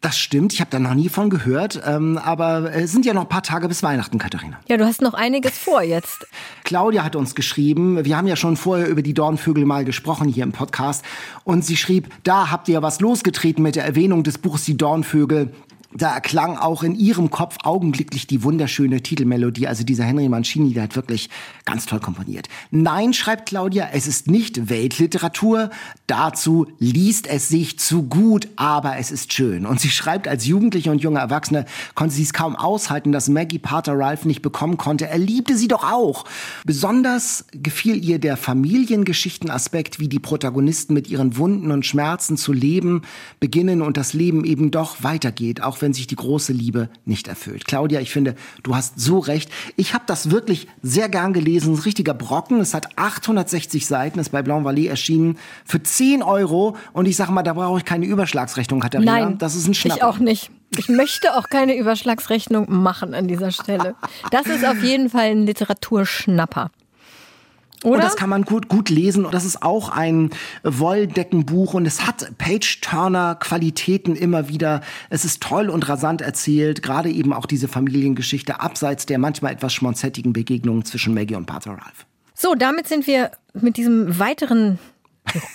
[0.00, 3.22] Das stimmt, ich habe da noch nie von gehört, ähm, aber es sind ja noch
[3.22, 4.58] ein paar Tage bis Weihnachten, Katharina.
[4.66, 6.26] Ja, du hast noch einiges vor jetzt.
[6.64, 10.44] Claudia hat uns geschrieben, wir haben ja schon vorher über die Dornvögel mal gesprochen hier
[10.44, 11.04] im Podcast
[11.44, 15.52] und sie schrieb, da habt ihr was losgetreten mit der Erwähnung des Buchs Die Dornvögel.
[15.92, 19.66] Da erklang auch in ihrem Kopf augenblicklich die wunderschöne Titelmelodie.
[19.66, 21.30] Also dieser Henry Mancini, der hat wirklich
[21.64, 22.48] ganz toll komponiert.
[22.70, 25.70] Nein, schreibt Claudia, es ist nicht Weltliteratur.
[26.06, 29.66] Dazu liest es sich zu gut, aber es ist schön.
[29.66, 31.64] Und sie schreibt, als Jugendliche und junge Erwachsene
[31.96, 35.08] konnte sie es kaum aushalten, dass Maggie Pater Ralph nicht bekommen konnte.
[35.08, 36.24] Er liebte sie doch auch.
[36.64, 43.02] Besonders gefiel ihr der Familiengeschichtenaspekt, wie die Protagonisten mit ihren Wunden und Schmerzen zu leben
[43.40, 47.66] beginnen und das Leben eben doch weitergeht, auch wenn sich die große Liebe nicht erfüllt.
[47.66, 49.50] Claudia, ich finde, du hast so recht.
[49.76, 51.74] Ich habe das wirklich sehr gern gelesen.
[51.74, 52.60] Ein richtiger Brocken.
[52.60, 56.76] Es hat 860 Seiten, ist bei Blanc Vallée erschienen für 10 Euro.
[56.92, 59.12] Und ich sage mal, da brauche ich keine Überschlagsrechnung, Katharina.
[59.12, 59.96] Nein, das ist ein Schnapper.
[59.96, 60.50] Ich auch nicht.
[60.76, 63.96] Ich möchte auch keine Überschlagsrechnung machen an dieser Stelle.
[64.30, 66.70] Das ist auf jeden Fall ein Literaturschnapper.
[67.82, 67.94] Oder?
[67.94, 69.24] Und das kann man gut, gut lesen.
[69.24, 70.30] Und das ist auch ein
[70.62, 74.82] Wolldeckenbuch und es hat Page-Turner-Qualitäten immer wieder.
[75.08, 76.82] Es ist toll und rasant erzählt.
[76.82, 81.72] Gerade eben auch diese Familiengeschichte abseits der manchmal etwas schmonzettigen Begegnungen zwischen Maggie und Pater
[81.72, 82.06] Ralph.
[82.34, 84.78] So, damit sind wir mit diesem weiteren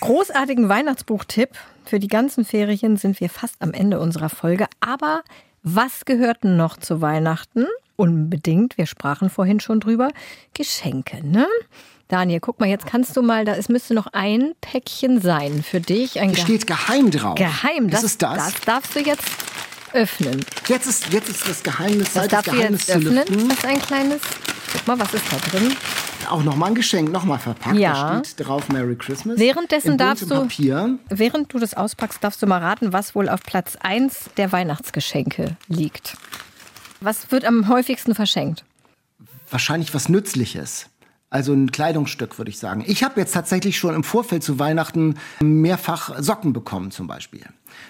[0.00, 1.50] großartigen Weihnachtsbuchtipp
[1.84, 4.66] für die ganzen Ferien sind wir fast am Ende unserer Folge.
[4.80, 5.22] Aber
[5.62, 7.66] was gehört noch zu Weihnachten?
[7.94, 10.10] Unbedingt, wir sprachen vorhin schon drüber,
[10.52, 11.46] Geschenke, ne?
[12.08, 15.80] Daniel, guck mal, jetzt kannst du mal, da es müsste noch ein Päckchen sein für
[15.80, 16.20] dich.
[16.20, 17.34] Ein Ge steht geheim drauf.
[17.34, 18.36] Geheim, Was das, ist das?
[18.36, 19.24] das darfst du jetzt
[19.92, 20.44] öffnen.
[20.68, 23.48] Jetzt ist, jetzt ist das Geheimnis, Das das darfst du Geheimnis jetzt zu öffnen.
[23.48, 24.20] Das ist ein kleines.
[24.72, 25.74] Guck mal, was ist da drin?
[26.30, 27.76] Auch nochmal ein Geschenk, nochmal verpackt.
[27.76, 28.18] Ja.
[28.18, 29.38] Da steht drauf Merry Christmas.
[29.38, 30.98] Währenddessen darfst du, Papier.
[31.08, 35.56] während du das auspackst, darfst du mal raten, was wohl auf Platz 1 der Weihnachtsgeschenke
[35.68, 36.16] liegt.
[37.00, 38.64] Was wird am häufigsten verschenkt?
[39.50, 40.86] Wahrscheinlich was Nützliches.
[41.28, 42.84] Also ein Kleidungsstück, würde ich sagen.
[42.86, 47.44] Ich habe jetzt tatsächlich schon im Vorfeld zu Weihnachten mehrfach Socken bekommen, zum Beispiel.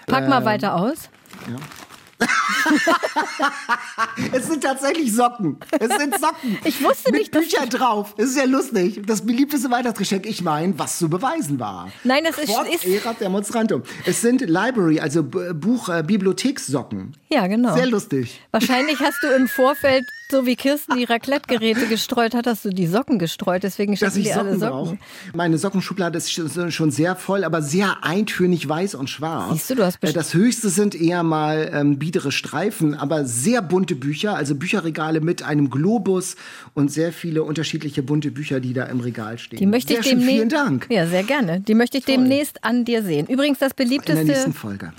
[0.07, 1.09] Pack mal weiter aus.
[4.33, 5.57] Es sind tatsächlich Socken.
[5.79, 6.57] Es sind Socken.
[6.63, 8.15] Ich wusste Mit nicht, dass Büchern drauf.
[8.17, 9.01] Es ist ja lustig.
[9.05, 10.25] Das beliebteste Weihnachtsgeschenk.
[10.25, 11.89] Ich meine, was zu beweisen war.
[12.03, 13.83] Nein, es ist- Quod ist- erat demonstrantum.
[14.05, 17.15] Es sind Library, also Buch, äh, Bibliothekssocken.
[17.29, 17.75] Ja, genau.
[17.75, 18.41] Sehr lustig.
[18.51, 22.87] Wahrscheinlich hast du im Vorfeld, so wie Kirsten die Raclette-Geräte gestreut hat, hast du die
[22.87, 23.63] Socken gestreut.
[23.63, 24.69] Deswegen ich die alle Socken Socken.
[24.69, 24.97] brauche.
[25.33, 26.31] Meine Sockenschublade ist
[26.73, 29.53] schon sehr voll, aber sehr eintönig weiß und schwarz.
[29.53, 33.61] Siehst du, du hast Äh, Das höchste sind eher mal ähm, biedere Streifen, aber sehr
[33.61, 36.35] bunte Bücher, also Bücherregale mit einem Globus
[36.73, 39.59] und sehr viele unterschiedliche bunte Bücher, die da im Regal stehen.
[39.59, 40.35] Die möchte sehr ich schön, demnächst.
[40.37, 40.87] Vielen Dank.
[40.89, 41.61] Ja, sehr gerne.
[41.61, 43.27] Die möchte ich demnächst an dir sehen.
[43.27, 44.51] Übrigens, das beliebteste,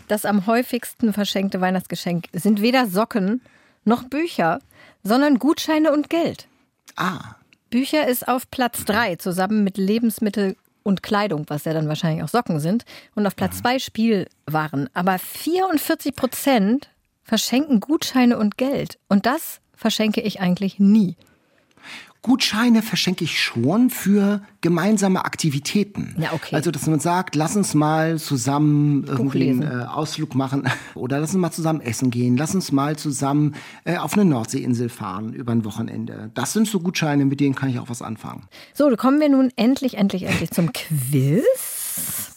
[0.09, 3.40] das am häufigsten verschenkte Weihnachtsgeschenk sind weder Socken
[3.84, 4.60] noch Bücher,
[5.03, 6.49] sondern Gutscheine und Geld.
[6.97, 7.37] Ah,
[7.70, 12.29] Bücher ist auf Platz drei zusammen mit Lebensmittel und Kleidung, was ja dann wahrscheinlich auch
[12.29, 12.85] Socken sind.
[13.15, 14.89] Und auf Platz zwei Spielwaren.
[14.95, 16.89] Aber 44 Prozent
[17.23, 18.99] verschenken Gutscheine und Geld.
[19.09, 21.16] Und das verschenke ich eigentlich nie.
[22.28, 26.14] Gutscheine verschenke ich schon für gemeinsame Aktivitäten.
[26.18, 26.56] Ja, okay.
[26.56, 31.30] Also, dass man sagt, lass uns mal zusammen irgendwie einen äh, Ausflug machen oder lass
[31.30, 35.52] uns mal zusammen essen gehen, lass uns mal zusammen äh, auf eine Nordseeinsel fahren über
[35.52, 36.30] ein Wochenende.
[36.34, 38.46] Das sind so Gutscheine, mit denen kann ich auch was anfangen.
[38.74, 42.27] So, kommen wir nun endlich, endlich, endlich zum Quiz.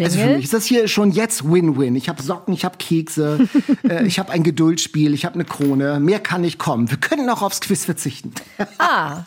[0.00, 0.36] Also für Jingle.
[0.36, 1.94] mich ist das hier schon jetzt Win-Win.
[1.96, 3.48] Ich habe Socken, ich habe Kekse,
[3.88, 6.00] äh, ich habe ein Geduldsspiel, ich habe eine Krone.
[6.00, 6.90] Mehr kann nicht kommen.
[6.90, 8.32] Wir können auch aufs Quiz verzichten.
[8.78, 9.22] ah,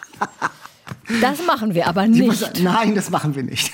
[1.21, 2.63] das machen wir aber Sie muss- nicht.
[2.63, 3.71] Nein, das machen wir nicht.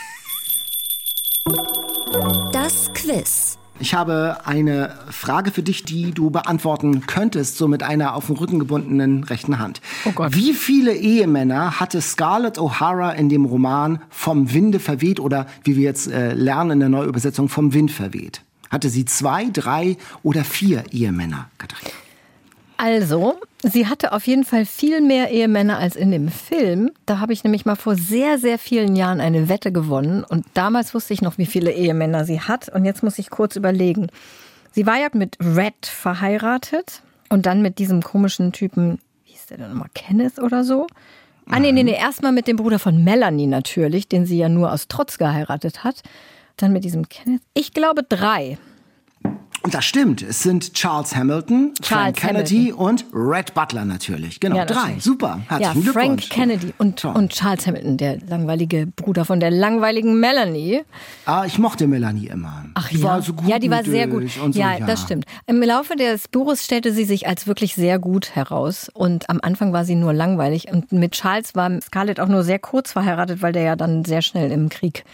[2.52, 3.58] Das Quiz.
[3.84, 8.38] Ich habe eine Frage für dich, die du beantworten könntest, so mit einer auf den
[8.38, 9.82] Rücken gebundenen rechten Hand.
[10.06, 10.34] Oh Gott.
[10.34, 15.84] Wie viele Ehemänner hatte Scarlett O'Hara in dem Roman Vom Winde verweht oder wie wir
[15.84, 18.42] jetzt äh, lernen in der Neuübersetzung Vom Wind verweht?
[18.70, 22.03] Hatte sie zwei, drei oder vier Ehemänner, Katharina?
[22.78, 26.92] Also, sie hatte auf jeden Fall viel mehr Ehemänner als in dem Film.
[27.06, 30.24] Da habe ich nämlich mal vor sehr, sehr vielen Jahren eine Wette gewonnen.
[30.24, 32.70] Und damals wusste ich noch, wie viele Ehemänner sie hat.
[32.70, 34.08] Und jetzt muss ich kurz überlegen.
[34.72, 39.58] Sie war ja mit Red verheiratet und dann mit diesem komischen Typen, wie hieß der
[39.58, 40.88] denn nochmal, Kenneth oder so?
[41.50, 44.72] Ah, nee, nee, nee, erstmal mit dem Bruder von Melanie natürlich, den sie ja nur
[44.72, 46.02] aus Trotz geheiratet hat.
[46.58, 47.42] Dann mit diesem Kenneth.
[47.54, 48.58] Ich glaube drei.
[49.64, 50.22] Und das stimmt.
[50.22, 54.42] Es sind Charles Hamilton, Frank Charles Kennedy und Red Butler natürlich.
[54.42, 54.98] Genau, Ja, drei.
[55.00, 55.40] Super.
[55.50, 56.30] Ja, Herzlichen Frank Glückwunsch.
[56.30, 57.16] Kennedy und, Toll.
[57.16, 60.82] und Charles Hamilton, der langweilige Bruder von der langweiligen Melanie.
[61.26, 62.66] Ah, ich mochte Melanie immer.
[62.74, 63.04] Ach die ja.
[63.06, 63.48] war so gut.
[63.48, 64.38] ja, die war sehr gut.
[64.44, 65.24] Und so, ja, das stimmt.
[65.48, 68.90] Im Laufe des Buches stellte sie sich als wirklich sehr gut heraus.
[68.94, 70.70] Und am Anfang war sie nur langweilig.
[70.74, 74.22] Und mit Charles war Scarlett auch nur sehr kurz verheiratet, weil der ja dann sehr
[74.22, 75.06] schnell im Krieg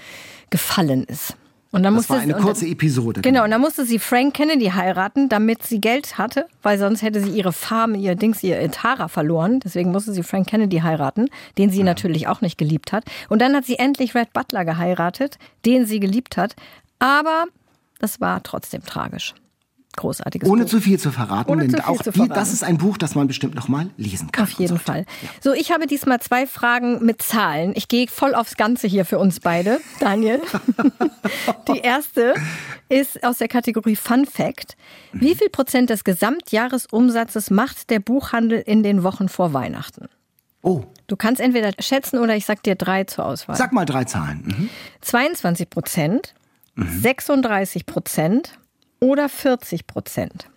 [0.50, 1.36] gefallen ist.
[1.72, 3.22] Und dann Das musste war eine kurze dann, Episode.
[3.22, 7.22] Genau, und dann musste sie Frank Kennedy heiraten, damit sie Geld hatte, weil sonst hätte
[7.22, 9.60] sie ihre Farm, ihr Dings, ihr Tara verloren.
[9.60, 11.30] Deswegen musste sie Frank Kennedy heiraten,
[11.60, 13.06] den sie natürlich auch nicht geliebt hat.
[13.30, 16.56] Und dann hat sie endlich Red Butler geheiratet, den sie geliebt hat.
[16.98, 17.46] Aber
[18.00, 19.36] das war trotzdem tragisch.
[20.00, 20.70] Großartiges Ohne Buch.
[20.72, 23.56] zu viel zu verraten, Ohne denn auch die, das ist ein Buch, das man bestimmt
[23.56, 24.44] noch mal lesen kann.
[24.46, 24.84] Auf jeden sollte.
[24.86, 25.06] Fall.
[25.42, 27.74] So, ich habe diesmal zwei Fragen mit Zahlen.
[27.76, 30.42] Ich gehe voll aufs Ganze hier für uns beide, Daniel.
[31.68, 32.34] Die erste
[32.88, 34.76] ist aus der Kategorie Fun Fact.
[35.12, 40.08] Wie viel Prozent des Gesamtjahresumsatzes macht der Buchhandel in den Wochen vor Weihnachten?
[40.62, 43.56] Oh, Du kannst entweder schätzen oder ich sag dir drei zur Auswahl.
[43.56, 44.44] sag mal drei Zahlen.
[44.46, 44.70] Mhm.
[45.02, 46.36] 22 Prozent,
[46.76, 48.60] 36 Prozent
[49.00, 50.50] oder 40 Prozent.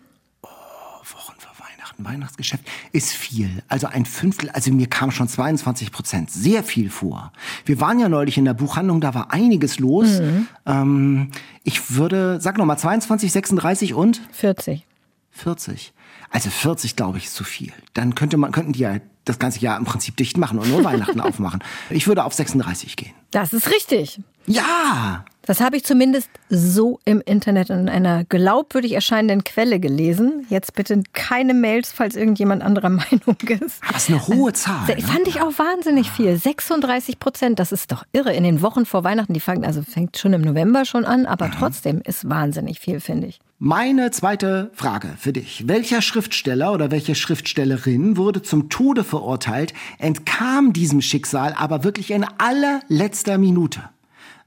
[0.43, 3.63] Wochen vor Weihnachten, Weihnachtsgeschäft ist viel.
[3.67, 7.31] Also ein Fünftel, also mir kam schon 22 Prozent, sehr viel vor.
[7.65, 10.19] Wir waren ja neulich in der Buchhandlung, da war einiges los.
[10.19, 10.47] Mhm.
[10.65, 11.31] Ähm,
[11.63, 14.85] ich würde, sag noch mal 22, 36 und 40.
[15.31, 15.93] 40.
[16.29, 17.71] Also 40, glaube ich, ist zu viel.
[17.93, 20.83] Dann könnte man, könnten die ja das ganze Jahr im Prinzip dicht machen und nur
[20.83, 21.63] Weihnachten aufmachen.
[21.89, 23.13] Ich würde auf 36 gehen.
[23.31, 24.19] Das ist richtig.
[24.45, 25.25] Ja!
[25.45, 30.45] Das habe ich zumindest so im Internet in einer glaubwürdig erscheinenden Quelle gelesen.
[30.49, 33.81] Jetzt bitte keine Mails, falls irgendjemand anderer Meinung ist.
[33.91, 34.85] Das ist eine hohe Zahl.
[34.87, 35.01] Se- Ne?
[35.01, 36.37] Fand ich auch wahnsinnig viel.
[36.37, 38.33] 36 Prozent, das ist doch irre.
[38.33, 41.51] In den Wochen vor Weihnachten, die fangen, also fängt schon im November schon an, aber
[41.51, 43.39] trotzdem ist wahnsinnig viel, finde ich.
[43.59, 45.67] Meine zweite Frage für dich.
[45.67, 52.25] Welcher Schriftsteller oder welche Schriftstellerin wurde zum Tode verurteilt, entkam diesem Schicksal aber wirklich in
[52.37, 53.81] allerletzter Minute?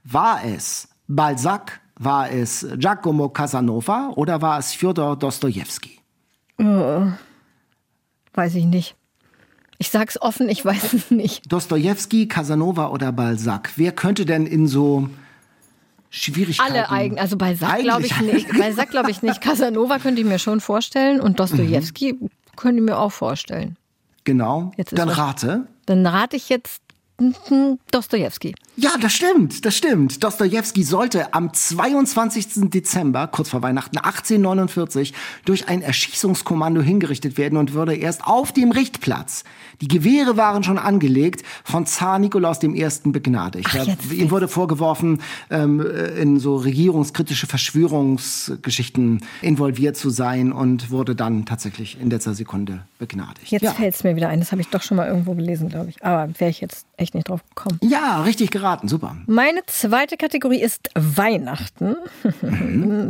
[0.09, 5.99] War es Balzac, war es Giacomo Casanova oder war es Fjodor Dostojewski?
[8.33, 8.95] Weiß ich nicht.
[9.79, 11.51] Ich sag's offen, ich weiß es nicht.
[11.51, 13.71] Dostojewski, Casanova oder Balzac?
[13.75, 15.09] Wer könnte denn in so
[16.09, 16.71] Schwierigkeiten...
[16.71, 18.47] Alle eigen, also Balzac glaube ich nicht.
[18.57, 19.41] Balzac glaube ich nicht.
[19.41, 22.17] Casanova könnte ich mir schon vorstellen und Dostoevsky
[22.55, 23.75] könnte ich mir auch vorstellen.
[24.23, 24.71] Genau.
[24.77, 25.67] Jetzt Dann rate.
[25.85, 26.81] Dann rate ich jetzt
[27.91, 28.53] Dostoevsky.
[28.79, 30.23] Ja, das stimmt, das stimmt.
[30.23, 32.69] Dostojewski sollte am 22.
[32.69, 35.15] Dezember, kurz vor Weihnachten 1849,
[35.45, 39.45] durch ein Erschießungskommando hingerichtet werden und würde erst auf dem Richtplatz,
[39.81, 42.87] die Gewehre waren schon angelegt, von Zar Nikolaus I.
[43.05, 43.67] begnadigt.
[43.71, 50.91] Ach, jetzt Ihm wurde vorgeworfen, ähm, äh, in so regierungskritische Verschwörungsgeschichten involviert zu sein und
[50.91, 53.51] wurde dann tatsächlich in letzter Sekunde begnadigt.
[53.51, 53.71] Jetzt ja.
[53.71, 54.39] fällt's mir wieder ein.
[54.39, 56.03] Das habe ich doch schon mal irgendwo gelesen, glaube ich.
[56.03, 57.79] Aber wäre ich jetzt echt nicht drauf gekommen.
[57.83, 59.15] ja, richtig geraten, super.
[59.27, 61.95] Meine zweite Kategorie ist Weihnachten.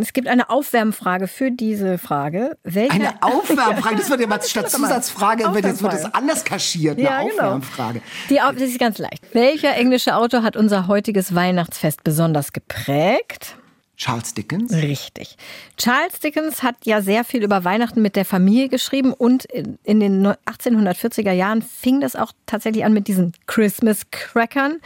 [0.02, 2.58] Es gibt eine Aufwärmfrage für diese Frage.
[2.64, 6.98] Welcher Eine Aufwärmfrage, das wird ja mal statt Zusatzfrage, wird jetzt wird das anders kaschiert,
[6.98, 7.32] eine Ja, genau.
[7.44, 8.02] Aufwärmfrage.
[8.30, 9.24] Die, Au- das ist ganz leicht.
[9.34, 13.56] Welcher englische Autor hat unser heutiges Weihnachtsfest besonders geprägt?
[13.98, 14.72] Charles Dickens?
[14.74, 15.36] Richtig.
[15.76, 20.26] Charles Dickens hat ja sehr viel über Weihnachten mit der Familie geschrieben und in den
[20.28, 24.80] 1840er Jahren fing das auch tatsächlich an mit diesen Christmas Crackern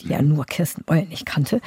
[0.00, 1.60] die ja nur Kirsten Boyle nicht kannte.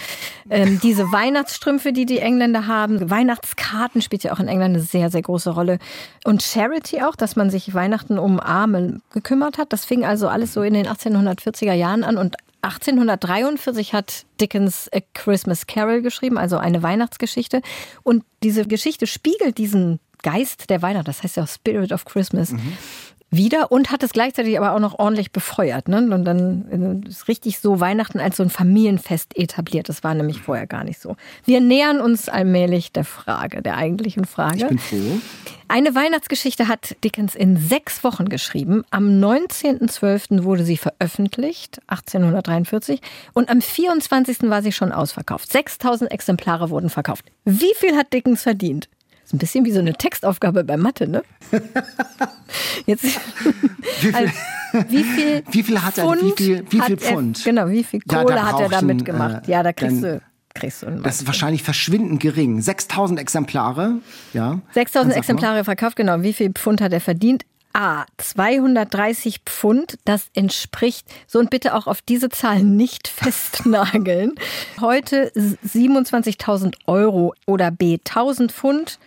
[0.49, 5.09] Ähm, diese Weihnachtsstrümpfe, die die Engländer haben, Weihnachtskarten spielt ja auch in England eine sehr,
[5.09, 5.79] sehr große Rolle.
[6.23, 9.73] Und Charity auch, dass man sich Weihnachten um Arme gekümmert hat.
[9.73, 14.99] Das fing also alles so in den 1840er Jahren an und 1843 hat Dickens A
[15.13, 17.61] Christmas Carol geschrieben, also eine Weihnachtsgeschichte.
[18.03, 22.51] Und diese Geschichte spiegelt diesen Geist der Weihnacht, das heißt ja auch Spirit of Christmas,
[22.51, 22.77] mhm
[23.35, 25.87] wieder und hat es gleichzeitig aber auch noch ordentlich befeuert.
[25.87, 25.97] Ne?
[25.97, 29.89] Und dann ist richtig so Weihnachten als so ein Familienfest etabliert.
[29.89, 31.15] Das war nämlich vorher gar nicht so.
[31.45, 34.57] Wir nähern uns allmählich der Frage, der eigentlichen Frage.
[34.57, 35.19] Ich bin froh.
[35.67, 38.83] Eine Weihnachtsgeschichte hat Dickens in sechs Wochen geschrieben.
[38.91, 40.43] Am 19.12.
[40.43, 43.01] wurde sie veröffentlicht, 1843.
[43.33, 44.43] Und am 24.
[44.43, 45.51] war sie schon ausverkauft.
[45.51, 47.25] 6000 Exemplare wurden verkauft.
[47.45, 48.87] Wie viel hat Dickens verdient?
[49.33, 51.23] Ein bisschen wie so eine Textaufgabe bei Mathe, ne?
[52.85, 53.11] Jetzt, wie,
[54.11, 54.33] viel, also,
[54.89, 57.39] wie viel, wie viel hat er, wie viel, wie viel Pfund?
[57.39, 59.47] Er, genau, wie viel Kohle ja, hat er damit gemacht?
[59.47, 60.21] Äh, ja, da kriegst du
[60.53, 62.61] kriegst du Das ist wahrscheinlich verschwindend gering.
[62.61, 63.95] 6000 Exemplare,
[64.33, 64.59] ja.
[64.73, 66.21] 6000 Exemplare verkauft, genau.
[66.21, 67.43] Wie viel Pfund hat er verdient?
[67.75, 74.33] A, 230 Pfund, das entspricht, so und bitte auch auf diese Zahlen nicht festnageln,
[74.79, 78.99] heute 27.000 Euro oder B, 1000 Pfund,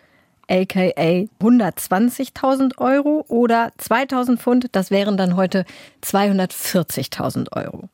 [0.48, 0.92] aka
[1.40, 5.64] 120.000 Euro oder 2000 Pfund, das wären dann heute
[6.02, 7.88] 240.000 Euro.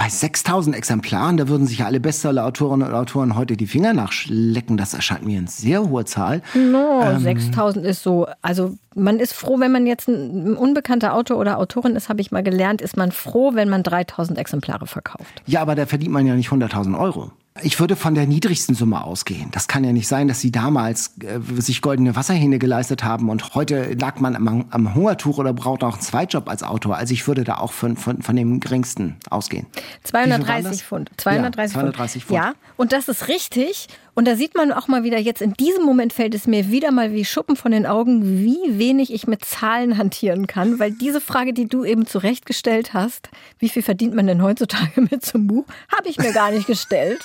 [0.00, 4.76] Bei 6000 Exemplaren, da würden sich ja alle Bestseller-Autorinnen und Autoren heute die Finger nachschlecken.
[4.76, 6.40] Das erscheint mir eine sehr hohe Zahl.
[6.54, 11.38] No, ähm, 6000 ist so, also man ist froh, wenn man jetzt ein unbekannter Autor
[11.38, 15.42] oder Autorin ist, habe ich mal gelernt, ist man froh, wenn man 3000 Exemplare verkauft.
[15.46, 17.32] Ja, aber da verdient man ja nicht 100.000 Euro.
[17.62, 19.50] Ich würde von der niedrigsten Summe ausgehen.
[19.52, 23.54] Das kann ja nicht sein, dass sie damals äh, sich goldene Wasserhähne geleistet haben und
[23.54, 26.96] heute lag man am, am Hungertuch oder braucht auch einen Zweitjob als Autor.
[26.96, 29.66] Also ich würde da auch von, von, von dem geringsten ausgehen.
[30.04, 31.10] 230 Pfund.
[31.16, 32.36] 230, ja, 230 Pfund.
[32.36, 33.88] Ja, und das ist richtig.
[34.18, 36.90] Und da sieht man auch mal wieder, jetzt in diesem Moment fällt es mir wieder
[36.90, 41.20] mal wie Schuppen von den Augen, wie wenig ich mit Zahlen hantieren kann, weil diese
[41.20, 43.28] Frage, die du eben zurechtgestellt hast,
[43.60, 45.66] wie viel verdient man denn heutzutage mit einem Buch,
[45.96, 47.24] habe ich mir gar nicht gestellt.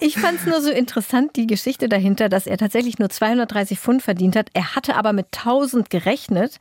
[0.00, 4.02] Ich fand es nur so interessant, die Geschichte dahinter, dass er tatsächlich nur 230 Pfund
[4.02, 4.48] verdient hat.
[4.52, 6.58] Er hatte aber mit 1000 gerechnet,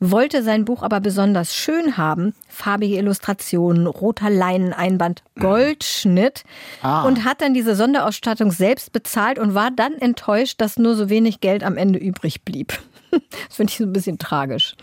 [0.00, 2.34] wollte sein Buch aber besonders schön haben.
[2.48, 6.44] Farbige Illustrationen, roter Leineneinband, Goldschnitt.
[6.82, 7.02] Ah.
[7.04, 11.40] Und hat dann diese Sonderausstattung selbst bezahlt und war dann enttäuscht, dass nur so wenig
[11.40, 12.78] Geld am Ende übrig blieb.
[13.46, 14.74] Das finde ich so ein bisschen tragisch.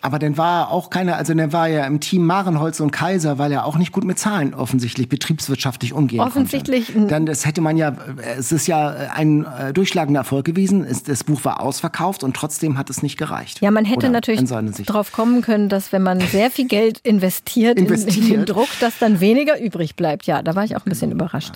[0.00, 3.38] Aber dann war er auch keine, also dann war er im Team Marenholz und Kaiser,
[3.38, 6.98] weil er auch nicht gut mit Zahlen offensichtlich betriebswirtschaftlich umgehen offensichtlich konnte.
[7.00, 7.10] Offensichtlich.
[7.10, 7.96] Dann, das hätte man ja,
[8.38, 10.86] es ist ja ein äh, durchschlagender Erfolg gewesen.
[11.06, 13.60] Das Buch war ausverkauft und trotzdem hat es nicht gereicht.
[13.60, 14.40] Ja, man hätte Oder natürlich
[14.84, 18.16] darauf kommen können, dass wenn man sehr viel Geld investiert, investiert.
[18.16, 20.26] In, in, den Druck, dass dann weniger übrig bleibt.
[20.26, 21.54] Ja, da war ich auch ein bisschen überrascht.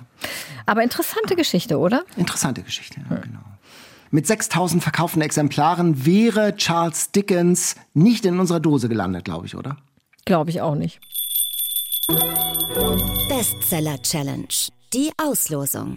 [0.67, 2.03] Aber interessante Geschichte, oder?
[2.17, 3.41] Interessante Geschichte, ja, genau.
[4.15, 9.79] Mit 6000 verkauften Exemplaren wäre Charles Dickens nicht in unserer Dose gelandet, glaube ich, oder?
[10.27, 11.01] Glaube ich auch nicht.
[13.31, 14.49] Bestseller Challenge.
[14.93, 15.97] Die Auslosung.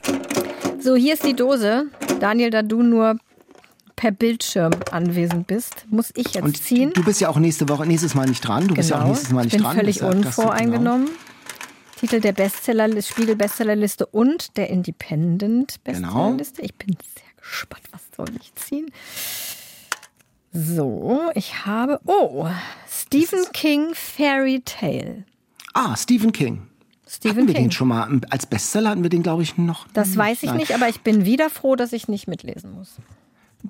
[0.79, 1.87] So, hier ist die Dose.
[2.21, 3.17] Daniel, da du nur
[3.97, 6.93] per Bildschirm anwesend bist, muss ich jetzt Und ziehen.
[6.93, 8.61] Du bist ja auch nächste Woche, nächstes Mal nicht dran.
[8.61, 8.77] Du genau.
[8.77, 9.11] bist ja auch genau.
[9.11, 9.75] nächstes Mal nicht ich bin dran.
[9.75, 11.07] völlig unvoreingenommen.
[11.07, 11.19] Genau.
[11.99, 16.31] Titel der Bestseller, Spiegel Bestsellerliste und der Independent genau.
[16.31, 16.61] Bestsellerliste.
[16.61, 16.65] Genau.
[16.65, 18.91] Ich bin sehr gespannt, was soll ich ziehen.
[20.51, 21.99] So, ich habe.
[22.05, 22.47] Oh,
[22.89, 25.25] Stephen King Fairy Tale.
[25.73, 26.67] Ah, Stephen King.
[27.07, 27.65] Stephen hatten wir King.
[27.65, 28.89] den schon mal als Bestseller?
[28.91, 29.87] Hatten wir den, glaube ich, noch?
[29.93, 32.95] Das weiß ich nicht, aber ich bin wieder froh, dass ich nicht mitlesen muss.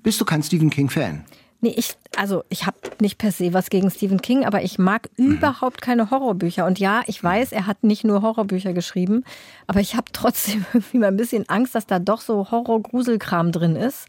[0.04, 1.26] Bist du kein Stephen King-Fan?
[1.62, 5.10] Nee, ich, also ich habe nicht per se was gegen Stephen King, aber ich mag
[5.18, 5.34] mhm.
[5.34, 6.66] überhaupt keine Horrorbücher.
[6.66, 9.24] Und ja, ich weiß, er hat nicht nur Horrorbücher geschrieben,
[9.68, 13.76] aber ich habe trotzdem irgendwie mal ein bisschen Angst, dass da doch so Horror-Gruselkram drin
[13.76, 14.08] ist.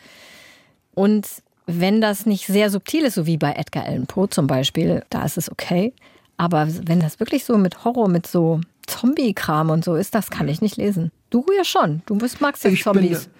[0.94, 1.26] Und
[1.66, 5.24] wenn das nicht sehr subtil ist, so wie bei Edgar Allan Poe zum Beispiel, da
[5.24, 5.92] ist es okay.
[6.36, 10.48] Aber wenn das wirklich so mit Horror, mit so Zombie-Kram und so ist, das kann
[10.48, 11.10] ich nicht lesen.
[11.30, 12.02] Du ja schon.
[12.06, 13.24] Du bist, magst ja Zombies.
[13.24, 13.32] Bin,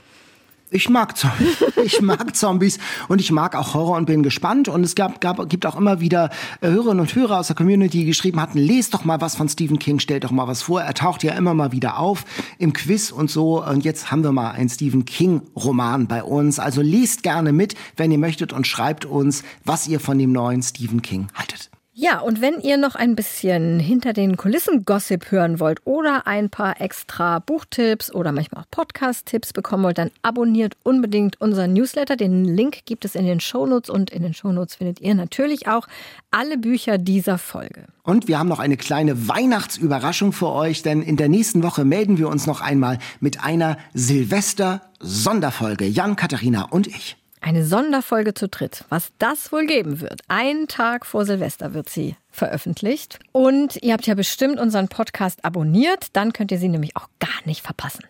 [0.70, 1.56] ich mag Zombies.
[1.86, 4.66] Ich mag Zombies und ich mag auch Horror und bin gespannt.
[4.68, 6.30] Und es gab, gab, gibt auch immer wieder
[6.60, 9.48] äh, Hörerinnen und Hörer aus der Community, die geschrieben hatten, lest doch mal was von
[9.48, 10.82] Stephen King, stellt doch mal was vor.
[10.82, 12.24] Er taucht ja immer mal wieder auf
[12.58, 13.64] im Quiz und so.
[13.64, 16.58] Und jetzt haben wir mal einen Stephen King Roman bei uns.
[16.58, 20.62] Also lest gerne mit, wenn ihr möchtet und schreibt uns, was ihr von dem neuen
[20.62, 21.70] Stephen King haltet.
[21.98, 26.50] Ja, und wenn ihr noch ein bisschen hinter den Kulissen Gossip hören wollt oder ein
[26.50, 32.16] paar extra Buchtipps oder manchmal auch Podcast-Tipps bekommen wollt, dann abonniert unbedingt unseren Newsletter.
[32.16, 35.88] Den Link gibt es in den Shownotes und in den Shownotes findet ihr natürlich auch
[36.30, 37.86] alle Bücher dieser Folge.
[38.02, 42.18] Und wir haben noch eine kleine Weihnachtsüberraschung für euch, denn in der nächsten Woche melden
[42.18, 45.86] wir uns noch einmal mit einer Silvester-Sonderfolge.
[45.86, 47.16] Jan, Katharina und ich.
[47.46, 48.84] Eine Sonderfolge zu dritt.
[48.88, 50.20] Was das wohl geben wird.
[50.26, 53.20] Einen Tag vor Silvester wird sie veröffentlicht.
[53.30, 56.08] Und ihr habt ja bestimmt unseren Podcast abonniert.
[56.14, 58.02] Dann könnt ihr sie nämlich auch gar nicht verpassen.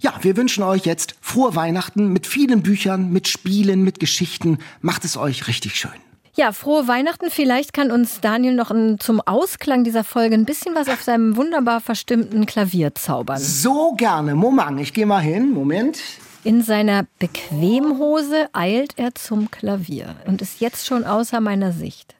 [0.00, 4.58] Ja, wir wünschen euch jetzt frohe Weihnachten mit vielen Büchern, mit Spielen, mit Geschichten.
[4.82, 5.90] Macht es euch richtig schön.
[6.34, 7.30] Ja, frohe Weihnachten.
[7.30, 11.80] Vielleicht kann uns Daniel noch zum Ausklang dieser Folge ein bisschen was auf seinem wunderbar
[11.80, 13.40] verstimmten Klavier zaubern.
[13.40, 14.34] So gerne.
[14.34, 15.52] Moment, ich gehe mal hin.
[15.54, 16.02] Moment.
[16.44, 22.14] In seiner Bequemhose eilt er zum Klavier und ist jetzt schon außer meiner Sicht.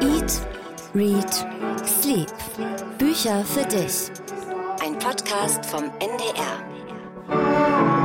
[0.00, 0.42] Eat,
[0.96, 1.46] Read,
[1.86, 2.26] Sleep.
[2.98, 4.10] Bücher für dich.
[4.84, 7.97] Ein Podcast vom NDR.